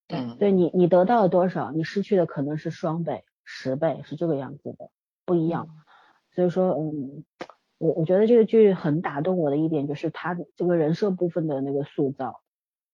[0.09, 4.91] 嗯，对你你得到了多少，你失去的可能是双倍、十倍，是这个样子的，
[5.25, 5.69] 不一样。
[6.35, 7.25] 所以说，嗯，
[7.83, 12.41] 我我觉得这个剧很打动我的一点就是他这个人设部分的那个塑造。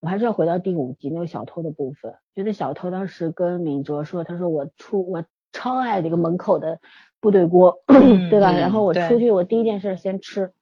[0.01, 6.81] 我还是要回到第五集那个小偷的部分，觉得小偷当时跟敏哲说，他说我出我超爱这个门口的
[7.21, 7.83] 部队锅，
[8.31, 8.53] 对吧？
[8.53, 10.53] 然后我出去，我第一件事先吃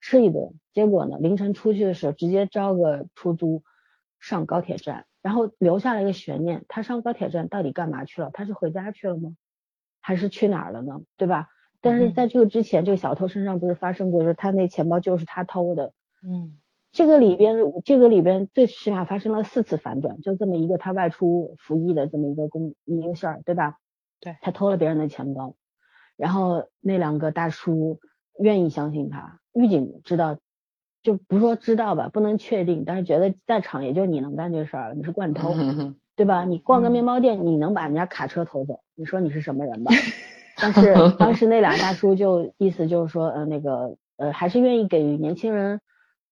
[0.00, 0.54] 吃一顿。
[0.72, 3.62] 结果呢，凌晨出去的时候直接招个出租
[4.18, 8.30] 上高铁站，然后留下了一个悬念，他上高铁站到底干嘛去了？
[8.32, 9.36] 他是回家去了吗？
[10.00, 11.02] 还是去哪儿了呢？
[11.16, 11.50] 对吧？
[11.86, 15.92] 但是在这个之前，这个小偷身上不是发生过，说他那钱包就是他偷的。
[16.26, 16.56] 嗯，
[16.92, 23.76] 这个里边，这个里边最起码发生了四次反转，就这么一个他外出服役的这么一个公一个事儿，对吧？
[24.20, 25.54] 对，他偷了别人的钱包，
[26.16, 28.00] 然后那两个大叔
[28.38, 30.38] 愿意相信他，狱警知道，
[31.02, 35.54] 就不说知道吧，不能确定，但是觉得在场也就你能干这事儿，你是惯偷，
[36.16, 36.44] 对吧？
[36.44, 39.92] 你逛个面包店，你能把人家卡车偷走，你说你是什么人吧？
[40.60, 45.80] 但是当时那俩大叔就意思就是说，呃，那个呃，还是愿意给予年轻人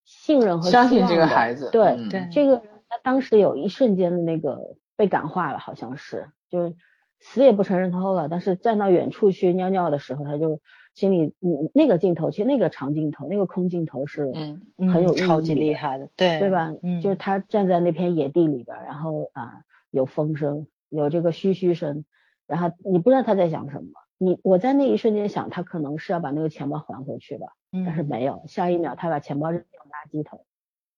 [0.05, 1.69] 信任和相信这个孩子。
[1.71, 2.57] 对对，这个
[2.89, 6.75] 他当时有一瞬间的那个被感化了，好像是，就是
[7.21, 8.29] 死也不承认偷了。
[8.31, 10.61] 但是站到远处去尿尿的时候，他就
[10.95, 16.73] 心里嗯那个镜头，其实那个长镜头，那个空镜头是嗯很有超级厉害的，对对吧？
[16.83, 19.61] 嗯，就是他站在那片野地里边，然后啊
[19.91, 22.07] 有风声，有这个嘘嘘声，
[22.47, 23.91] 然后你不知道他在想什么。
[24.25, 27.49] 你我在那一瞬间想，他可能是要把那个钱包还回去吧，
[27.85, 30.45] 但是没有，下一秒他把钱包扔进垃圾桶，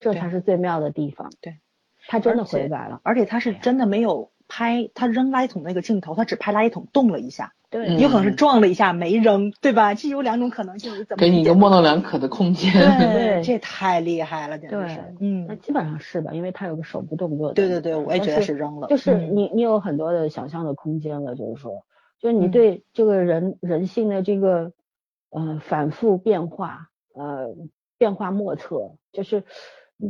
[0.01, 1.31] 这才是最妙的地方。
[1.41, 1.59] 对，
[2.07, 9.95] 他真的回来了，而且他是真的没有拍他扔垃圾桶那个镜头，他只拍垃圾桶动了一下，对，有可能是撞了一下没扔，对吧？
[9.95, 12.73] 这有两种可能性，怎么给你一个模棱两可的空间？
[12.73, 15.01] 对，这太厉害了，简直是。
[15.19, 17.53] 嗯，那基本上是吧，因为他有个手部动作。
[17.53, 21.85] 对对对，我也觉得是扔了，就是你你有很多的想象的空间了，就是说。
[22.19, 24.73] 就是你对这个人人性的这个
[25.31, 27.55] 呃反复变化呃
[27.99, 29.45] 变化莫测，就是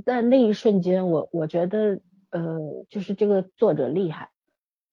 [0.04, 2.00] 在那一瞬间，我我觉得
[2.30, 4.30] 呃就是这个作者厉害，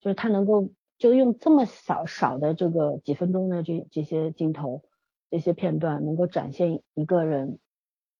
[0.00, 4.82] 就是他能够就用这么少少的这个几分钟的这这些镜头
[5.30, 7.58] 这些片段，能够展现一个人，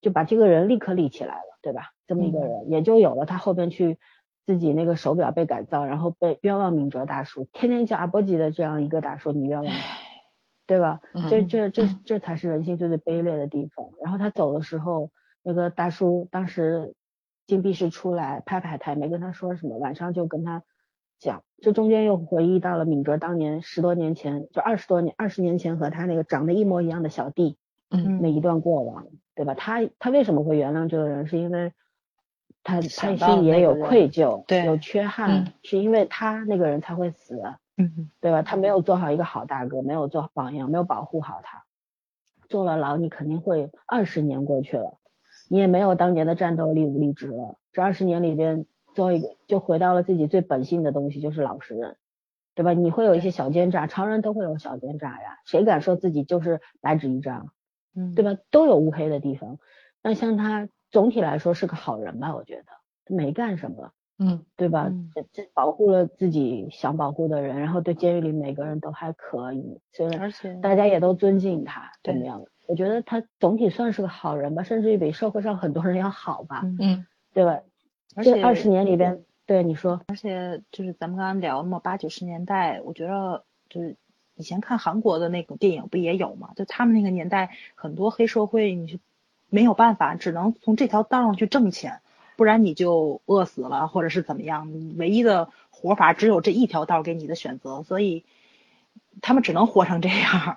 [0.00, 1.94] 就把这个人立刻立起来了，对吧？
[2.06, 3.98] 这么一个人，也就有了他后边去。
[4.46, 9.74] 自己那个手表被改造，然后被冤枉敏哲大叔，天天叫阿波吉的这样一个大叔，你冤枉，
[10.66, 11.00] 对吧？
[11.30, 13.88] 这这这这才是人性最最卑劣的地方。
[14.02, 15.10] 然后他走的时候，
[15.42, 16.94] 那个大叔当时
[17.46, 20.62] 禁闭室出来拍拍他，没跟他说什么，晚上就跟他
[21.18, 27.56] 讲，这中间又回忆到了敏哲当年十多年前，就二十多年二十年前和他那个长得一模一样的小弟，
[27.90, 29.54] 嗯，那一段过往，对吧？
[29.54, 31.26] 他他为什么会原谅这个人？
[31.26, 31.72] 是因为。
[32.64, 37.40] 他他心里也有愧疚，对，有缺憾，是因为他那个人才会死，
[37.76, 38.42] 嗯，对吧？
[38.42, 41.64] 他没有做好一个好大哥，没有做榜样，没有保护好他，
[42.48, 44.98] 坐了牢，你肯定会二十年过去了，
[45.48, 47.58] 你也没有当年的战斗力、武力值了。
[47.72, 48.64] 这二十年里边，
[48.94, 51.96] 最后一个就回到了自己最本性的东西，就是老实人，
[52.54, 52.72] 对吧？
[52.72, 57.50] 你会有一些小奸诈，常人都会有小奸诈呀，谁敢说自己就是白纸一张？
[57.94, 58.40] 嗯，对吧？
[58.50, 59.58] 都有乌黑的地方。
[60.02, 62.32] 那像他总体来说是个好人吧？
[62.36, 64.86] 我觉得没干什么，嗯，对吧？
[64.88, 72.44] 嗯这这保护了自己想保护的人，然后对监狱里每个人都还可以，虽然而且大家也都尊敬他，怎么对样？
[72.68, 77.60] 我觉得他总体算是个好人吧，甚至于比社会上很多人要好吧，嗯嗯对吧？
[78.14, 83.96] 而且这二十年里边，对你说，而且就是咱们刚刚聊那么八九十年代，我觉得就是
[84.36, 86.52] 以前看韩国的那种电影不也有嘛？
[86.54, 89.00] 就他们那个年代，很多黑社会你是
[89.54, 92.00] 没有办法，只能从这条道上去挣钱，
[92.34, 94.72] 不然你就饿死了或者是怎么样。
[94.98, 98.24] 唯一的活法只有这一条道给你的选择，所以
[99.22, 100.56] 他们只能活成这样。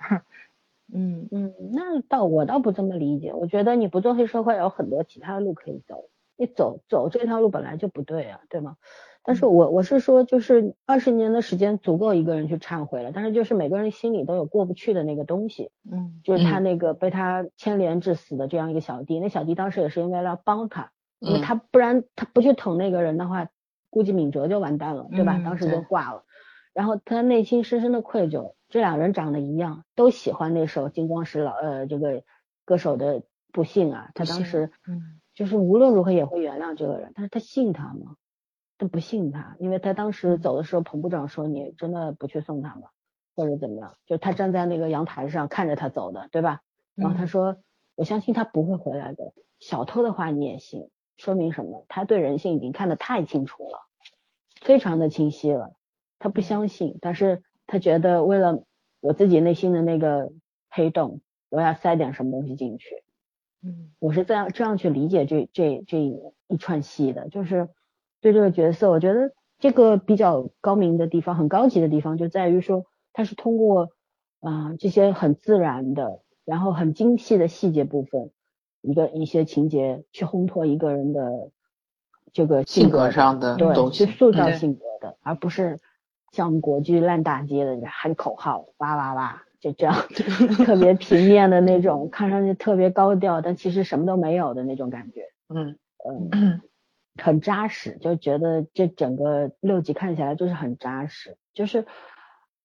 [0.91, 8.77] 嗯嗯，那倒我倒不这么理解，我觉得你不做黑社会有很多其他路可以走，你走走这条路本来就不对啊，对吗？
[9.27, 23.49] 但是我我是说，就是二十年的时间足够一个人去忏悔了，但是就是每个人心里都有过不去的那个东西，嗯就是他那个被他牵连致死的这样一个小弟，那小弟当时也是因为要帮他，因为嗯他不然他不去捅那个人的话，
[23.89, 25.35] 估计敏哲就完蛋了，对吧？
[25.37, 26.23] 嗯当时就挂了。
[26.73, 32.23] 然后他内心深深的愧疚，这两人长得一样，都喜欢那首金光石老呃这个
[32.63, 38.15] 歌手的不幸啊，他当时嗯就是无论如何也会原谅这个人，但是他信他吗？
[38.77, 42.89] 他不信他，因为他当时走的时候，彭部长说你真的不去送他吗？
[43.35, 43.95] 或者怎么样？
[44.05, 46.61] 就他站在那个阳台上看着他走的，对吧？
[46.95, 47.57] 然后他嗯说，
[47.95, 49.33] 我相信他不会回来的。
[49.59, 51.85] 小偷的话你也信，说明什么？
[51.87, 53.79] 他对人性已经看得太清楚了，
[54.61, 55.73] 非常的清晰了。
[56.19, 58.63] 他不相信，但是他觉得为了
[58.99, 60.31] 我自己内心的那个
[60.69, 63.03] 黑洞，我要塞点什么东西进去。
[63.63, 67.69] 嗯我是这样这样去理解这这这一串戏的，就是
[68.21, 73.89] 对这个角色，我觉得这个比较高明的地方，很高级的地方就在于说，他是通过
[74.39, 78.31] 啊、这些很自然的，然后很精细的细节部分，
[78.81, 81.51] 一个一些情节去烘托一个人的
[82.33, 84.51] 这个性格格上的对，东西，去塑造。
[84.51, 85.79] 性格的，而不是
[86.31, 89.95] 像国剧烂大街的喊口号，哇哇哇，就这样
[90.65, 95.77] 特别平 面的那种，看上去特别高调，但其实什么都没有的那种感觉，嗯。
[96.31, 96.61] 嗯，
[97.17, 101.85] 很扎实，就觉得这整个六集看起来就是很扎实，就是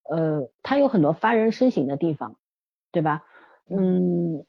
[0.08, 2.36] 呃，它有很多发人深省的地方，
[2.90, 3.24] 对吧？
[3.68, 4.44] 嗯，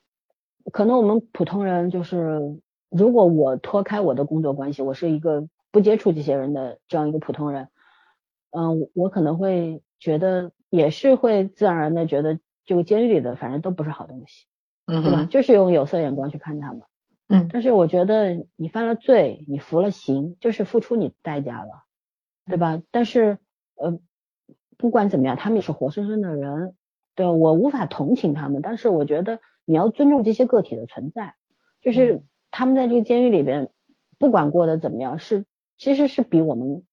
[0.71, 2.59] 可能我们普通人就是，
[2.89, 7.69] 如果我脱开我的工作关系，我是一个不接触这些人的这样一个普通人，
[8.51, 14.47] 嗯，我可能会觉得也是会自然而然的觉得这个监狱里的反正都不是好东西，
[14.87, 15.25] 嗯对吧？
[15.29, 16.81] 就是用有色眼光去看他们。
[17.33, 21.83] 嗯但是我觉得你犯了罪，你服了刑，就是付出你代价了，
[22.45, 22.81] 对吧？
[22.91, 23.39] 但是
[23.75, 23.99] 呃，
[24.77, 26.75] 不管怎么样，他们也是活生生的人，
[27.15, 31.33] 对我无法同情他们，但是我觉得你要尊重这些个体的存在，
[31.81, 33.69] 就是嗯他们在这个监狱里边，
[34.19, 35.45] 不管过得怎么样，是
[35.77, 36.83] 其实是比我们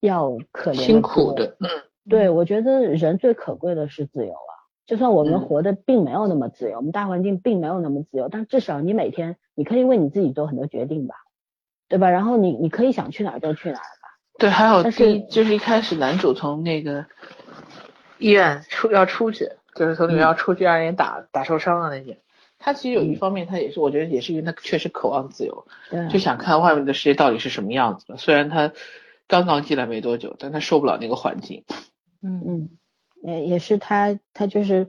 [0.00, 1.68] 要可怜辛苦的，嗯
[2.08, 4.52] 对，我觉得人最可贵的是自由啊。
[4.88, 11.14] 就算我们嗯活的并没有那么自由，我们大环境并没有那么自由，但至少你每天你可以为你自己做很多决定吧，
[11.88, 12.10] 对吧？
[12.10, 14.08] 然后你你可以想去哪儿就去哪儿吧。
[14.38, 17.04] 对，还有就是一开始男主从那个
[18.18, 22.18] 医院出要出去，就是从里面要出去让人打打受伤了那些。
[22.58, 28.16] 他其实有一方面，他也是我觉得也是因为他确实渴望自由，对，就想看外面的世界到底是什么样子的。
[28.16, 28.72] 虽然他
[29.26, 31.64] 刚刚进来没多久，但他受不了那个环境。
[32.20, 32.68] 嗯嗯，
[33.22, 34.86] 也也是他他就是，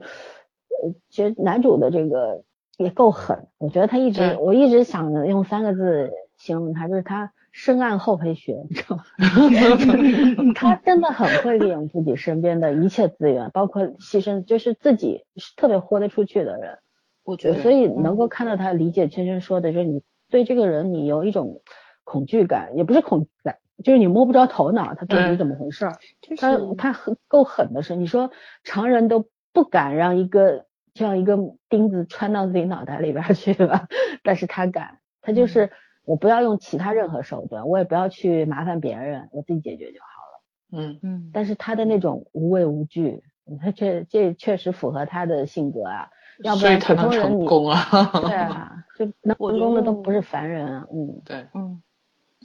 [0.82, 2.42] 呃，其实男主的这个
[2.78, 9.04] 也够狠，我觉得他一直对我一直想着用三个字形容他，就是他深谙厚黑学，你知道吗？
[10.54, 16.78] 他真的很会利用自己身边的一切资源，包括牺牲，就是自己是特别豁得出去的人。
[17.24, 21.60] 我觉得所以能够看到他理解圈圈说的，就是你对这个人你有一种
[22.04, 25.92] 恐惧感，也不是恐惧感，就是你摸不着头脑，他到底是怎么回事儿。
[26.36, 28.30] 他他很够狠的是，你说
[28.64, 31.36] 常人都不敢让一个这样一个
[31.68, 33.88] 钉子穿到自己脑袋里边儿去吧，
[34.22, 35.70] 但是他敢，他就是
[36.04, 40.42] 我不要用其他任何手段，我也不要去麻烦别人，我自己解决就好了。
[40.72, 43.22] 嗯嗯但是他的那种无畏无惧，
[43.60, 46.08] 他确这确实符合他的性格啊，
[46.44, 48.20] 要不所以然他能成普通人你功啊。
[48.20, 51.82] 对啊，就 能成功的都不是凡人啊，嗯对，嗯，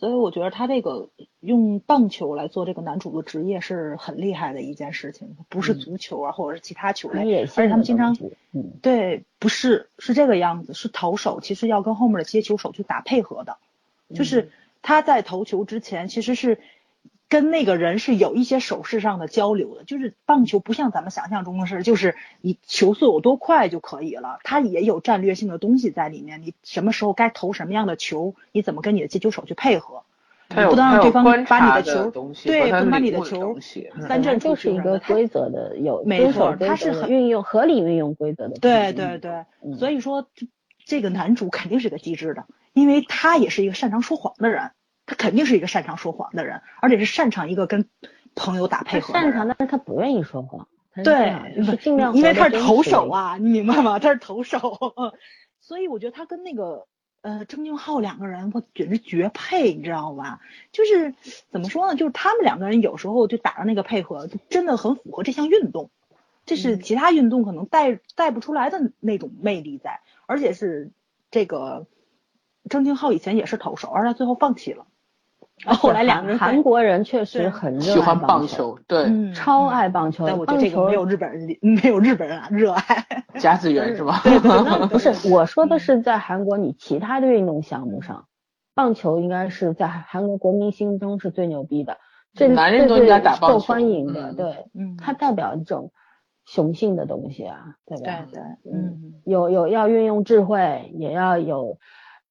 [0.05, 1.09] 所以我觉得他这个
[1.39, 8.15] 用棒球来做这个男主的职业是很厉害的一件事情，不是足球啊，或者是其他球类，而且他们经常，
[8.51, 13.57] 嗯，对，不是是这个样子，是投手其实要跟后面的接球手去打配合的，
[14.13, 14.51] 就是
[14.83, 16.59] 他在投球之前其实是。
[17.27, 26.43] 跟那个人是有一些手势上的交流的，就是棒球不像咱们想象中的是，就是你球速有多快就可以了，它也有战略性的东西在里面。
[26.43, 30.03] 你什么时候该投什么样的球，你怎么跟你的接球手去配合，
[30.49, 32.11] 不能让对方把你的球，
[32.45, 33.57] 对，不能把你的球
[34.07, 38.55] 三振就是一个规则的有，没错，他是很运用合理运用规则的。
[38.59, 39.45] 对对对，
[39.79, 40.27] 所以说
[40.85, 44.69] 这个男主肯定是个机智的，因为他也是一个擅长说谎的人。
[45.05, 47.87] 他肯定是一个擅长说谎的人，而且是擅长一个跟
[48.35, 49.13] 朋友打配合。
[49.13, 50.67] 擅长，但是他不愿意说谎。
[51.03, 52.15] 对，就是尽量。
[52.15, 53.99] 因为他是投手啊，你明白吗？
[53.99, 54.77] 他是投手，
[55.59, 56.87] 所以我觉得他跟那个
[57.21, 60.39] 呃郑敬浩两个人，我简直绝配，你知道吧？
[60.71, 61.13] 就是
[61.49, 61.97] 怎么说呢？
[61.97, 65.91] 就是他们两个人有时候就打的那个配合，就真的很符合这项运动，
[66.45, 70.91] 这是其他运动可能带带不出来的那种魅力在，而且是
[71.29, 71.87] 这个
[72.69, 74.87] 郑敬浩以前也是投手，而他最后放弃了。
[75.63, 80.27] 然后后来两个人，韩国人确实很喜欢棒球，对，超爱棒球。
[80.27, 83.05] 但我觉得这个没有日本人，没有日本人热爱。
[83.39, 84.21] 甲子园是吧？
[84.91, 88.27] 不是，我说的是在韩国，你其他的运动项目上，
[88.75, 91.97] 棒球应该是在韩国国民心中是最牛逼的，
[92.33, 93.07] 最最最
[93.39, 94.33] 受欢迎的。
[94.33, 95.91] 对，嗯，它代表一种
[96.45, 98.25] 雄性的东西啊，对吧？
[98.31, 101.77] 对对，嗯，有有要运用智慧，也要有。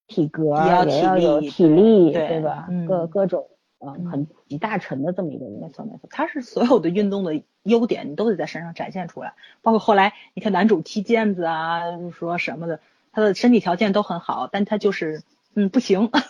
[0.06, 0.54] 体格
[0.86, 2.68] 也要有体力，对吧？
[2.86, 3.46] 各各种
[3.80, 6.08] 嗯很集大成的这么一个人，没错没错。
[6.10, 9.34] 他是所有的运动的优点，你都得在身上展现出来。
[9.62, 11.82] 包括后来你看男主踢毽子啊，
[12.16, 12.80] 说什么的，
[13.12, 15.22] 他的身体条件都很好，但他就是
[15.54, 16.10] 嗯不行。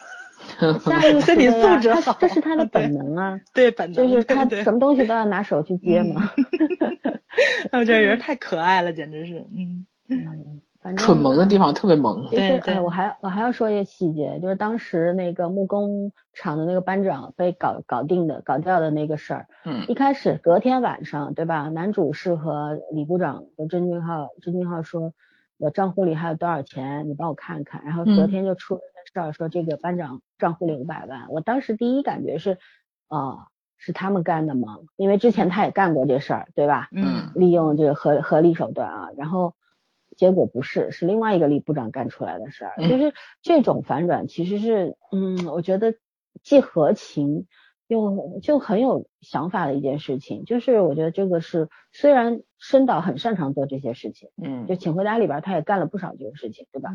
[1.24, 3.40] 身体素质好，这是他的本能啊。
[3.54, 6.30] 对本能，就是他什么东西都要拿手去接嘛。
[7.72, 9.86] 他这人 太可爱了，简直是嗯。
[10.98, 12.28] 蠢萌的地方特别萌。
[12.28, 19.46] 对对，我还我还要说一个细节，就是当时那个木工厂的那个班长被搞搞定的搞掉的那个事儿。
[19.64, 19.86] 嗯。
[19.88, 21.70] 一开始隔天晚上，对吧？
[21.70, 25.14] 男主是和李部长和郑俊浩，郑俊浩说，
[25.56, 27.82] 我账户里还有多少钱，你帮我看看。
[27.86, 31.26] 然后隔天就出了件事儿，说这个班长账户里五百万。
[31.30, 32.58] 我当时第一感觉是，
[33.08, 33.48] 啊，
[33.78, 34.80] 是他们干的吗？
[34.96, 36.88] 因为之前他也干过这事儿，对吧？
[36.92, 37.30] 嗯。
[37.34, 39.54] 利用这个合合理手段啊，然后。
[40.16, 42.74] 结果不是，是另外一个李部长干出来的事儿。
[42.88, 43.12] 就是
[43.42, 45.94] 这种反转，其实是，嗯，我觉得
[46.42, 47.46] 既合情
[47.86, 50.44] 又就很有想法的一件事情。
[50.44, 56.90] 就是我觉得这个是，虽然申导很擅长做这些事情，嗯，就请回答里边他也干了不少这个事情，对吧？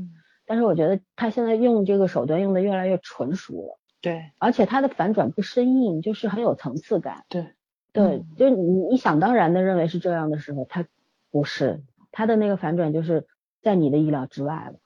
[0.45, 7.53] 但是我觉得他现在用这个手段用的越来越纯熟了，对，而且他的反转不生硬，就是很有层次感，对，
[7.93, 10.85] 对，就你你想当然的认为是这样的时候，他
[11.29, 11.83] 不是。
[12.11, 13.27] 他的那个反转就是
[13.61, 14.79] 在你的意料之外了，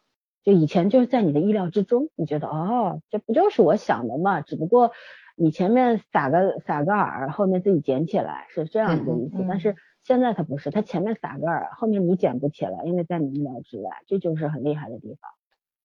[0.43, 4.41] 就以前就是在你的意料之中，你觉得哦，这不就是我想的嘛？
[4.41, 4.91] 只不过
[5.35, 9.45] 你前面撒个撒个饵，后面自己捡起来是这样一个意思。
[9.47, 15.31] 但是现在他不是，他前面撒个饵，后面你捡不起来，因为在你意料之外，这就是很厉害的地方。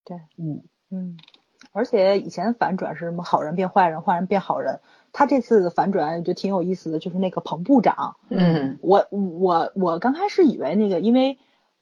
[0.04, 1.16] 对，嗯嗯，
[1.72, 4.80] 而且以前反转是什么好人变坏人，坏人变好人。
[5.12, 8.16] 他这次的反转我觉得挺有意思的，就是那个彭部长。
[8.28, 11.38] 嗯，我我我刚开始以为那个，因为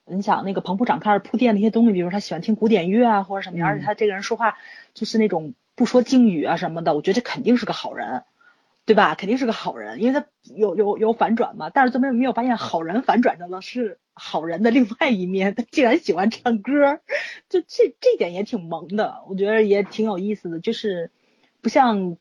[0.06, 4.56] 你想那个彭部长开始铺垫那些东西，比如他喜欢听古典乐啊或者什么样，而且他这个人说话
[4.94, 8.22] 就是那种不说敬语啊什么的，我觉得这肯定是个好人，
[8.84, 9.14] 对吧？
[9.16, 11.68] 肯定是个好人，因为他有有有反转嘛。
[11.68, 13.60] 但是怎么没有发现好人反转的呢？
[13.60, 17.00] 是好人的另外一面，他竟然喜欢唱歌，
[17.48, 21.10] 就这这点也挺萌的，我觉得也挺有意思的，就是
[21.60, 22.16] 不像。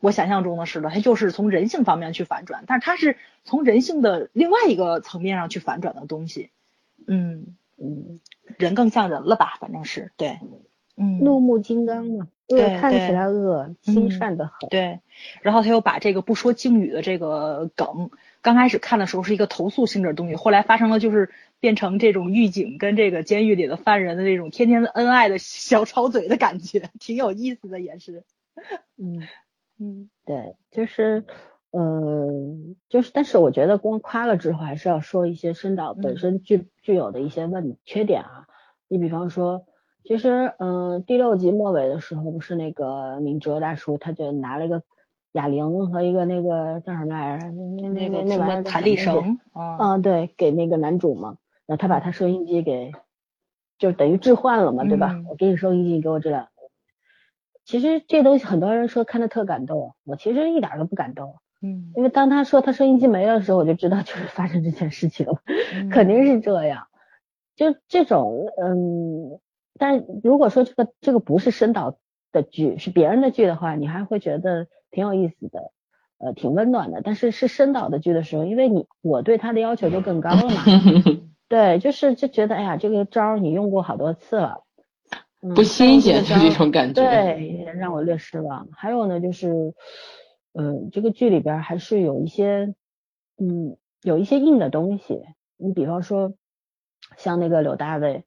[0.00, 6.50] 我想象中的是的，他就是从人性方面去反转，但是他是从人性的另外一个层面上去反转的东西。
[7.06, 8.20] 嗯嗯，
[8.58, 9.56] 人更像人了吧？
[9.60, 10.38] 反正是对，
[10.96, 14.68] 嗯，怒目金刚嘛，对，看起来恶，心善的很。
[14.68, 15.00] 对，
[15.40, 18.10] 然后他又把这个不说敬语的这个梗，
[18.42, 28.24] 刚开始看的时候是一个投诉性质的东西，后来发生了就是变成这种狱警跟这个监狱里的犯人的这种天天恩爱的小吵嘴的感觉，挺有意思的，也是，
[28.98, 29.26] 嗯。
[29.82, 31.24] 嗯，对，就是，
[31.70, 32.28] 呃，
[32.90, 38.46] 就是，但是我觉得光夸了之后，还是要说一些深导本身具具有的一些问缺点啊。
[38.88, 39.64] 你比方说，
[40.04, 44.82] 其实，嗯，第六集末尾的时候，不是那个明哲大叔，他就拿了一个
[45.32, 47.46] 哑铃和一个那个叫什么来着？
[47.50, 49.38] 那那那那玩意儿弹力绳。
[49.78, 52.92] 嗯，对，给那个男主嘛，然后他把他收音机给，
[53.78, 55.14] 就等于置换了嘛，对吧？
[55.30, 56.48] 我给你收音机，你给我这两。
[57.70, 61.36] 其实这东西很多人说看的特感动，我其实一点都不感动。
[61.62, 65.40] 嗯，因为当他说他收音机没了的时候，我就知道就是 发生这件事情了，
[65.92, 66.88] 肯定是这样。
[67.54, 69.38] 就这种，嗯，
[69.78, 71.96] 但如果说这个这个不是深导
[72.32, 75.70] 的剧，是别人的剧的话，你还会觉得挺有意思的，
[76.18, 77.02] 呃，挺温暖的。
[77.04, 80.64] 但是是深导的剧的时候，因为你我对他的要求就更高了嘛，
[81.48, 84.64] 对，就是就觉得哎呀，这个招你用过好多次了，
[85.40, 88.68] 不新鲜的这种感觉，对，让我略失望。
[88.72, 89.74] 还有呢，就是。
[90.52, 92.74] 嗯，这个剧里边还是有一些，
[93.38, 95.22] 嗯，有一些硬的东西。
[95.56, 96.34] 你比方说，
[97.16, 98.24] 像那个柳大卫，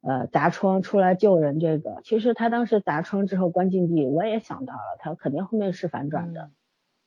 [0.00, 6.52] 呃，砸窗出来救人这个，其实他当时砸窗之后关禁闭，我也想到了，他肯定后面是反转的，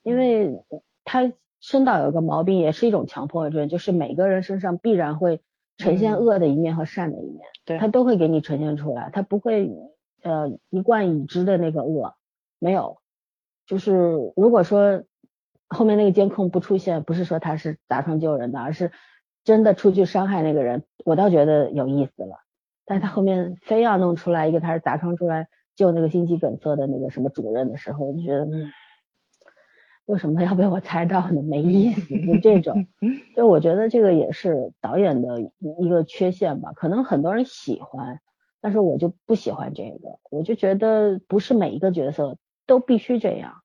[0.04, 0.62] 因为
[1.06, 1.32] 他
[1.62, 5.40] 深导有个毛病，也是一种强迫症，就是每个人身上必然会
[5.78, 9.72] 呈现恶的一面和善的一面，对，他都会给你呈现出来，他不会
[10.24, 12.16] 呃一贯已知的那个恶，
[12.60, 12.98] 没有。
[13.66, 13.94] 就是
[14.36, 15.04] 如果说
[15.68, 18.92] 后面那个监控不出现，不是说他是砸窗救人的，而是
[19.44, 22.38] 真的出去伤害那个人，我倒觉得有意思了。
[22.86, 28.72] 但是他后面非要弄出来一个他是砸窗出来救那个心肌梗塞的那个什么主任的时候，我就觉得，嗯，
[30.08, 31.42] 为什么要被我猜到呢？
[31.44, 32.88] 没意思，就这种。
[33.38, 35.40] 就我觉得这个也是导演的
[35.80, 36.72] 一个缺陷吧。
[36.76, 38.20] 可能很多人喜欢，
[38.60, 40.18] 但是我就不喜欢这个。
[40.32, 42.38] 我就觉得不是每一个角色。
[42.70, 43.62] 都必须这样，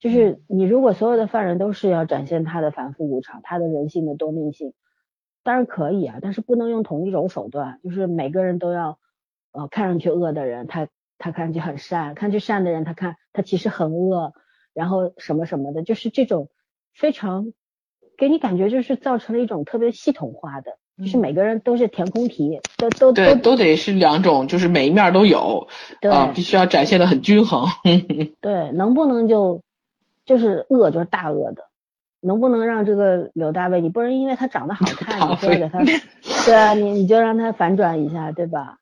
[0.00, 4.72] 就是你如果所有的犯人都是要展现他的反复无常，他的人性的多面性，
[5.44, 8.98] 当然可以啊，但是不能用同一种手段，就是每个人都要，
[9.52, 10.88] 呃，看上去恶的人，他
[11.18, 14.32] 他看上去很善，看上去善的人，他看他其实很恶，
[14.74, 16.48] 然后什么什么的，就是这种
[16.94, 17.52] 非常
[18.16, 20.78] 给你感觉就是造成了一种特别系统化的。
[20.98, 25.66] 就是每个人都是填空题，都都都，都得是两种，就是每一面都有，
[26.10, 27.66] 啊，必须要展现的很均衡。
[28.42, 29.62] 对，能不能就
[30.26, 31.64] 就是恶就是大恶的，
[32.20, 35.82] 能不能让这个刘大卫，你不能因为他长得好看，你就给他，
[36.44, 38.76] 对啊，你你就让他反转一下，对吧？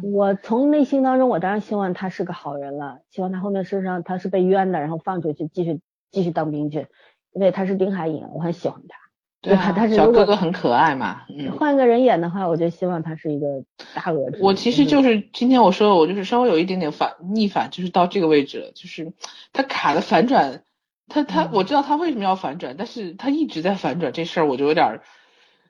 [0.00, 6.86] 我从内心当中，我当然希望他是个好人了，希望他后面身上他是被冤的，然后放出去继续继续当兵去，
[7.32, 8.96] 因为他是丁海寅，我很喜欢他。
[9.44, 9.72] 对吧？
[9.72, 11.22] 他是小哥哥很可爱嘛。
[11.58, 14.30] 换个人演的话，我就希望他是一个大恶。
[14.40, 18.70] 我其实就是今天我说，我就是稍微有一点点反逆反，就是到这个位置了。
[18.70, 19.12] 就是
[19.52, 20.62] 他卡的反转，
[21.08, 25.00] 他他我知道他为什么要反转，但是他一直在反转这事儿，我就有点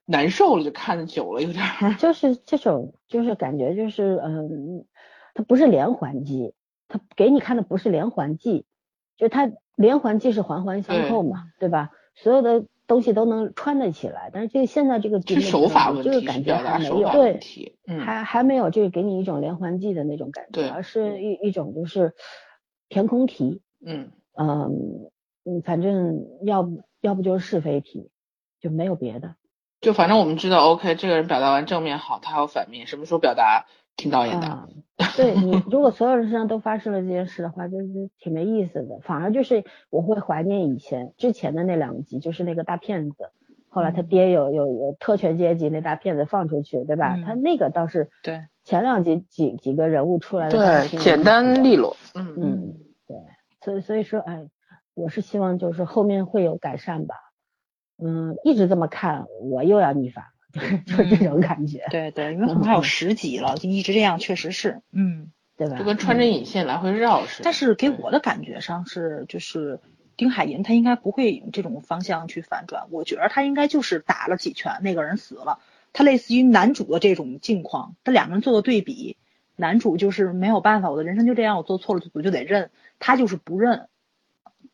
[0.04, 1.64] 难受了，就看的久了有点。
[1.98, 4.86] 就是这种，就是感觉就是嗯，
[5.34, 6.54] 它不是连环计，
[6.88, 8.66] 它给你看的不是连环计，
[9.16, 11.90] 就它连环计是环环相扣嘛，对吧？
[12.14, 12.64] 所有的。
[12.88, 17.40] 东西都能穿得起来，但是这现在这个是手法问题，这个感觉还没有，对，
[18.00, 22.12] 还还没有就是给你一种连环计的那种感觉，而是一一种就是
[22.90, 25.10] 填空题，嗯嗯
[25.44, 28.10] 嗯，反正要不要不就是是非题，
[28.60, 29.36] 就没有别的，
[29.82, 33.66] 就反正我们知道，OK，这个人表达完正面好，他还有反面，什么时候表达？
[33.94, 34.68] 听导演的，
[35.18, 37.84] 对你 如果所有人身上都发生了这件事的话，就是
[38.18, 39.00] 挺没意思的。
[39.02, 43.16] 反而就是我会怀念以前之前的那两集，就是那个大骗子，
[43.68, 47.18] 后来他爹有有有特权阶级那大骗子放出去，对吧？
[47.26, 52.74] 他那个倒是对前两集几几个人物出来的对简单利落，嗯嗯
[53.06, 53.16] 对，
[53.60, 54.48] 所以所以说哎，
[54.94, 57.14] 我是希望就是后面会有改善吧，
[58.02, 60.26] 嗯，一直这么看我又要逆反。
[60.84, 65.78] 就这种感觉，对对，因为很快有十集了，就一直这样，确实是，嗯，对吧？
[65.78, 67.44] 就跟穿针引线来回绕似的。
[67.44, 69.80] 但是给我的感觉上是，就是
[70.14, 75.58] 丁海寅他应该不会这种方向去反转，我觉得他应该就是打了几拳，那个人死了，
[75.94, 79.16] 他类似于男主的这种境况，他两个人做个对比，
[79.56, 83.88] 男主就是没有办法，我的人生就这样，我做错了我就得认，他就是不认，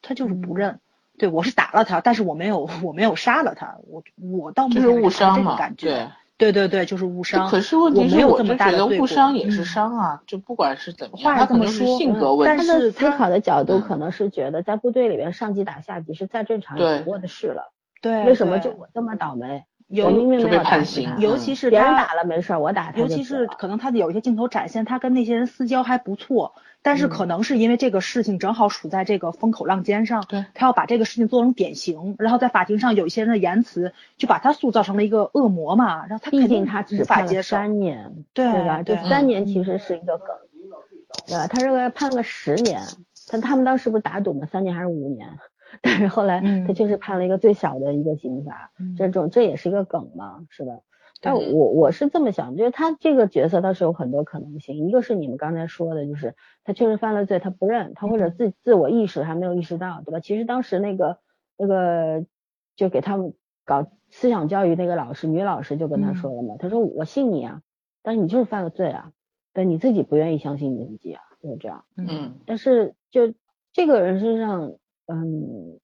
[0.02, 0.80] 他就是不认。
[1.18, 7.48] 对，我是打了他，但是我没有，我没有杀了他，我我倒没有误伤嘛，对对对对，就是误伤。
[7.48, 12.56] 可是问题是，我就觉得误伤也是伤啊，就不管是怎么样，他可能是性格问题。
[12.56, 17.72] 但是思考的角度可能是觉得，在部队里面上级打下级是再正常不过的事了。
[18.00, 19.64] 对，为什么就我这么倒霉？
[19.88, 23.00] 有明明没有判刑，尤其是别人打了没事，我打他。
[23.00, 26.52] 尤其是可能他的有一些镜头展现，他跟那些人私交还不错，
[26.82, 38.82] 但是可能是因为这个事情正好处在这个风口浪尖上，对，他要把这个事情做成典型，然后在法庭上有一些人的言辞就把他塑造成了一个恶魔嘛，然后他毕竟他只法接受三年，对吧？
[38.82, 40.26] 这三年其实是一个梗，
[41.26, 41.46] 对吧？
[41.46, 42.82] 他这个判个十年，
[43.30, 44.46] 但他们当时不是打赌吗？
[44.52, 45.38] 三年还是五年？
[45.82, 50.72] 但是后来嗯他确实判了一个最小的一个刑罚，嗯这种这也是一个梗嘛，是吧？
[51.20, 60.20] 但我我是这么想，就是他这个角色倒是有很多可能性，一个是你们刚才说的，就是他确实犯了罪，他不认，他或者自自我意识还没有意识到，对吧？
[60.20, 61.18] 其实当时那个
[61.56, 62.24] 那个
[62.76, 63.34] 就给他们
[63.64, 67.62] 搞思想教育那个老师，女老师就跟他说了嘛，他说我信你啊，
[68.02, 69.10] 但是你就是犯了罪啊，
[69.52, 71.84] 但你自己不愿意相信你自己啊，就是这样。
[71.96, 73.34] 嗯但是就
[73.72, 74.74] 这个人身上，
[75.08, 75.80] 嗯，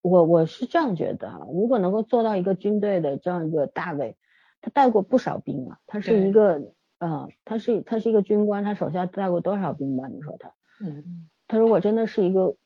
[0.00, 4.16] 我我是这样觉得啊，如果能够做到一个军队的这样一个大尉，
[4.60, 10.08] 他带过不少兵啊，他是一个，呃，他是他是一个军官，他手下带过多少兵吧？
[10.08, 12.56] 你说他，嗯他如果真的是一个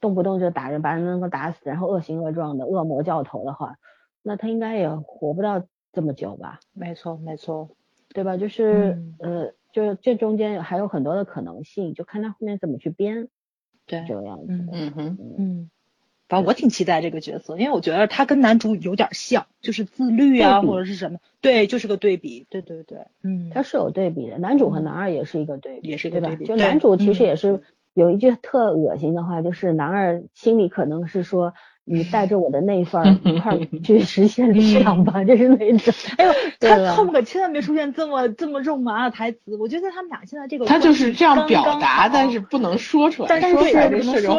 [0.00, 3.76] 动不动就打人，把人能够打死，然后恶行恶状的恶魔教头的话，
[4.22, 6.60] 那他应该也活不到这么久吧？
[6.72, 7.68] 没错没错，
[8.14, 8.36] 对吧？
[8.36, 13.28] 就是、嗯呃，就这中间还有很多的可能性，就看他后面怎么去编
[13.88, 14.46] 对，这个样子。
[14.48, 14.68] 嗯。
[14.70, 15.70] 嗯哼，嗯，
[16.28, 26.44] 反正我挺期待这个角色，因为我觉得他跟男主有点像，就是自律啊或者是什么，对，就是个对比，对对对，嗯，他是有对比的，男主和嗯男二也是一个对比，也是一个对比？
[26.44, 27.26] 就男主其实嗯。
[27.26, 27.62] 也是
[27.94, 31.54] 有一句特恶心的话，就是男二心里可能是说，
[31.90, 35.94] 你带着我的那份儿 一块儿去实现理想吧， 这是那种。
[36.18, 43.56] 哎呦， 他后面可千万别出现这么这么肉麻的台词，我觉得他们俩现在这个他就是这样表达，但是不能说出来，但是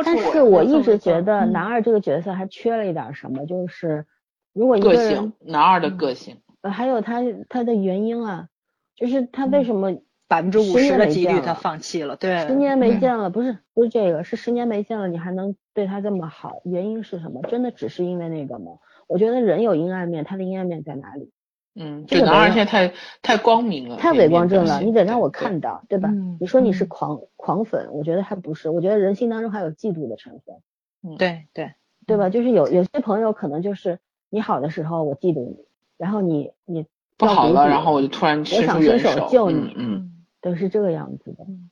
[0.06, 4.06] 但是我一直觉得嗯男二这个角色还缺了一点什么，就是
[4.54, 8.48] 如果一个个人性，男二的个性，呃还有他他的原因啊，
[8.96, 9.94] 就是他为什么
[10.30, 17.42] 百分之五十十的几率他放弃了，对，十年没嗯见了，不是不是这个，是十年没见了，你还能对他这么好，原因是什么？
[17.50, 18.74] 真的只是因为那个吗？
[19.08, 21.32] 我觉得人有阴暗面，他的阴暗面在哪里？
[21.76, 26.10] 嗯，这个男二现在太太光明了，太这一伪光正了，你得让我看到，对吧？
[26.10, 30.56] 嗯你说你是嗯狂狂粉，我觉得还不是，我觉得人性当中还有嫉妒的成分，
[31.04, 31.74] 嗯对对
[32.06, 32.30] 对吧？
[32.30, 34.00] 就是有有些朋友可能就是
[34.30, 35.58] 你好的时候我嫉妒你，
[35.98, 36.86] 然后你你
[37.18, 41.70] 不好了，然后我就突然我伸想伸出手，嗯手救你嗯，都是这个样子的嗯。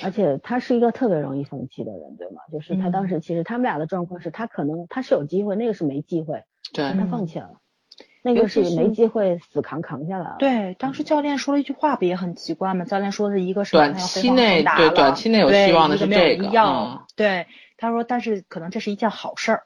[0.00, 2.42] 而且他是一个特别容易放弃的人，对吗？
[2.52, 7.54] 就是他当嗯时其实他们俩的状况是他可能他是有机会，那个是没机会，对他嗯放弃了，
[8.22, 10.36] 那个是是没机会死扛扛下来了。
[10.38, 12.84] 对，当时教练说了一句话，不也很奇怪吗？
[12.84, 16.48] 教练说的一个是短期内对腾达了短期内有希望的是这个
[17.16, 19.62] 对，他说，但是可能这是一件好事儿。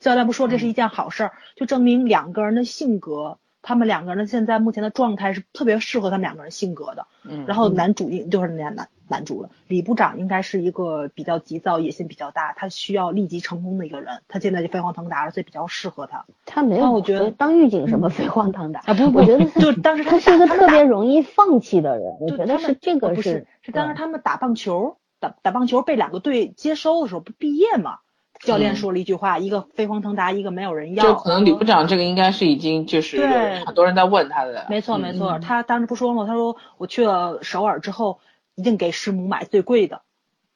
[0.00, 7.08] 教练不说嗯这是一件好事儿，就证明两个人的性格，他们两个人现在目前的状态是特别适合他们两个人性格的。
[7.24, 14.20] 嗯，然后男主应就是男男男主了，李部长应该是一个比较急躁、野心比较大，他需要立即成功的一个人。
[14.28, 16.24] 他现在就飞黄腾达了，所以比较适合他。
[16.44, 27.98] 他没有，我觉得当狱警什么飞黄腾达啊不不我觉得 就当时他他是一个特别容易放弃的人，我觉得是这个哦不是是当时他们打棒球，打打棒球被两个队接收的时候不毕业嘛？
[28.40, 28.76] 教练嗯。
[28.76, 31.04] 说了一句话，一个飞黄腾达，一个没有人要。
[31.04, 33.26] 就可能李部长这个应该是已经就是
[33.64, 35.40] 很多人在问他的，没错没错，嗯。
[35.40, 36.26] 他当时不说吗？
[36.26, 38.20] 他说我去了首尔之后，
[38.54, 40.02] 一定给师母买最贵的，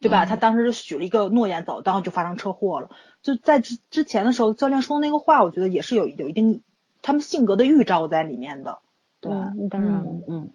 [0.01, 0.24] 对吧？
[0.24, 0.27] 嗯。
[0.27, 2.90] 他当时就许了一个诺言走，然后就发生车祸了。
[3.23, 6.62] 就在之之前的时候，教练说的那个话，我觉得也是有有一定
[7.02, 8.78] 他们性格的预兆在里面的，
[9.20, 9.32] 对
[9.69, 10.51] 当然了嗯，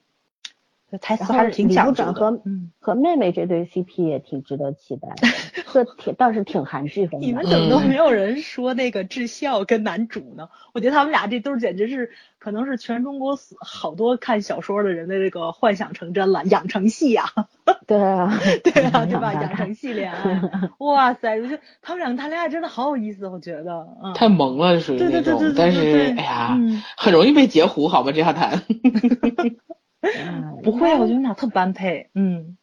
[0.95, 0.99] 嗯。
[0.99, 2.13] 台词还是挺李讲究的。
[2.13, 5.27] 和嗯，和妹妹这对 CP 也挺值得期待的，
[5.73, 7.25] 这挺倒是挺含蓄风的。
[7.25, 10.49] 你们怎么都嗯没有人说那个智孝跟男主呢？
[10.73, 17.25] 我觉得他们俩这都是简直是可能是全中国所好多看小说的人的这个幻想成真了，养成系呀、
[17.87, 19.33] 对啊，对啊，对吧？
[19.33, 20.41] 养养成系恋爱，
[20.79, 21.37] 哇塞！
[21.39, 28.61] 我觉得他们两个谈恋爱真的好有意思，我觉得，嗯，太萌了，属于对对那种对对对，但是对对哎呀嗯，很容易被截胡，好吧，这样谈，
[30.17, 32.57] 嗯不会，我觉得你俩特般配，嗯，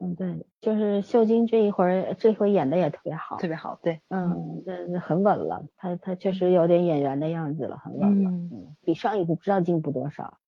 [0.00, 10.38] 嗯，对，就是秀晶这一会儿这回演的也特别好特，别好，对，嗯，这很稳了，她她确实有点演员的样子了，很稳了，嗯嗯，比上一部不知道进步多少。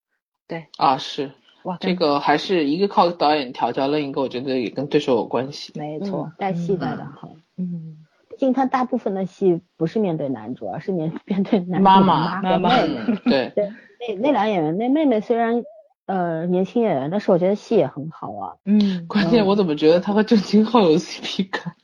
[0.47, 1.33] 对，啊，是
[1.65, 5.73] 哇，这个还是一个靠导演调教，另一个我觉得也跟对手有关系。
[5.79, 7.97] 没错嗯，带戏嗯带的好，嗯，
[8.29, 13.01] 毕竟他大部分的戏不是面对男主，而是面 面对男妈妈和妈妈妹妹。
[13.09, 15.63] 嗯，对，对，那那俩演员，那妹妹虽然
[16.07, 18.57] 呃年轻演员，但是我觉得戏也很好啊。
[18.65, 21.75] 嗯，关键我怎么觉得他和郑钧浩有 CP 感？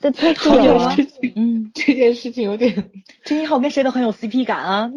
[0.00, 2.90] 这这这件这有啊，事情，嗯，这件事情有点，
[3.24, 4.90] 郑钧浩跟谁都很有 CP 感啊，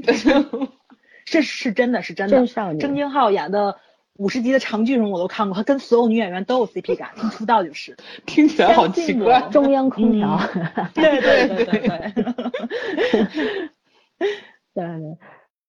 [1.26, 2.48] 这是真的是真的郑。
[2.48, 3.78] 少女郑敬浩演的
[4.16, 7.98] 五十集的长剧什么我都看过，他跟所有女演员都有 CP 感，从出道就是。
[8.26, 9.42] 听起来好奇怪。
[9.52, 10.40] 中央空调。
[10.96, 11.90] 对对对对对，
[14.74, 14.86] 对 对，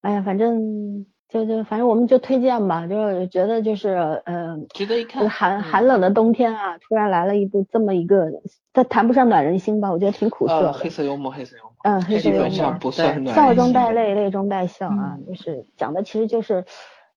[0.02, 3.88] 哎呀，反正就就反正我们就推荐吧，就是觉得就是
[4.24, 5.28] 呃，值得一看。
[5.28, 8.30] 寒寒冷的冬天啊，突然来了一部这么一个，
[8.72, 10.54] 它谈不上暖人心吧，我觉得挺苦涩。
[10.54, 11.72] 呃，黑色幽默，黑色幽默。
[11.82, 12.92] 嗯，黑色幽默。
[13.32, 16.64] 笑中带泪，泪中带笑啊，就是讲的其实就是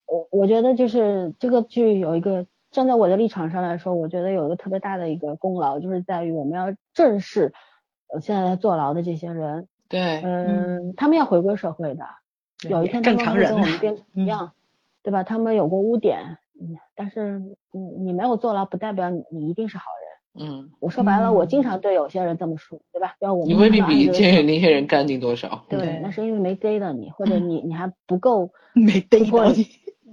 [0.07, 7.53] 我我觉得就是这个剧有一个站在我的立场上来说，我觉得有一个特别大的一个功劳，就是在于我们要正视
[8.11, 9.68] 呃现在在坐牢的这些人。
[9.88, 10.22] 对。
[10.23, 12.03] 嗯，他们要回归社会的。
[12.70, 14.52] 有一天正常人跟我们 变一样，
[15.04, 15.24] 对吧？
[15.24, 17.40] 他们有过污点，嗯，但是
[17.72, 20.08] 你你没有坐牢，不代表你一定是好人。
[20.50, 23.16] 嗯，我说白了，我经常对有些人这么说，对吧？
[23.20, 25.66] 要我你未必比监狱那些人干净多少。
[25.70, 29.66] 对，那是因为没逮到你，或者你 你还不够 没逮到你。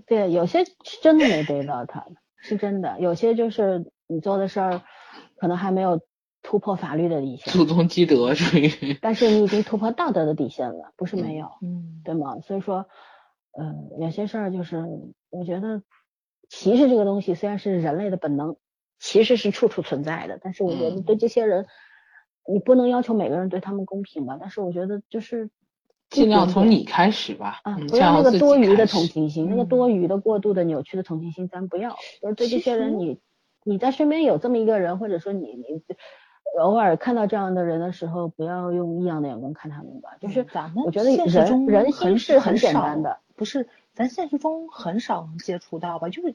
[0.07, 0.73] 对，有些是
[1.03, 2.05] 真的没逮到他，
[2.39, 2.99] 是真的。
[3.01, 4.83] 有些就是你做的事儿，
[5.37, 6.01] 可能还没有。
[6.47, 8.99] 突破法律的底线， 祖宗积德属于。
[9.01, 12.39] 但是你已经突破道德的底线了，不是没有，嗯，对吗？
[12.41, 12.87] 所以说，
[13.53, 14.85] 呃，有些事儿就是，
[15.31, 15.83] 我觉得
[16.51, 18.57] 歧视这个东西虽然是人类的本能，
[19.01, 21.66] 歧视是处处存在的，但是我觉得对这些人，
[22.47, 24.37] 你不能要求每个人对他们公平吧？
[24.39, 25.49] 但是我觉得就是
[26.11, 31.97] 尽量从你开始吧，啊，不要那个多余的同情心，那个多余的、过度的、扭曲的同情心，咱不要。
[32.21, 33.19] 就是对这些人，你
[33.65, 35.83] 你在身边有这么一个人，或者说你你。
[36.60, 40.10] 偶尔看到这样的人的时候，不要用异样的眼光看他们吧。
[40.20, 46.09] 就是咱们我觉得人人心是很简单的，不是咱现实中很少能接触到吧？
[46.09, 46.35] 就是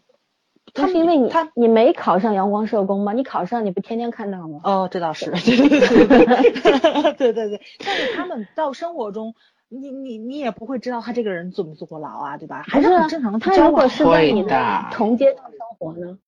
[0.74, 3.14] 他是因为你他你没考上阳光社工吗？
[3.14, 4.60] 你考上你不天天看到吗？
[4.64, 7.62] 哦，这倒是， 对对对对对。
[7.84, 9.34] 但是他们到生活中，
[9.68, 12.64] 你你你也不会知道他这个人坐没坐过牢啊，对吧？
[12.68, 13.40] 还是很正常的。
[13.40, 16.20] 他如果是在你的同阶段生活呢？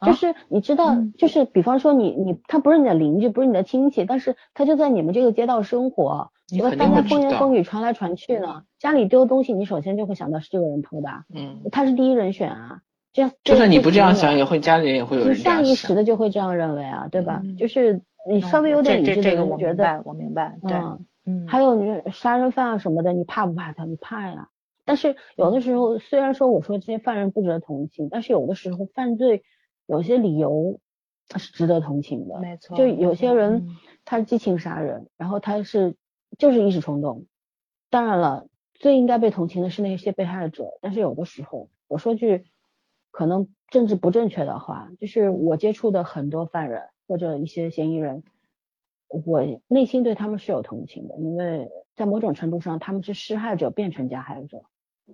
[0.00, 12.80] 就是你知道，就是比方说你你他不是你的邻居，不是你的亲戚，但是他就在你们这个街道生活，你大家风言风语传来传去呢，家里丢东西，你首先就会想到是这个人偷的，嗯，他是第一人选啊，
[13.12, 17.42] 这样就算你不这样想，也会家里人也会有人你下意识的就会这样认为啊，对吧？
[17.58, 20.76] 就是你稍微有点理智的人觉得，我明白，对，
[21.24, 23.84] 嗯，还有你杀人犯啊什么的，你怕不怕他？
[23.84, 24.48] 你怕呀。
[24.86, 29.42] 但是有的时候，虽然说我说这些犯人不值得同情，但是有的时候犯罪。
[29.86, 30.80] 有些理由
[31.36, 32.76] 是值得同情的，没错。
[32.76, 35.96] 就有些人他激情杀人，然后他是
[36.38, 37.26] 就是一时冲动。
[37.90, 40.78] 当然了，最应该被同情的是那些被害者。
[40.80, 42.44] 但是有的时候，我说句
[43.10, 48.24] 可能政治不正确的话，就是我接触的很多犯人或者一些嫌疑人，
[49.08, 54.64] 我内心对他们是有同情的，因为在某种程度上他们是施害者变成加害者。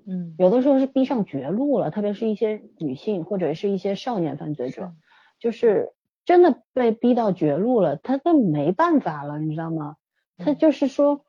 [0.06, 4.92] 嗯，有的时候是逼上绝路了，特别是一些女性或者是一些少年犯罪者，
[5.40, 5.92] 就是
[6.24, 9.96] 真的被逼到绝路了，他都没办法了，你知道吗？
[10.38, 11.24] 他就是说，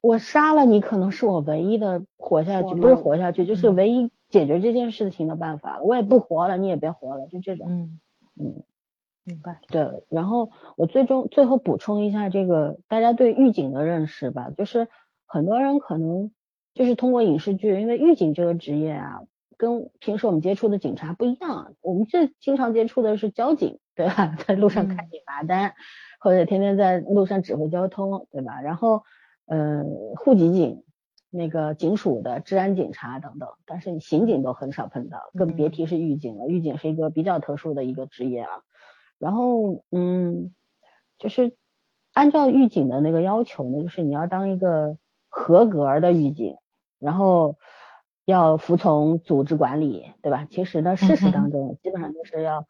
[0.00, 5.82] 我杀了你，可能是我唯一的活下去，不是活下去，就是唯一解决这件事情的办法了。
[5.82, 7.66] 我也不活了，你也别活了，就这种。
[7.68, 8.00] 嗯
[8.40, 8.62] 嗯，
[9.24, 9.60] 明白。
[9.68, 14.88] 对，然后我最终最后补充一下这个大家对狱警的认识吧，就是
[15.26, 16.30] 很多人可能。
[16.74, 19.22] 就是通过影视剧，因为狱警这个职业啊，
[19.56, 21.74] 跟平时我们接触的警察不一样。
[21.80, 24.34] 我们最经常接触的是交警，对吧？
[24.44, 25.74] 在路上开你罚单，
[26.18, 28.60] 或者天天在路上指挥交通，对吧？
[28.60, 29.04] 然后，
[29.46, 29.84] 嗯，
[30.16, 30.82] 户籍警、
[31.30, 36.48] 那个警署的治安警察等等，但是刑警都很少碰到，更别提是狱警了。
[36.48, 38.50] 狱警是一个比较特殊的一个职业啊。
[39.20, 40.52] 然后，嗯，
[41.18, 41.54] 就是
[42.14, 44.98] 按照狱警的那个要求呢，就是你要当一个
[45.28, 46.56] 合格的狱警。
[47.04, 47.56] 然后
[48.24, 50.46] 要服从组织管理，对吧？
[50.50, 52.66] 其实呢，事实当中基本上就是要，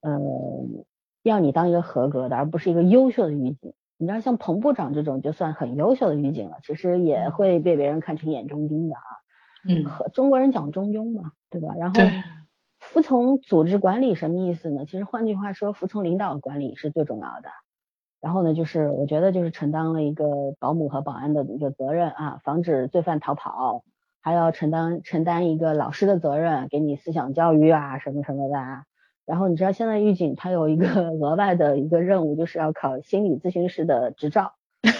[0.00, 0.84] 嗯，
[1.22, 3.74] 要你当一个合格的，而不是一个优秀的狱警。
[3.98, 9.02] 你知道，像彭部长这种就算很优秀的狱警了，其实也会被别人看成眼中钉的啊。
[9.68, 11.74] 嗯，中国人讲中庸嘛，对吧？
[11.76, 12.00] 然后
[12.78, 14.84] 服从组织管理什么意思呢？
[14.84, 17.48] 其实换句话说，服从领导管理是最重要的。
[18.26, 20.26] 然后呢，就是我觉得就是承担了一个
[20.58, 23.84] 保姆和保安的一个责任啊，防止罪犯逃跑，
[24.20, 28.58] 还要承担承担一个老师的责任，给你思想教育啊什么什么的。
[28.58, 28.82] 啊。
[29.26, 30.88] 然后你知道现在狱警他有一个
[31.22, 34.54] 额外的一个任务，就是要考心理咨询师的执照，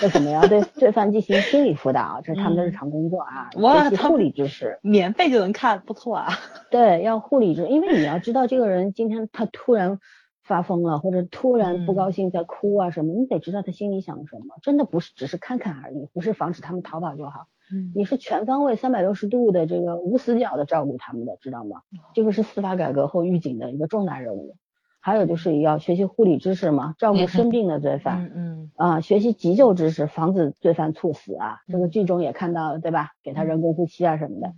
[0.04, 2.20] 要怎么样对罪犯进行心理辅导？
[2.22, 6.28] 这是他们的日常工作啊，学习护理知识，免费就能看，不错啊。
[6.70, 9.98] 对，要护理知，因为你要知道这个人今天他突然。
[10.46, 14.56] 发疯了，或者突然不高兴在哭啊什么，你得知道他心里想什么。
[14.62, 17.46] 真的不是只是看看而已，不是防止他们逃跑就好。
[17.72, 21.82] 嗯，你是全方位三百六十度的这个无死角的照顾他们的，知道吗？
[22.14, 24.56] 这个是司法改革后预警的一个重大任务。
[25.00, 28.24] 还有就是要学习护理知识嘛，照顾生病的罪犯。
[28.24, 28.70] 嗯嗯。
[28.76, 31.58] 啊，学习急救知识，防止罪犯猝死啊。
[31.68, 33.10] 这个剧中也看到了，对吧？
[33.22, 34.52] 给他人工呼吸啊什么的。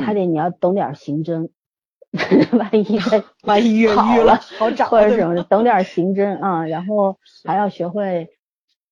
[0.00, 1.50] 还得你要懂点刑侦，
[2.58, 2.98] 万一
[3.44, 8.28] 万一越狱了，好找或者什么， 等点刑侦啊，然后还要学会，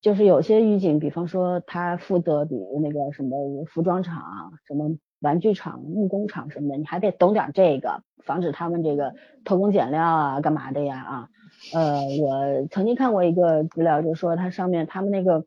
[0.01, 9.15] 就是有些狱警，比方说他负责比如那个什么服装厂、什么玩具厂、木工厂什么的，你还得懂点这个，防止他们这个
[9.45, 11.29] 偷工减料啊，干嘛的呀啊？
[11.75, 15.45] 呃，我曾经看过一个资料，就说它上面他们那个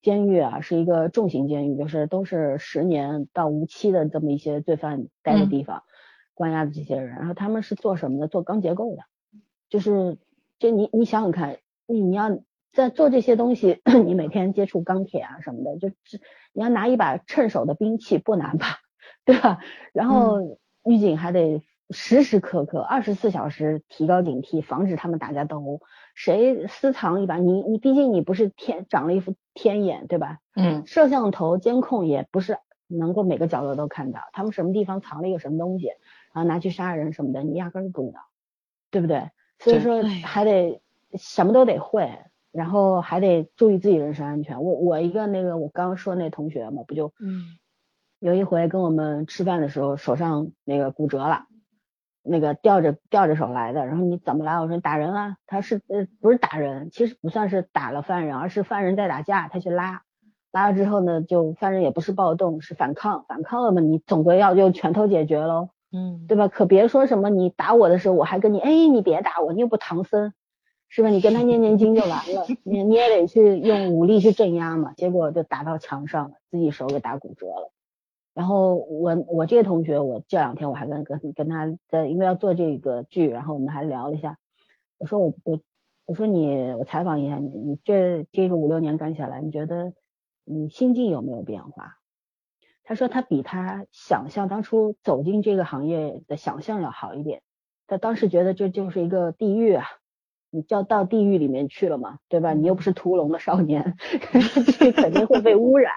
[0.00, 5.82] 监狱啊是一个重刑监狱，就是都是十年到无期的这么一些罪犯待的地方。
[6.36, 8.28] 关押的这些人，然后他们是做什么的？
[8.28, 9.02] 做钢结构的，
[9.70, 10.18] 就是
[10.58, 11.56] 就你你想想看，
[11.86, 12.38] 你你要
[12.72, 16.20] 在做这些东西， 你每天接触钢铁啊什么的，就是
[16.52, 18.66] 你要拿一把趁手的兵器不难吧，
[19.24, 19.58] 对吧？
[19.94, 25.80] 然后狱警还得时时刻刻二十四小时提高警惕，防止他们打架斗殴。
[26.14, 27.36] 谁私藏一把？
[27.38, 30.38] 你你毕竟你不是天长了一副天眼，对吧？
[30.54, 30.86] 嗯。
[30.86, 32.58] 摄像头监控也不是
[32.88, 35.88] 能够每个角落都看到，他们什么地方藏了一个什么东西。
[36.36, 38.20] 然后拿去杀人什么的，你压根儿不知道，
[38.90, 39.30] 对不对？
[39.58, 40.82] 所以说还得
[41.14, 42.10] 什么都得会，
[42.52, 44.62] 然后还得注意自己人身安全。
[44.62, 47.56] 我我一个那个我刚刚说那同学嘛，不就嗯，
[48.18, 51.46] 有一回跟我们吃饭的时候手上那个骨折了，
[52.22, 54.60] 那个吊着吊着手来的，然后你怎么来？
[54.60, 60.02] 我说打人啊，他是呃不是打人，其实不算是打了犯人，而是犯人在打架，他去拉
[60.52, 65.70] 拉了之后呢，就犯人也不是暴动，是反抗，反抗了嘛，你总归要用拳头解决喽。
[65.96, 66.48] 嗯，对吧？
[66.48, 70.34] 可别说什么你打我的时候，我还跟你，哎，你别打我，你又不唐僧，
[70.90, 71.08] 是吧？
[71.08, 74.92] 你跟他念念经就完了， 你你也得去用武力去镇压嘛。
[74.92, 77.72] 结果就打到墙上了，自己手给打骨折了。
[78.34, 84.36] 然后我我这个同学，我这两天我还跟跟跟他在，因为要做这个剧，然后我们还聊了一下。
[84.98, 85.60] 我说我我
[86.04, 89.94] 我说你我采访一下你，你这这个五六年干下来，你觉得
[90.44, 91.96] 你心境有没有变化？
[92.88, 97.42] 他说他比他想象当初走进这个行业的想象要好一点。
[97.88, 99.84] 他当时觉得这就是一个地狱啊，
[100.50, 102.52] 你就要到地狱里面去了嘛，对吧？
[102.54, 103.96] 你又不是屠龙的少年，
[104.78, 105.94] 这肯定会被污染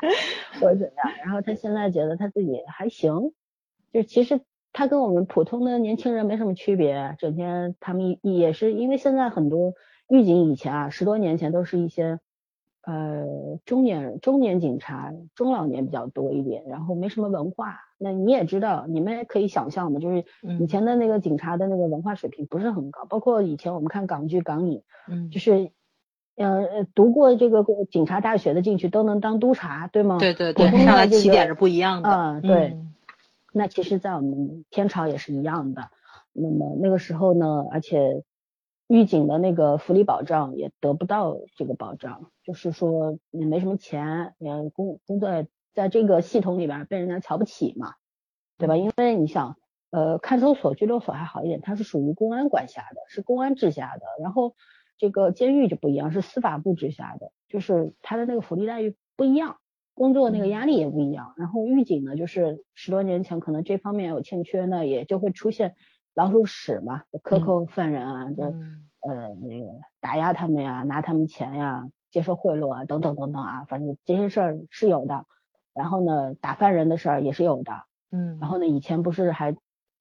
[0.59, 1.17] 或者怎样。
[1.23, 3.33] 然后他现在觉得他自己还行，
[3.93, 4.41] 就其实
[4.73, 9.75] 他跟我们普通的年轻人没什么区别，整天他们也是因为现在很多
[10.09, 12.19] 狱警以前啊，十多年前都是一些。
[12.81, 17.77] 呃，中年中年警察，中老年比较多一点，然后没什么文化。
[17.97, 20.23] 那你也知道，你们也可以想象嘛，就是
[20.59, 25.71] 以前的那个警察的那个文化水平不是很高，包括以前我们看港剧港影，嗯，就是
[26.37, 30.17] 呃读过这个警察大学的进去都能当督察，对吗？
[30.17, 32.09] 对对对，上来起点是不一样的。
[32.09, 32.77] 嗯，对。
[33.51, 35.89] 那其实，在我们天朝也是一样的。
[36.31, 38.23] 那么那个时候呢，而且。
[38.89, 45.29] 狱警的那个福利保障也得不到这个保障，就是说你没什么钱，也工工作
[45.75, 47.93] 在这个系统里边被人家瞧不起嘛，
[48.57, 48.75] 对吧？
[48.77, 49.57] 因为你想，
[49.91, 54.55] 呃，看守所、拘留所还好一点，它是属于公安管辖的，是公安治辖的，然后
[54.97, 59.57] 这个监狱就不一样，是司法部治辖的，就是他的那个福利待遇不一样，
[59.93, 61.35] 工作那个压力也不一样。
[61.37, 65.75] 然后狱警呢，就是十多年前可能这方面有欠缺呢，也就会出现。
[66.19, 69.67] 老鼠屎嘛，克扣犯人啊，就呃那个
[70.01, 75.25] 打压他们呀，拿他们钱呀，接受贿赂啊，等等等等啊，反正这些事儿是有的。
[75.73, 77.71] 然后呢，打犯人的事儿也是有的。
[78.11, 78.37] 嗯。
[78.41, 79.55] 然后呢，以前不是还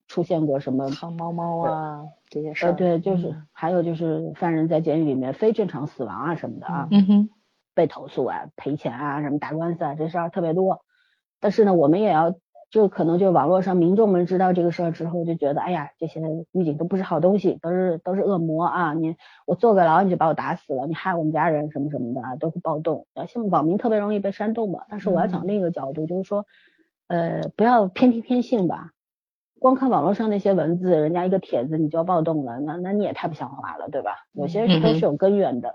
[0.08, 2.72] 出现过什么藏猫猫啊这些事儿？
[2.72, 7.30] 对，就是还有就是犯人在监狱里面非正常死亡啊什么的啊，嗯哼，
[7.76, 10.80] 被投诉啊，赔钱啊，什么打官司啊，这事儿特别多。
[11.38, 12.34] 但是呢，我们也要。
[12.70, 16.20] 就可能就网络上民众们知道这个事儿之后，就觉得哎呀，这些
[16.52, 18.92] 狱警都不是好东西，都是都是恶魔啊！
[18.92, 19.16] 你
[19.46, 23.06] 我坐个牢你就把我打死了，你害我们家人什么什么的啊，都会暴动。
[23.26, 24.80] 现在网民特别容易被煽动嘛。
[24.90, 26.44] 但是我要讲另一个角度，就是说，
[27.06, 28.90] 呃，不要偏听偏信吧。
[29.60, 34.12] 光看网络上那些文字，人家一个帖子你就要暴动了，那那你也太不像话了，对吧？
[34.32, 35.74] 有些都是有根源的。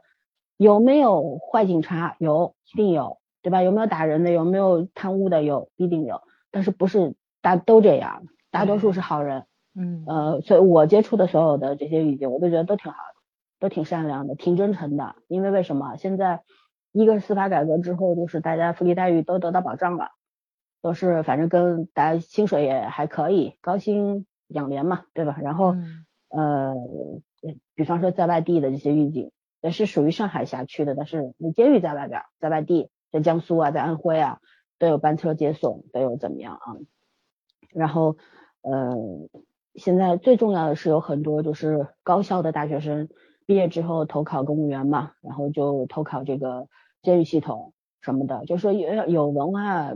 [0.58, 2.16] 有没有坏警察？
[2.20, 3.64] 有，一定有，对吧？
[3.64, 4.30] 有没有打人的？
[4.32, 5.42] 有没有贪污的？
[5.44, 6.22] 有，一定有。
[6.54, 13.20] 但是不是大都这样，大多数是好人，嗯，呃，所以我接触的所有的这些狱警，我都觉得都挺好的，
[13.60, 15.16] 都挺善良的，挺真诚的。
[15.28, 15.98] 因为为什么？
[15.98, 16.44] 现在
[16.92, 20.12] 一个是司法改革之后，就是大家福利待遇都得到保障了，
[20.84, 25.36] 都是反正跟大家薪水也还可以，高薪养廉嘛，对吧？
[25.42, 25.76] 然后
[26.30, 26.76] 呃，
[27.74, 34.40] 比方说在外地的这些狱警，也是属于上海辖区的，但是你监狱在外边，在外地，在江苏啊，在安徽啊。
[34.80, 36.76] 都有班车接送，都有怎么样啊？
[37.72, 38.18] 然后，
[38.62, 38.96] 呃，
[39.76, 43.10] 现在最重要的是有很多就是高校的大学生
[43.46, 46.68] 毕业之后投考公务员嘛，然后就投考这个
[47.02, 49.94] 监狱系统什么的，就说有有文化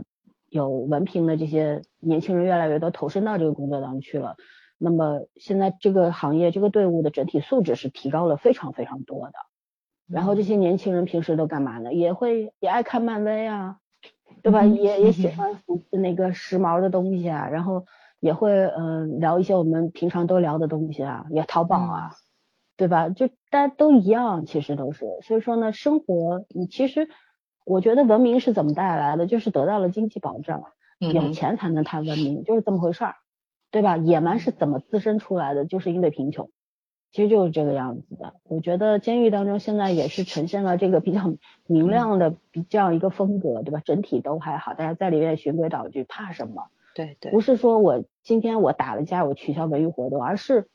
[0.48, 4.36] 有文凭的这些年轻人越来越多投身到这个工作当中去了。
[4.78, 9.32] 那么现在这个行业这个队伍的整体素质是提高了非常非常多的。
[10.06, 11.92] 然后这些年轻人平时都干嘛呢？
[11.92, 13.78] 也会也爱看漫威啊，
[14.42, 14.64] 对吧？
[14.64, 15.60] 也也喜欢
[15.90, 17.84] 那个时髦的东西啊，然后
[18.20, 22.10] 也会嗯聊一些我们平常都聊的东西啊，也淘宝啊，
[22.76, 23.08] 对吧？
[23.08, 25.06] 就大家都一样，其实都是。
[25.22, 27.08] 所以说呢，生活你其实
[27.64, 29.26] 我觉得文明是怎么带来的？
[29.26, 30.62] 就是得到了经济保障，
[30.98, 33.14] 有钱才能谈文明，就是这么回事儿，
[33.70, 33.96] 对吧？
[33.96, 35.64] 野蛮是怎么滋生出来的？
[35.64, 36.50] 就是因为贫穷。
[37.10, 41.32] 其实就是这个样子的，我觉得监狱当中现在也是呈现了这个比较
[41.66, 43.80] 明亮的比较一个风格，对吧？
[43.82, 46.64] 整体都还好，大家在里面循规蹈矩，怕什么？
[46.94, 50.68] 对对，不是说我今天我打了架，我取消文娱活动，而是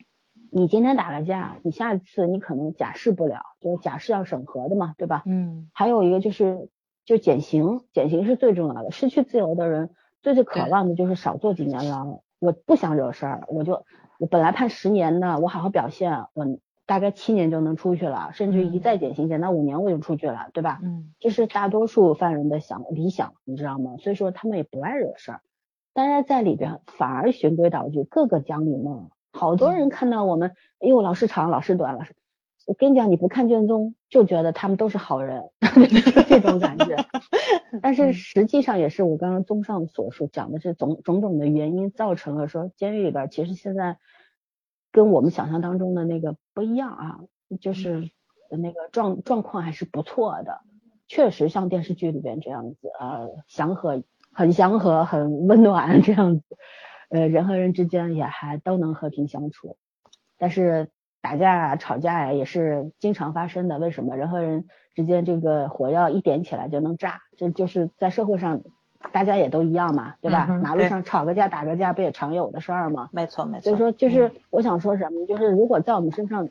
[0.50, 5.22] 你今天打了架，你下一次你可能假释不了，就是假释要审核的嘛，对吧？
[5.28, 5.70] 嗯。
[5.72, 6.68] 还有一个就是
[7.06, 8.90] 就减刑，减刑是最重要的。
[8.90, 9.92] 失去自由的人
[10.24, 13.86] 最最渴望的就是少坐几年牢，我不想惹事儿，我就。
[14.20, 16.46] 我本来判十年的，我好好表现，我
[16.86, 20.80] 大概七年就能出去了，甚至一再减刑减到五年我就出去了，对吧？
[20.84, 23.96] 嗯，这是大多数犯人的想理想，你知道吗？
[24.00, 25.42] 所以说他们也不爱惹事儿，
[25.94, 29.10] 大家在里边反而循规蹈矩，各个讲礼貌。
[29.32, 32.14] 好多人看到我们，哎呦，老师长，老师短，老师。
[32.66, 35.44] 我跟你讲，你不看卷宗就觉得他们都是好人，
[36.30, 36.96] 这种感觉。
[37.82, 43.98] 但是实际上也是我刚刚综上所述讲的是种种种的原因造成了说监狱里边其实现在
[44.92, 47.20] 跟我们想象当中的那个不一样啊，
[47.60, 48.12] 就是
[48.50, 50.62] 那个状状况还是不错的，
[51.08, 56.44] 确实像电视剧里边这样子，呃，祥和，很祥和，很温暖这样子，
[57.10, 59.76] 呃，人和人之间也还都能和平相处，
[60.38, 60.90] 但是。
[61.24, 63.80] 打架啊，吵架呀，也是经常发生的。
[63.80, 67.22] 为什么人和人之间这个火药一点起来就能炸？
[67.38, 68.62] 这就是在社会上，
[69.14, 70.46] 大家也都一样嘛，对吧？
[70.62, 73.08] 马路上吵个架、打个架，不也常有的事儿吗？
[73.14, 73.64] 没错，没错。
[73.64, 76.50] 所以说，就是我想说什么，就是如果在我们身上，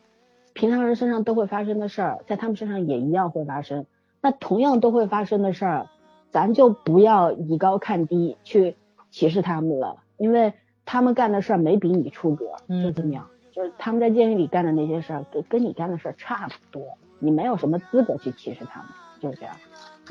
[0.54, 3.84] 平常人身上都会发生的事儿，在他们身上也一样会发生。
[4.22, 5.86] 那同样都会发生的事儿，
[6.30, 8.74] 咱就不要以高看低去
[9.10, 10.54] 歧视他们了，因为
[10.86, 12.46] 他们干的事儿没比你出格，
[12.82, 13.26] 就这么样。
[13.52, 18.88] 就是他们在监狱里干的那些事儿，跟跟你干的事儿差不多，你没有什么资格去歧视他们，
[19.20, 19.54] 就是这样。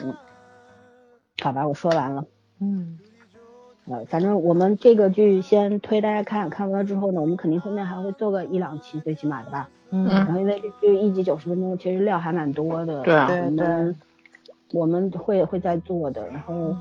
[0.02, 0.14] 嗯，
[1.42, 2.26] 好吧，我说完了。
[2.60, 3.00] 嗯，
[3.88, 9.70] 呃，反正我们这个剧先推大家看看完了之后呢，我们肯定后面还会做个一两期，最起码的吧。
[9.90, 10.06] 嗯。
[10.06, 13.02] 然后因为这剧一集九十分钟，其实料还蛮多的。
[13.02, 13.28] 对啊。
[13.46, 13.96] 我们。
[14.74, 16.74] 我们会会在做的，然后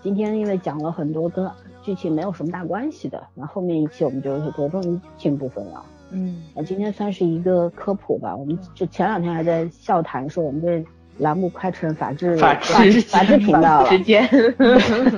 [0.00, 1.48] 今天因为讲了很多跟
[1.80, 5.84] 剧情没有什么大关系的，那后面一期我们就会着重于剧情部分了。
[6.10, 8.34] 嗯，那今天算是一个科普吧。
[8.34, 10.84] 我们就前两天还在笑谈说我们这
[11.18, 13.88] 栏目快成法制法制法制频道了。
[13.88, 14.28] 时间，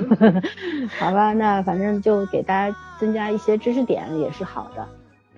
[0.97, 4.87] 好吧，那反正就给大家增加一些知识点也是好的。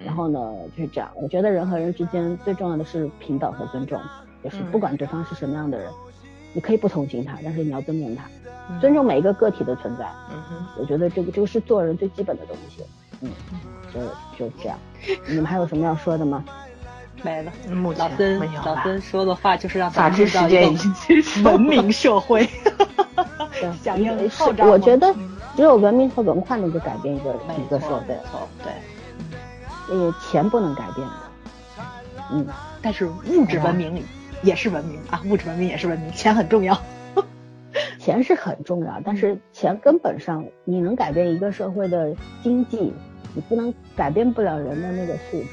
[0.06, 0.40] 然后呢，
[0.76, 1.10] 就是这样。
[1.16, 4.00] 我觉得人和人之间最重要的是平等和尊重，
[4.44, 5.92] 就是不管对方是什么样的人，
[6.54, 8.24] 你可以不同情他，但是你要尊重他，
[8.80, 10.06] 尊重每一个个体的存在。
[10.32, 12.84] 嗯哼，我觉得这个这个是做人最基本的东西。
[13.22, 13.30] 嗯。
[13.94, 14.00] 就
[14.38, 14.78] 就这样，
[15.28, 16.44] 你们还有什么要说的吗？
[17.24, 17.52] 没了。
[17.98, 22.50] 老孙老孙说的话就是让法治世界已经文明社会。
[23.84, 24.66] 响应号召。
[24.66, 25.14] 我觉得
[25.56, 28.08] 只有文明和文化能够改变一个一个社会。
[28.08, 29.96] 没错，对。
[29.96, 31.14] 呃，钱不能改变的。
[32.32, 32.48] 嗯，
[32.82, 34.04] 但是物质文明
[34.42, 36.76] 也是文明啊，物质文明也是文明，钱很重要。
[38.00, 42.92] 钱是很重要，但是钱根本上你能改变一个社会的经济。
[43.34, 45.48] 你不能改变不了人的那个素质，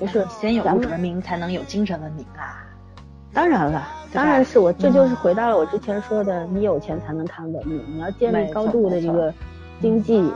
[0.00, 2.58] 就是先有物质文明才能有精神文明啊。
[3.32, 9.32] 当然了，当然是我，这就是回到了我之前说的，你有钱才能谈文明，你要建立高度的一个
[9.80, 10.30] 经济，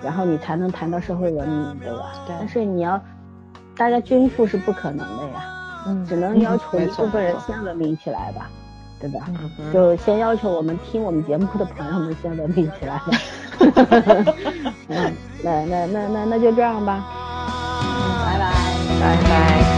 [0.00, 2.12] 然后你才能谈到社会文明，对吧？
[2.26, 2.36] 对。
[2.38, 3.00] 但是你要
[3.76, 8.48] 大家均富是不可能的呀，嗯，只能要求一部分人先文明起来吧，
[9.10, 9.26] 对吧？
[9.58, 13.00] 嗯就先要求我们听我们节目的朋友们先文明起来。
[14.88, 15.12] 嗯，
[15.42, 17.04] 那那那那那就这样吧，
[18.24, 18.52] 拜拜
[19.00, 19.76] 拜拜。